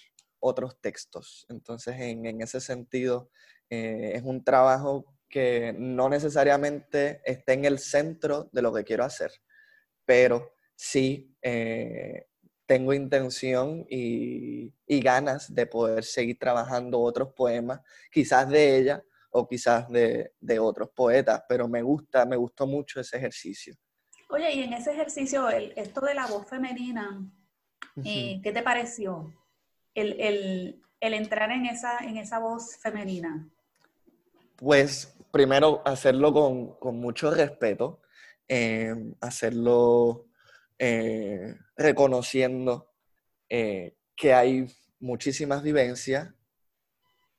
otros 0.45 0.79
textos. 0.79 1.47
Entonces, 1.49 1.97
en, 1.99 2.43
ese 2.43 2.61
sentido, 2.61 3.31
eh, 3.71 4.13
es 4.15 4.23
un 4.23 4.45
trabajo 4.45 5.07
que 5.27 5.75
no 5.77 6.11
necesariamente 6.11 7.23
está 7.25 7.55
en 7.55 7.65
el 7.65 7.79
centro 7.79 8.51
de 8.53 8.61
lo 8.61 8.73
que 8.73 8.85
quiero 8.85 9.05
hacer, 9.05 9.33
pero 10.05 10.53
sí 10.77 11.35
eh, 11.41 12.27
tengo 12.67 12.93
intención 12.93 13.87
y, 13.89 14.73
ganas 15.01 15.53
de 15.53 15.67
poder 15.67 16.05
seguir 16.05 16.39
trabajando 16.39 17.01
otros 17.01 17.33
poemas, 17.35 17.81
quizás 18.13 18.49
de 18.49 18.79
ella 18.79 19.03
o 19.31 19.49
quizás 19.49 19.89
de, 19.89 20.59
otros 20.61 20.91
poetas, 20.95 21.43
pero 21.49 21.69
me 21.69 21.83
gusta, 21.83 22.27
me 22.27 22.37
gustó 22.37 22.67
mucho 22.67 23.01
ese 23.01 23.17
ejercicio. 23.17 23.75
Oye, 24.29 24.53
y 24.53 24.63
en 24.63 24.75
ese 24.75 24.93
ejercicio, 24.93 25.49
el, 25.49 25.73
esto 25.77 26.03
de 26.03 26.15
la 26.15 26.27
voz 26.27 26.49
femenina, 26.49 27.27
eh, 28.05 28.41
¿qué 28.43 28.53
te 28.53 28.63
pareció? 28.63 29.33
El, 29.95 30.83
entrar 31.01 31.51
en 31.51 31.67
esa, 31.67 31.99
en 31.99 32.17
esa 32.17 32.39
voz 32.39 32.77
femenina? 32.77 33.49
Pues 34.57 35.15
primero 35.31 35.83
hacerlo 35.85 36.33
con, 36.81 36.97
mucho 37.01 37.31
respeto, 37.31 38.01
em, 38.49 39.15
hacerlo 39.21 40.27
eh, 40.79 41.55
reconociendo 41.77 42.93
eh, 43.49 43.97
que 44.17 44.33
hay 44.33 44.67
muchísimas 45.01 45.63
vivencias 45.63 46.33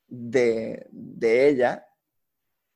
de, 0.07 0.87
ella 1.21 1.87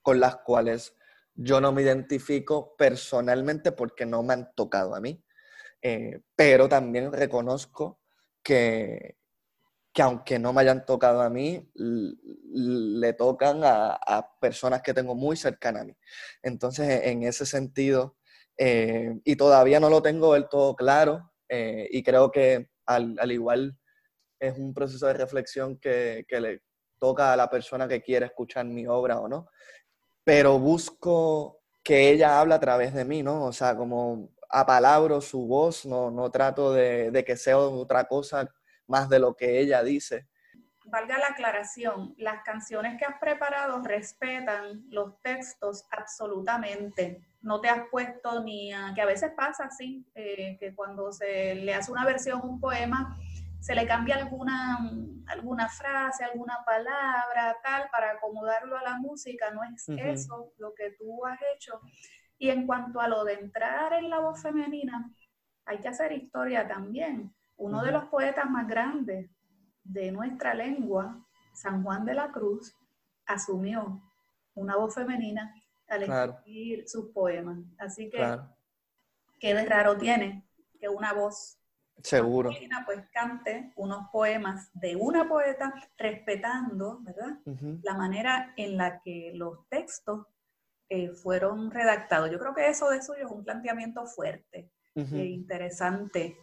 con 0.02 0.20
las 0.20 0.38
cuales 0.38 0.96
yo 1.36 1.62
no 1.62 1.72
me 1.72 1.84
identifico 1.84 2.76
personalmente 2.76 3.72
porque 3.72 4.06
no 4.06 4.24
me 4.24 4.34
han 4.34 4.54
tocado 4.56 4.96
a 4.96 5.00
mí, 5.00 5.24
eh, 5.82 6.22
pero 6.36 6.68
también 6.68 7.14
reconozco 7.14 8.02
que, 8.44 9.19
que 9.94 10.02
aunque 10.02 10.38
no 10.40 10.54
me 10.54 10.62
hayan 10.62 10.86
tocado 10.86 11.22
a 11.22 11.30
mí, 11.30 11.68
le 11.76 13.14
tocan 13.14 13.62
a, 13.64 14.30
personas 14.40 14.82
que 14.82 14.94
tengo 14.94 15.16
muy 15.16 15.36
cercanas 15.36 15.84
a 15.84 15.86
mí. 15.86 15.96
Entonces, 16.44 16.88
e, 16.88 17.12
en 17.12 17.24
ese 17.24 17.46
sentido, 17.46 18.18
eh, 18.58 19.20
y 19.24 19.36
todavía 19.36 19.80
no 19.80 19.90
lo 19.90 20.02
tengo 20.02 20.34
del 20.34 20.48
todo 20.48 20.76
claro, 20.76 21.32
eh, 21.48 21.88
y 21.92 22.04
creo 22.04 22.32
que 22.32 22.70
al, 22.86 23.32
igual 23.32 23.78
es 24.40 24.58
un 24.58 24.74
proceso 24.74 25.08
de 25.08 25.14
reflexión 25.14 25.78
que, 25.78 26.26
le 26.30 26.62
toca 27.00 27.34
a 27.34 27.38
la 27.38 27.50
persona 27.50 27.88
que 27.88 28.02
quiere 28.02 28.26
escuchar 28.28 28.66
mi 28.66 28.86
obra 28.86 29.20
o 29.20 29.28
no, 29.28 29.48
pero 30.24 30.60
busco 30.60 31.62
que 31.84 32.12
ella 32.12 32.40
hable 32.40 32.54
a 32.56 32.60
través 32.60 32.94
de 32.94 33.06
mí, 33.06 33.24
¿no? 33.24 33.46
O 33.46 33.54
sea, 33.54 33.76
como 33.76 34.30
a 34.50 34.66
palabras 34.66 35.26
su 35.26 35.48
voz, 35.48 35.86
no, 35.86 36.12
no 36.12 36.30
trato 36.30 36.74
de, 36.74 37.12
de 37.12 37.24
que 37.24 37.38
sea 37.38 37.58
otra 37.58 38.06
cosa 38.08 38.50
más 38.90 39.08
de 39.08 39.20
lo 39.20 39.36
que 39.36 39.60
ella 39.60 39.84
dice. 39.84 40.28
Valga 40.86 41.20
la 41.20 41.28
aclaración, 41.28 42.16
las 42.18 42.42
canciones 42.44 42.98
que 42.98 43.06
has 43.06 43.20
preparado 43.20 43.82
respetan 43.84 44.84
los 44.90 45.22
textos 45.22 45.86
absolutamente. 45.92 47.22
No 47.42 47.62
te 47.62 47.70
has 47.70 47.84
puesto 47.92 48.44
ni 48.44 48.74
a, 48.74 48.92
que 48.96 49.02
a 49.02 49.06
veces 49.06 49.32
pasa 49.38 49.66
así, 49.66 50.04
eh, 50.16 50.58
que 50.60 50.74
cuando 50.74 51.12
se 51.12 51.54
le 51.56 51.76
hace 51.76 51.92
una 51.92 52.06
versión, 52.06 52.42
un 52.44 52.60
poema, 52.60 53.16
se 53.60 53.76
le 53.76 53.86
cambia 53.86 54.16
alguna, 54.16 54.80
alguna 55.28 55.70
frase, 55.70 56.24
alguna 56.24 56.58
palabra, 56.66 57.56
tal, 57.64 57.88
para 57.92 58.12
acomodarlo 58.14 58.76
a 58.76 58.84
la 58.84 58.98
música. 58.98 59.52
No 59.52 59.62
es 59.64 59.88
eso 59.90 60.54
lo 60.58 60.74
que 60.74 60.92
tú 60.92 61.26
has 61.28 61.40
hecho. 61.56 61.80
Y 62.40 62.50
en 62.50 62.66
cuanto 62.66 63.00
a 63.00 63.08
lo 63.08 63.24
de 63.26 63.34
entrar 63.34 63.94
en 63.94 64.10
la 64.10 64.20
voz 64.20 64.42
femenina, 64.42 65.12
hay 65.66 65.78
que 65.80 65.90
hacer 65.90 66.12
historia 66.14 66.68
también. 66.68 67.32
Uno 67.60 67.84
de 67.84 67.92
los 67.92 68.06
poetas 68.06 68.50
más 68.50 68.68
grandes 68.68 69.30
de 69.84 70.12
nuestra 70.12 70.54
lengua, 70.54 71.26
San 71.54 71.84
Juan 71.84 72.06
de 72.06 72.14
la 72.14 72.32
Cruz, 72.32 72.74
asumió 73.26 74.02
una 74.56 74.78
voz 74.78 74.96
femenina 74.96 75.54
al 75.90 76.04
escribir 76.04 76.88
sus 76.88 77.12
poemas. 77.12 77.60
Así 77.78 78.10
que, 78.10 78.40
qué 79.40 79.54
de 79.54 79.66
raro 79.66 79.98
tiene 79.98 80.48
que 80.80 80.88
una 80.88 81.12
voz 81.12 81.58
Seguro. 82.02 82.50
femenina 82.50 82.84
pues 82.86 83.06
cante 83.12 83.74
unos 83.76 84.08
poemas 84.10 84.70
de 84.74 84.96
una 84.96 85.28
poeta 85.28 85.74
respetando, 85.98 87.00
¿verdad? 87.02 87.40
La 87.84 87.96
manera 87.96 88.54
en 88.56 88.78
la 88.78 89.02
que 89.02 89.34
los 89.36 89.68
textos 89.68 90.28
eh, 90.88 91.10
fueron 91.10 91.72
redactados. 91.72 92.32
Yo 92.32 92.40
creo 92.40 92.56
que 92.56 92.70
eso 92.70 92.90
de 92.90 93.02
suyo 93.02 93.26
es 93.26 93.32
un 93.32 93.44
planteamiento 93.44 94.06
fuerte 94.06 94.72
e 94.96 95.26
interesante 95.26 96.38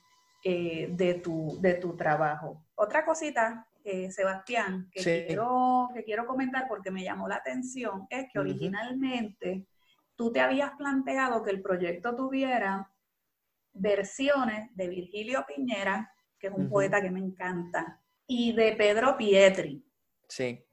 eh, 0.49 0.86
de, 0.92 1.14
tu, 1.14 1.59
de 1.61 1.74
tu 1.74 1.97
trabajo. 1.97 2.62
Otra 2.76 3.05
cosita, 3.05 3.66
eh, 3.82 4.12
Sebastián, 4.12 4.88
que, 4.92 5.03
quiero, 5.03 5.88
que 5.92 6.05
quiero 6.05 6.24
comentar 6.24 6.68
porque 6.68 6.92
me 6.92 7.03
llamó 7.03 7.26
la 7.26 7.34
atención, 7.34 8.07
es 8.11 8.28
que 8.32 8.38
originalmente 8.38 9.66
tú 10.14 10.30
te 10.30 10.40
habías 10.40 10.70
planteado 10.76 11.42
que 11.42 11.51
el 11.51 11.61
proyecto 11.61 12.14
tuviera 12.14 12.88
versiones 13.72 14.70
de 14.76 14.86
Virgilio 14.86 15.44
Piñera, 15.49 16.14
que 16.38 16.47
es 16.47 16.53
un 16.53 16.68
poeta 16.68 17.03
que 17.03 17.11
me 17.11 17.18
encanta, 17.18 18.01
y 18.24 18.53
de 18.53 18.76
Pedro 18.76 19.16
Pietri. 19.16 19.84
Sí. 20.28 20.64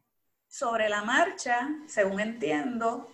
Sobre 0.45 0.88
la 0.88 1.03
marcha, 1.03 1.67
según 1.88 2.19
entiendo, 2.19 3.07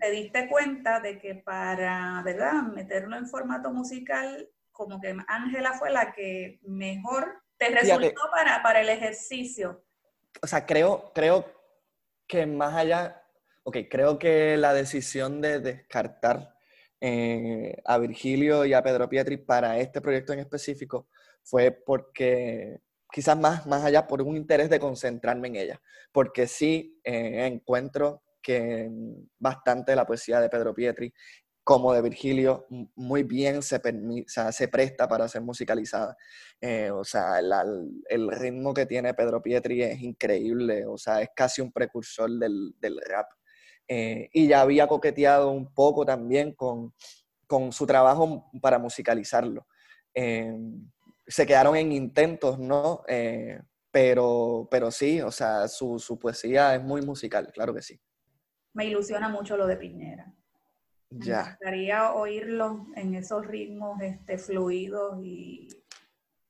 te 0.00 0.10
diste 0.10 0.48
cuenta 0.48 0.98
de 1.00 1.18
que 1.18 1.34
para, 1.34 2.22
¿verdad?, 2.24 2.62
meterlo 2.62 3.18
en 3.18 3.26
formato 3.26 3.70
musical 3.70 4.48
como 4.76 5.00
que 5.00 5.16
Ángela 5.26 5.72
fue 5.74 5.90
la 5.90 6.12
que 6.12 6.60
mejor 6.62 7.42
te 7.56 7.68
resultó 7.70 8.22
para, 8.30 8.62
para 8.62 8.80
el 8.80 8.88
ejercicio. 8.88 9.84
O 10.42 10.46
sea, 10.46 10.66
creo, 10.66 11.12
creo 11.14 11.44
que 12.26 12.46
más 12.46 12.74
allá, 12.74 13.22
ok, 13.64 13.78
creo 13.90 14.18
que 14.18 14.56
la 14.56 14.74
decisión 14.74 15.40
de 15.40 15.60
descartar 15.60 16.54
eh, 17.00 17.76
a 17.84 17.98
Virgilio 17.98 18.64
y 18.64 18.74
a 18.74 18.82
Pedro 18.82 19.08
Pietri 19.08 19.36
para 19.36 19.78
este 19.78 20.00
proyecto 20.00 20.32
en 20.32 20.40
específico 20.40 21.08
fue 21.42 21.70
porque 21.70 22.80
quizás 23.10 23.38
más, 23.38 23.66
más 23.66 23.84
allá 23.84 24.06
por 24.06 24.22
un 24.22 24.36
interés 24.36 24.68
de 24.68 24.80
concentrarme 24.80 25.48
en 25.48 25.56
ella, 25.56 25.82
porque 26.12 26.46
sí 26.46 27.00
eh, 27.04 27.46
encuentro 27.46 28.22
que 28.42 28.90
bastante 29.38 29.96
la 29.96 30.06
poesía 30.06 30.40
de 30.40 30.48
Pedro 30.48 30.74
Pietri 30.74 31.12
como 31.66 31.92
de 31.92 32.00
Virgilio, 32.00 32.64
muy 32.94 33.24
bien 33.24 33.60
se, 33.60 33.80
se 34.52 34.68
presta 34.68 35.08
para 35.08 35.26
ser 35.26 35.42
musicalizada. 35.42 36.16
Eh, 36.60 36.92
o 36.92 37.02
sea, 37.02 37.40
el, 37.40 38.30
ritmo 38.30 38.72
que 38.72 38.86
tiene 38.86 39.14
Pedro 39.14 39.42
Pietri 39.42 39.82
es 39.82 40.00
increíble, 40.00 40.86
o 40.86 40.96
sea, 40.96 41.22
es 41.22 41.30
casi 41.34 41.62
un 41.62 41.72
precursor 41.72 42.30
del, 42.30 43.00
rap. 43.08 43.26
Eh, 43.88 44.28
y 44.32 44.46
ya 44.46 44.60
había 44.60 44.86
coqueteado 44.86 45.50
un 45.50 45.74
poco 45.74 46.06
también 46.06 46.54
con, 46.54 46.94
con 47.48 47.72
su 47.72 47.84
trabajo 47.84 48.48
para 48.62 48.78
musicalizarlo. 48.78 49.66
Eh, 50.14 50.56
se 51.26 51.46
quedaron 51.46 51.74
en 51.74 51.90
intentos, 51.90 52.60
¿no? 52.60 53.02
pero, 53.90 54.68
pero 54.70 54.92
sí, 54.92 55.20
o 55.20 55.32
sea, 55.32 55.66
su, 55.66 55.98
su 55.98 56.16
poesía 56.16 56.76
es 56.76 56.82
muy 56.84 57.02
musical, 57.02 57.50
claro 57.52 57.74
que 57.74 57.82
sí. 57.82 58.00
Me 58.72 58.86
ilusiona 58.86 59.28
mucho 59.28 59.56
lo 59.56 59.66
de 59.66 59.76
Piñera. 59.76 60.32
Ya. 61.10 61.42
Me 61.42 61.50
gustaría 61.50 62.12
oírlo 62.12 62.86
en 62.96 63.14
esos 63.14 63.46
ritmos 63.46 64.00
este, 64.00 64.38
fluidos 64.38 65.18
y 65.22 65.68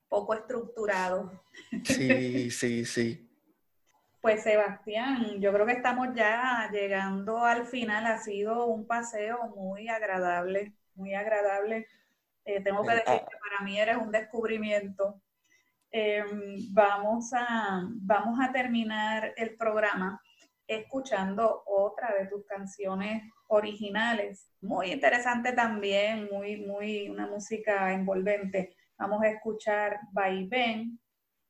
poco 0.09 0.35
estructurados. 0.35 1.33
Sí, 1.85 2.51
sí, 2.51 2.85
sí. 2.85 3.23
Pues 4.21 4.43
Sebastián, 4.43 5.41
yo 5.41 5.53
creo 5.53 5.67
que 5.67 5.73
estamos 5.73 6.09
ya 6.15 6.69
llegando 6.73 7.45
al 7.45 7.67
final. 7.67 8.07
Ha 8.07 8.19
sido 8.19 8.67
un 8.67 8.87
paseo 8.87 9.55
muy 9.55 9.89
agradable, 9.89 10.75
muy 10.95 11.15
agradable. 11.15 11.87
Eh, 12.45 12.61
tengo 12.61 12.83
que 12.85 12.95
decir 12.95 13.21
que 13.21 13.37
para 13.39 13.65
mí 13.65 13.79
eres 13.79 13.97
un 13.99 14.11
descubrimiento. 14.11 15.23
Em, 15.91 16.73
vamos, 16.73 17.33
a, 17.33 17.85
vamos 17.89 18.39
a 18.41 18.53
terminar 18.53 19.33
el 19.37 19.57
programa 19.57 20.21
escuchando 20.67 21.63
otra 21.67 22.15
de 22.19 22.27
tus 22.27 22.45
canciones 22.47 23.23
originales. 23.49 24.49
Muy 24.61 24.93
interesante 24.93 25.53
también, 25.53 26.29
muy, 26.31 26.57
muy, 26.59 27.09
una 27.09 27.27
música 27.27 27.93
envolvente. 27.93 28.77
Vamos 28.99 29.23
a 29.23 29.29
escuchar 29.29 30.01
Ben 30.13 30.99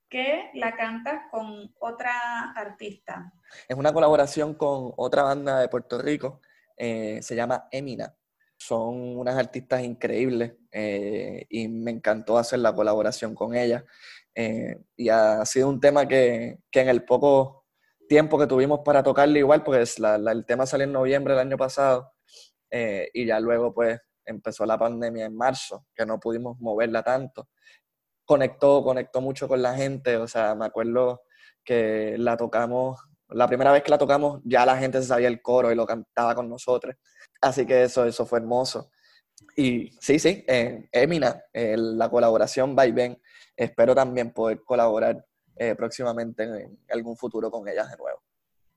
que 0.08 0.50
la 0.54 0.76
cantas 0.76 1.22
con 1.30 1.74
otra 1.78 2.52
artista. 2.54 3.32
Es 3.68 3.76
una 3.76 3.92
colaboración 3.92 4.54
con 4.54 4.92
otra 4.96 5.22
banda 5.22 5.60
de 5.60 5.68
Puerto 5.68 6.00
Rico, 6.00 6.40
eh, 6.76 7.20
se 7.22 7.34
llama 7.34 7.68
Emina. 7.70 8.14
Son 8.58 9.18
unas 9.18 9.36
artistas 9.36 9.82
increíbles 9.82 10.54
eh, 10.70 11.46
y 11.50 11.68
me 11.68 11.90
encantó 11.90 12.38
hacer 12.38 12.60
la 12.60 12.74
colaboración 12.74 13.34
con 13.34 13.54
ellas. 13.54 13.84
Eh, 14.34 14.78
y 14.96 15.08
ha 15.08 15.44
sido 15.44 15.68
un 15.68 15.80
tema 15.80 16.06
que, 16.06 16.58
que 16.70 16.80
en 16.80 16.88
el 16.88 17.04
poco 17.04 17.65
tiempo 18.08 18.38
que 18.38 18.46
tuvimos 18.46 18.80
para 18.84 19.02
tocarle 19.02 19.40
igual, 19.40 19.62
pues 19.62 19.98
el 19.98 20.44
tema 20.46 20.66
salió 20.66 20.84
en 20.84 20.92
noviembre 20.92 21.34
del 21.34 21.46
año 21.46 21.56
pasado 21.56 22.12
eh, 22.70 23.08
y 23.12 23.26
ya 23.26 23.40
luego 23.40 23.72
pues 23.72 24.00
empezó 24.24 24.66
la 24.66 24.78
pandemia 24.78 25.26
en 25.26 25.36
marzo, 25.36 25.86
que 25.94 26.04
no 26.04 26.18
pudimos 26.18 26.58
moverla 26.58 27.02
tanto. 27.02 27.48
Conectó, 28.24 28.82
conectó 28.82 29.20
mucho 29.20 29.46
con 29.46 29.62
la 29.62 29.74
gente, 29.74 30.16
o 30.16 30.26
sea, 30.26 30.54
me 30.54 30.66
acuerdo 30.66 31.22
que 31.64 32.16
la 32.18 32.36
tocamos, 32.36 32.98
la 33.28 33.46
primera 33.46 33.72
vez 33.72 33.82
que 33.82 33.90
la 33.90 33.98
tocamos 33.98 34.40
ya 34.44 34.66
la 34.66 34.76
gente 34.76 35.00
se 35.00 35.08
sabía 35.08 35.28
el 35.28 35.42
coro 35.42 35.70
y 35.70 35.76
lo 35.76 35.86
cantaba 35.86 36.34
con 36.34 36.48
nosotros, 36.48 36.96
así 37.40 37.66
que 37.66 37.84
eso, 37.84 38.04
eso 38.04 38.26
fue 38.26 38.40
hermoso. 38.40 38.90
Y 39.56 39.90
sí, 40.00 40.18
sí, 40.18 40.44
eh, 40.48 40.88
Emina, 40.90 41.42
la 41.52 42.10
colaboración 42.10 42.74
by 42.74 42.92
Ben, 42.92 43.20
espero 43.56 43.94
también 43.94 44.32
poder 44.32 44.62
colaborar 44.64 45.24
eh, 45.58 45.74
próximamente 45.74 46.42
en, 46.42 46.78
algún 46.90 47.16
futuro 47.16 47.50
con 47.50 47.66
ellas 47.66 47.90
de 47.90 47.96
nuevo. 47.96 48.20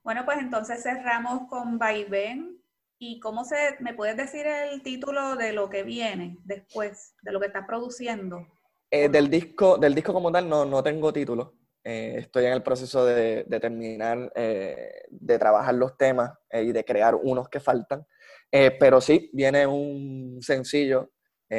Bueno, 0.01 0.23
pues 0.23 0.37
entonces 0.39 0.81
cerramos 0.81 1.49
con 1.49 1.77
Vaivén. 1.77 2.57
¿Y 3.01 3.19
cómo 3.19 3.45
se, 3.45 3.55
me 3.79 3.93
puedes 3.93 4.17
decir 4.17 4.45
el 4.45 4.81
título 4.81 5.35
de 5.35 5.53
lo 5.53 5.69
que 5.69 5.83
viene 5.83 6.37
después, 6.43 7.15
de 7.21 7.31
lo 7.31 7.39
que 7.39 7.47
estás 7.47 7.65
produciendo? 7.65 8.45
Eh, 8.91 9.07
del, 9.07 9.29
disco, 9.29 9.77
del 9.77 9.95
disco 9.95 10.13
como 10.13 10.31
tal 10.31 10.49
no, 10.49 10.65
no 10.65 10.83
tengo 10.83 11.13
título. 11.13 11.53
Eh, 11.83 12.15
estoy 12.17 12.45
en 12.45 12.53
el 12.53 12.63
proceso 12.63 13.05
de, 13.05 13.45
de 13.47 13.59
terminar 13.59 14.31
de 14.33 15.39
trabajar 15.39 15.75
los 15.75 15.97
temas 15.97 16.31
y 16.51 16.73
de 16.73 16.83
crear 16.83 17.15
unos 17.15 17.47
que 17.47 17.61
faltan. 17.61 18.05
pero 18.51 18.99
sí, 18.99 19.29
viene 19.33 19.65
un 19.65 20.39
sencillo 20.41 21.11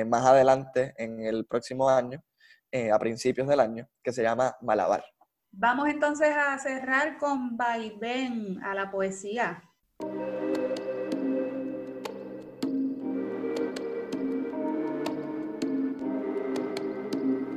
más 0.07 0.27
adelante 0.27 0.93
en 0.99 1.21
el 1.21 1.47
próximo 1.47 1.89
año 1.89 2.23
a 2.73 2.99
principios 2.99 3.49
del 3.49 3.61
año 3.61 3.89
que 4.03 4.13
se 4.13 4.23
llama 4.23 4.57
Malabar. 4.61 5.05
Vamos 5.53 5.89
entonces 5.89 6.29
a 6.37 6.57
cerrar 6.59 7.19
con 7.19 7.57
vaivén 7.57 8.63
a 8.63 8.75
la 8.75 8.91
poesía. 8.91 9.63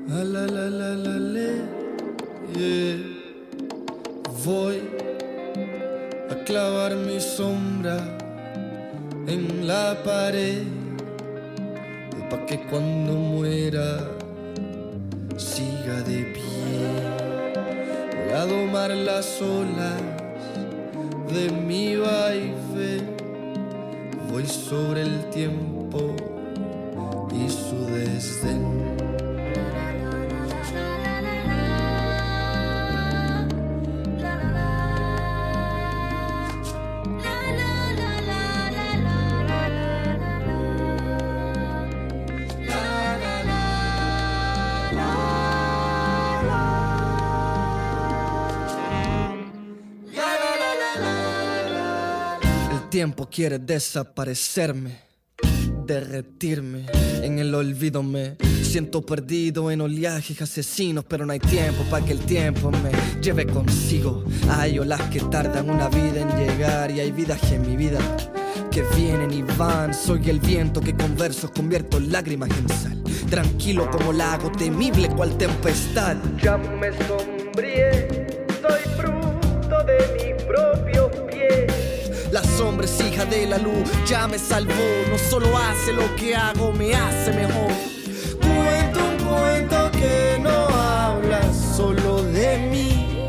La, 0.08 0.24
la, 0.24 0.46
la, 0.48 0.70
la, 0.70 0.96
la, 0.96 1.74
Voy 4.46 4.82
a 6.30 6.44
clavar 6.44 6.96
mi 6.96 7.20
sombra 7.20 7.98
en 9.28 9.68
la 9.68 9.96
pared 10.04 10.64
para 12.30 12.46
que 12.46 12.60
cuando 12.66 13.14
muera 13.14 14.23
siga 15.38 16.02
de 16.02 16.24
pie 16.34 17.24
a 18.36 18.46
domar 18.46 18.92
las 18.92 19.42
olas 19.42 20.02
de 21.32 21.50
mi 21.50 21.96
vaivén. 21.96 23.16
Voy 24.30 24.46
sobre 24.46 25.02
el 25.02 25.30
tiempo 25.30 26.16
y 27.32 27.50
su 27.50 27.86
desdén. 27.86 29.23
Tiempo 52.94 53.28
quiere 53.28 53.58
desaparecerme, 53.58 55.00
derretirme 55.84 56.86
en 57.24 57.40
el 57.40 57.56
olvido 57.56 58.04
me 58.04 58.38
siento 58.62 59.04
perdido 59.04 59.72
en 59.72 59.82
oleajes 59.82 60.40
asesinos, 60.44 61.04
pero 61.04 61.26
no 61.26 61.34
hay 61.34 61.40
tiempo 61.40 61.84
para 61.90 62.06
que 62.06 62.12
el 62.12 62.20
tiempo 62.20 62.70
me 62.70 62.92
lleve 63.20 63.48
consigo. 63.48 64.24
Hay 64.48 64.78
olas 64.78 65.02
que 65.10 65.22
tardan 65.22 65.72
una 65.72 65.90
vida 65.90 66.22
en 66.22 66.30
llegar 66.38 66.92
y 66.92 67.00
hay 67.00 67.12
vidas 67.12 67.52
en 67.52 67.64
mi 67.64 67.76
vida 67.76 67.98
que 68.70 68.84
vienen 68.96 69.34
y 69.34 69.42
van. 69.42 69.92
Soy 69.92 70.30
el 70.30 70.40
viento 70.40 70.80
que 70.80 70.96
con 70.96 71.16
versos 71.16 71.50
convierto 71.50 72.00
lágrimas 72.00 72.52
en 72.52 72.70
sal. 72.70 73.04
Tranquilo 73.28 73.90
como 73.90 74.14
lago, 74.14 74.52
temible 74.52 75.10
cual 75.10 75.36
tempestad. 75.36 76.16
Ya 76.44 76.58
me 76.58 76.92
sombrié, 77.08 78.03
hija 83.14 83.26
de 83.26 83.46
la 83.46 83.58
luz, 83.58 83.90
ya 84.08 84.28
me 84.28 84.40
salvó. 84.40 84.74
No 85.10 85.18
solo 85.18 85.58
hace 85.58 85.94
lo 85.94 86.16
que 86.16 86.36
hago, 86.36 86.72
me 86.72 86.94
hace 86.94 87.32
mejor. 87.32 87.72
Cuento 88.40 89.00
un 89.00 89.18
cuento 89.28 89.92
que 89.92 90.40
no 90.42 90.68
habla 90.68 91.42
solo 91.54 92.24
de 92.24 92.58
mí. 92.58 93.28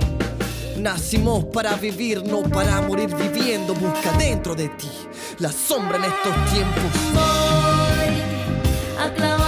Nacimos 0.78 1.44
para 1.44 1.74
vivir, 1.76 2.24
no 2.24 2.42
para 2.42 2.80
morir 2.82 3.14
viviendo. 3.14 3.74
Busca 3.74 4.12
dentro 4.18 4.54
de 4.54 4.68
ti 4.70 4.90
la 5.38 5.52
sombra 5.52 5.98
en 5.98 6.04
estos 6.04 6.52
tiempos. 6.52 6.82
Voy 7.12 8.22
a 8.98 9.43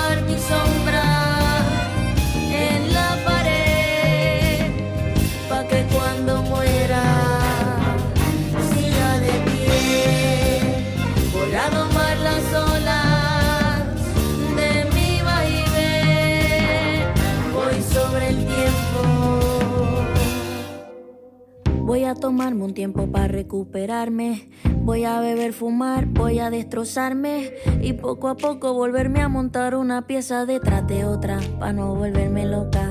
Voy 21.97 22.05
a 22.05 22.15
tomarme 22.15 22.63
un 22.63 22.75
tiempo 22.75 23.11
para 23.11 23.27
recuperarme. 23.27 24.51
Voy 24.83 25.05
a 25.05 25.19
beber, 25.19 25.55
fumar, 25.55 26.05
voy 26.05 26.41
a 26.41 26.51
destrozarme. 26.51 27.55
Y 27.81 27.95
poco 27.95 28.29
a 28.29 28.37
poco 28.37 28.75
volverme 28.75 29.23
a 29.23 29.31
montar 29.31 29.75
una 29.75 30.07
pieza 30.07 30.45
detrás 30.45 30.87
de 30.87 31.07
otra. 31.07 31.41
Para 31.59 31.73
no 31.73 31.95
volverme 31.95 32.45
loca. 32.45 32.91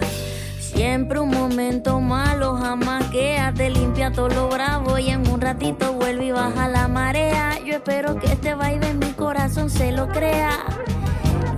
Siempre 0.60 1.20
un 1.20 1.30
momento 1.30 2.00
malo, 2.00 2.56
jamás 2.56 3.12
te 3.12 3.70
limpia 3.70 4.12
todo 4.12 4.30
lo 4.30 4.50
bravo. 4.50 4.98
Y 4.98 5.12
en 5.12 5.28
un 5.30 5.40
ratito 5.40 5.94
vuelve 5.94 6.26
y 6.26 6.32
baja 6.32 6.68
la 6.68 6.88
marea. 6.88 7.60
Yo 7.64 7.76
espero 7.76 8.20
que 8.20 8.26
este 8.32 8.56
baile 8.56 8.88
en 8.88 8.98
mi 8.98 9.12
corazón 9.12 9.70
se 9.70 9.92
lo 9.92 10.08
crea. 10.08 10.66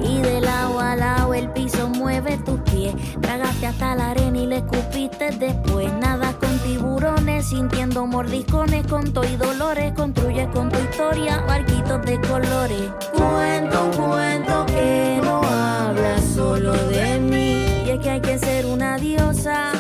Y 0.09 0.21
del 0.21 0.47
agua 0.47 0.93
al 0.93 1.03
agua 1.03 1.37
el 1.37 1.49
piso 1.51 1.89
mueve 1.89 2.37
tus 2.37 2.59
pies. 2.61 2.95
Tragaste 3.21 3.67
hasta 3.67 3.95
la 3.95 4.11
arena 4.11 4.37
y 4.37 4.45
le 4.45 4.57
escupiste 4.57 5.31
después. 5.31 5.91
Nada 5.93 6.33
con 6.33 6.57
tiburones, 6.59 7.47
sintiendo 7.47 8.05
mordiscones 8.05 8.85
con 8.87 9.11
to 9.13 9.23
y 9.23 9.35
dolores. 9.35 9.93
Construyes 9.93 10.47
con 10.49 10.69
tu 10.69 10.79
historia 10.79 11.43
barquitos 11.47 12.01
de 12.05 12.19
colores. 12.21 12.91
Cuento, 13.13 13.91
cuento 13.97 14.65
que 14.67 15.19
no 15.23 15.41
habla 15.43 16.21
solo 16.35 16.73
de 16.73 17.19
mí. 17.19 17.83
Y 17.85 17.89
es 17.89 17.99
que 17.99 18.09
hay 18.09 18.21
que 18.21 18.37
ser 18.37 18.65
una 18.65 18.97
diosa. 18.97 19.71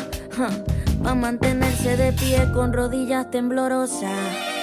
para 1.03 1.15
mantenerse 1.15 1.95
de 1.95 2.11
pie 2.13 2.51
con 2.53 2.73
rodillas 2.73 3.29
temblorosas. 3.31 4.56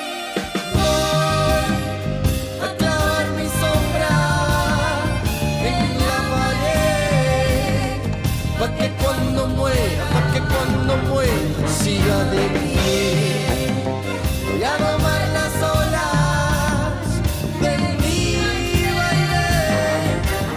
Voy 12.05 12.12
a 14.62 14.76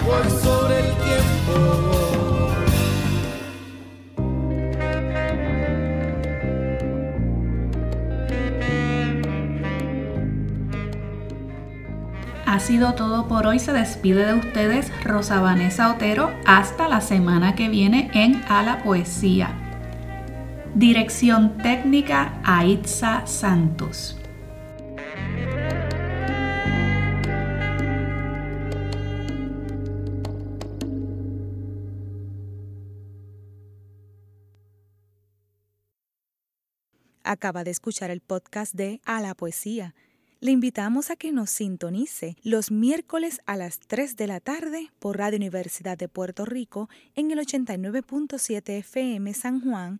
por 0.05 0.29
sobre 0.41 0.79
el 0.79 0.85
tiempo. 0.97 2.53
Ha 12.45 12.59
sido 12.59 12.93
todo 12.95 13.27
por 13.29 13.47
hoy. 13.47 13.59
Se 13.59 13.71
despide 13.71 14.25
de 14.25 14.33
ustedes 14.33 14.91
Rosa 15.03 15.39
Vanessa 15.39 15.91
Otero. 15.93 16.31
Hasta 16.45 16.89
la 16.89 16.99
semana 16.99 17.55
que 17.55 17.69
viene 17.69 18.11
en 18.13 18.43
A 18.49 18.63
la 18.63 18.83
Poesía. 18.83 19.66
Dirección 20.77 21.57
técnica 21.57 22.39
Aitza 22.43 23.25
Santos. 23.25 24.15
Acaba 37.23 37.63
de 37.63 37.71
escuchar 37.71 38.11
el 38.11 38.21
podcast 38.21 38.75
de 38.75 39.01
A 39.03 39.19
la 39.21 39.33
Poesía 39.33 39.95
le 40.39 40.51
invitamos 40.51 41.09
a 41.09 41.15
que 41.15 41.31
nos 41.31 41.49
sintonice 41.49 42.35
los 42.43 42.69
miércoles 42.69 43.41
a 43.47 43.55
las 43.55 43.79
3 43.79 44.15
de 44.15 44.27
la 44.27 44.39
tarde 44.39 44.91
por 44.99 45.17
Radio 45.17 45.37
Universidad 45.37 45.97
de 45.97 46.07
Puerto 46.07 46.45
Rico 46.45 46.89
en 47.15 47.31
el 47.31 47.39
89.7 47.39 48.69
FM 48.69 49.33
San 49.33 49.61
Juan 49.61 49.99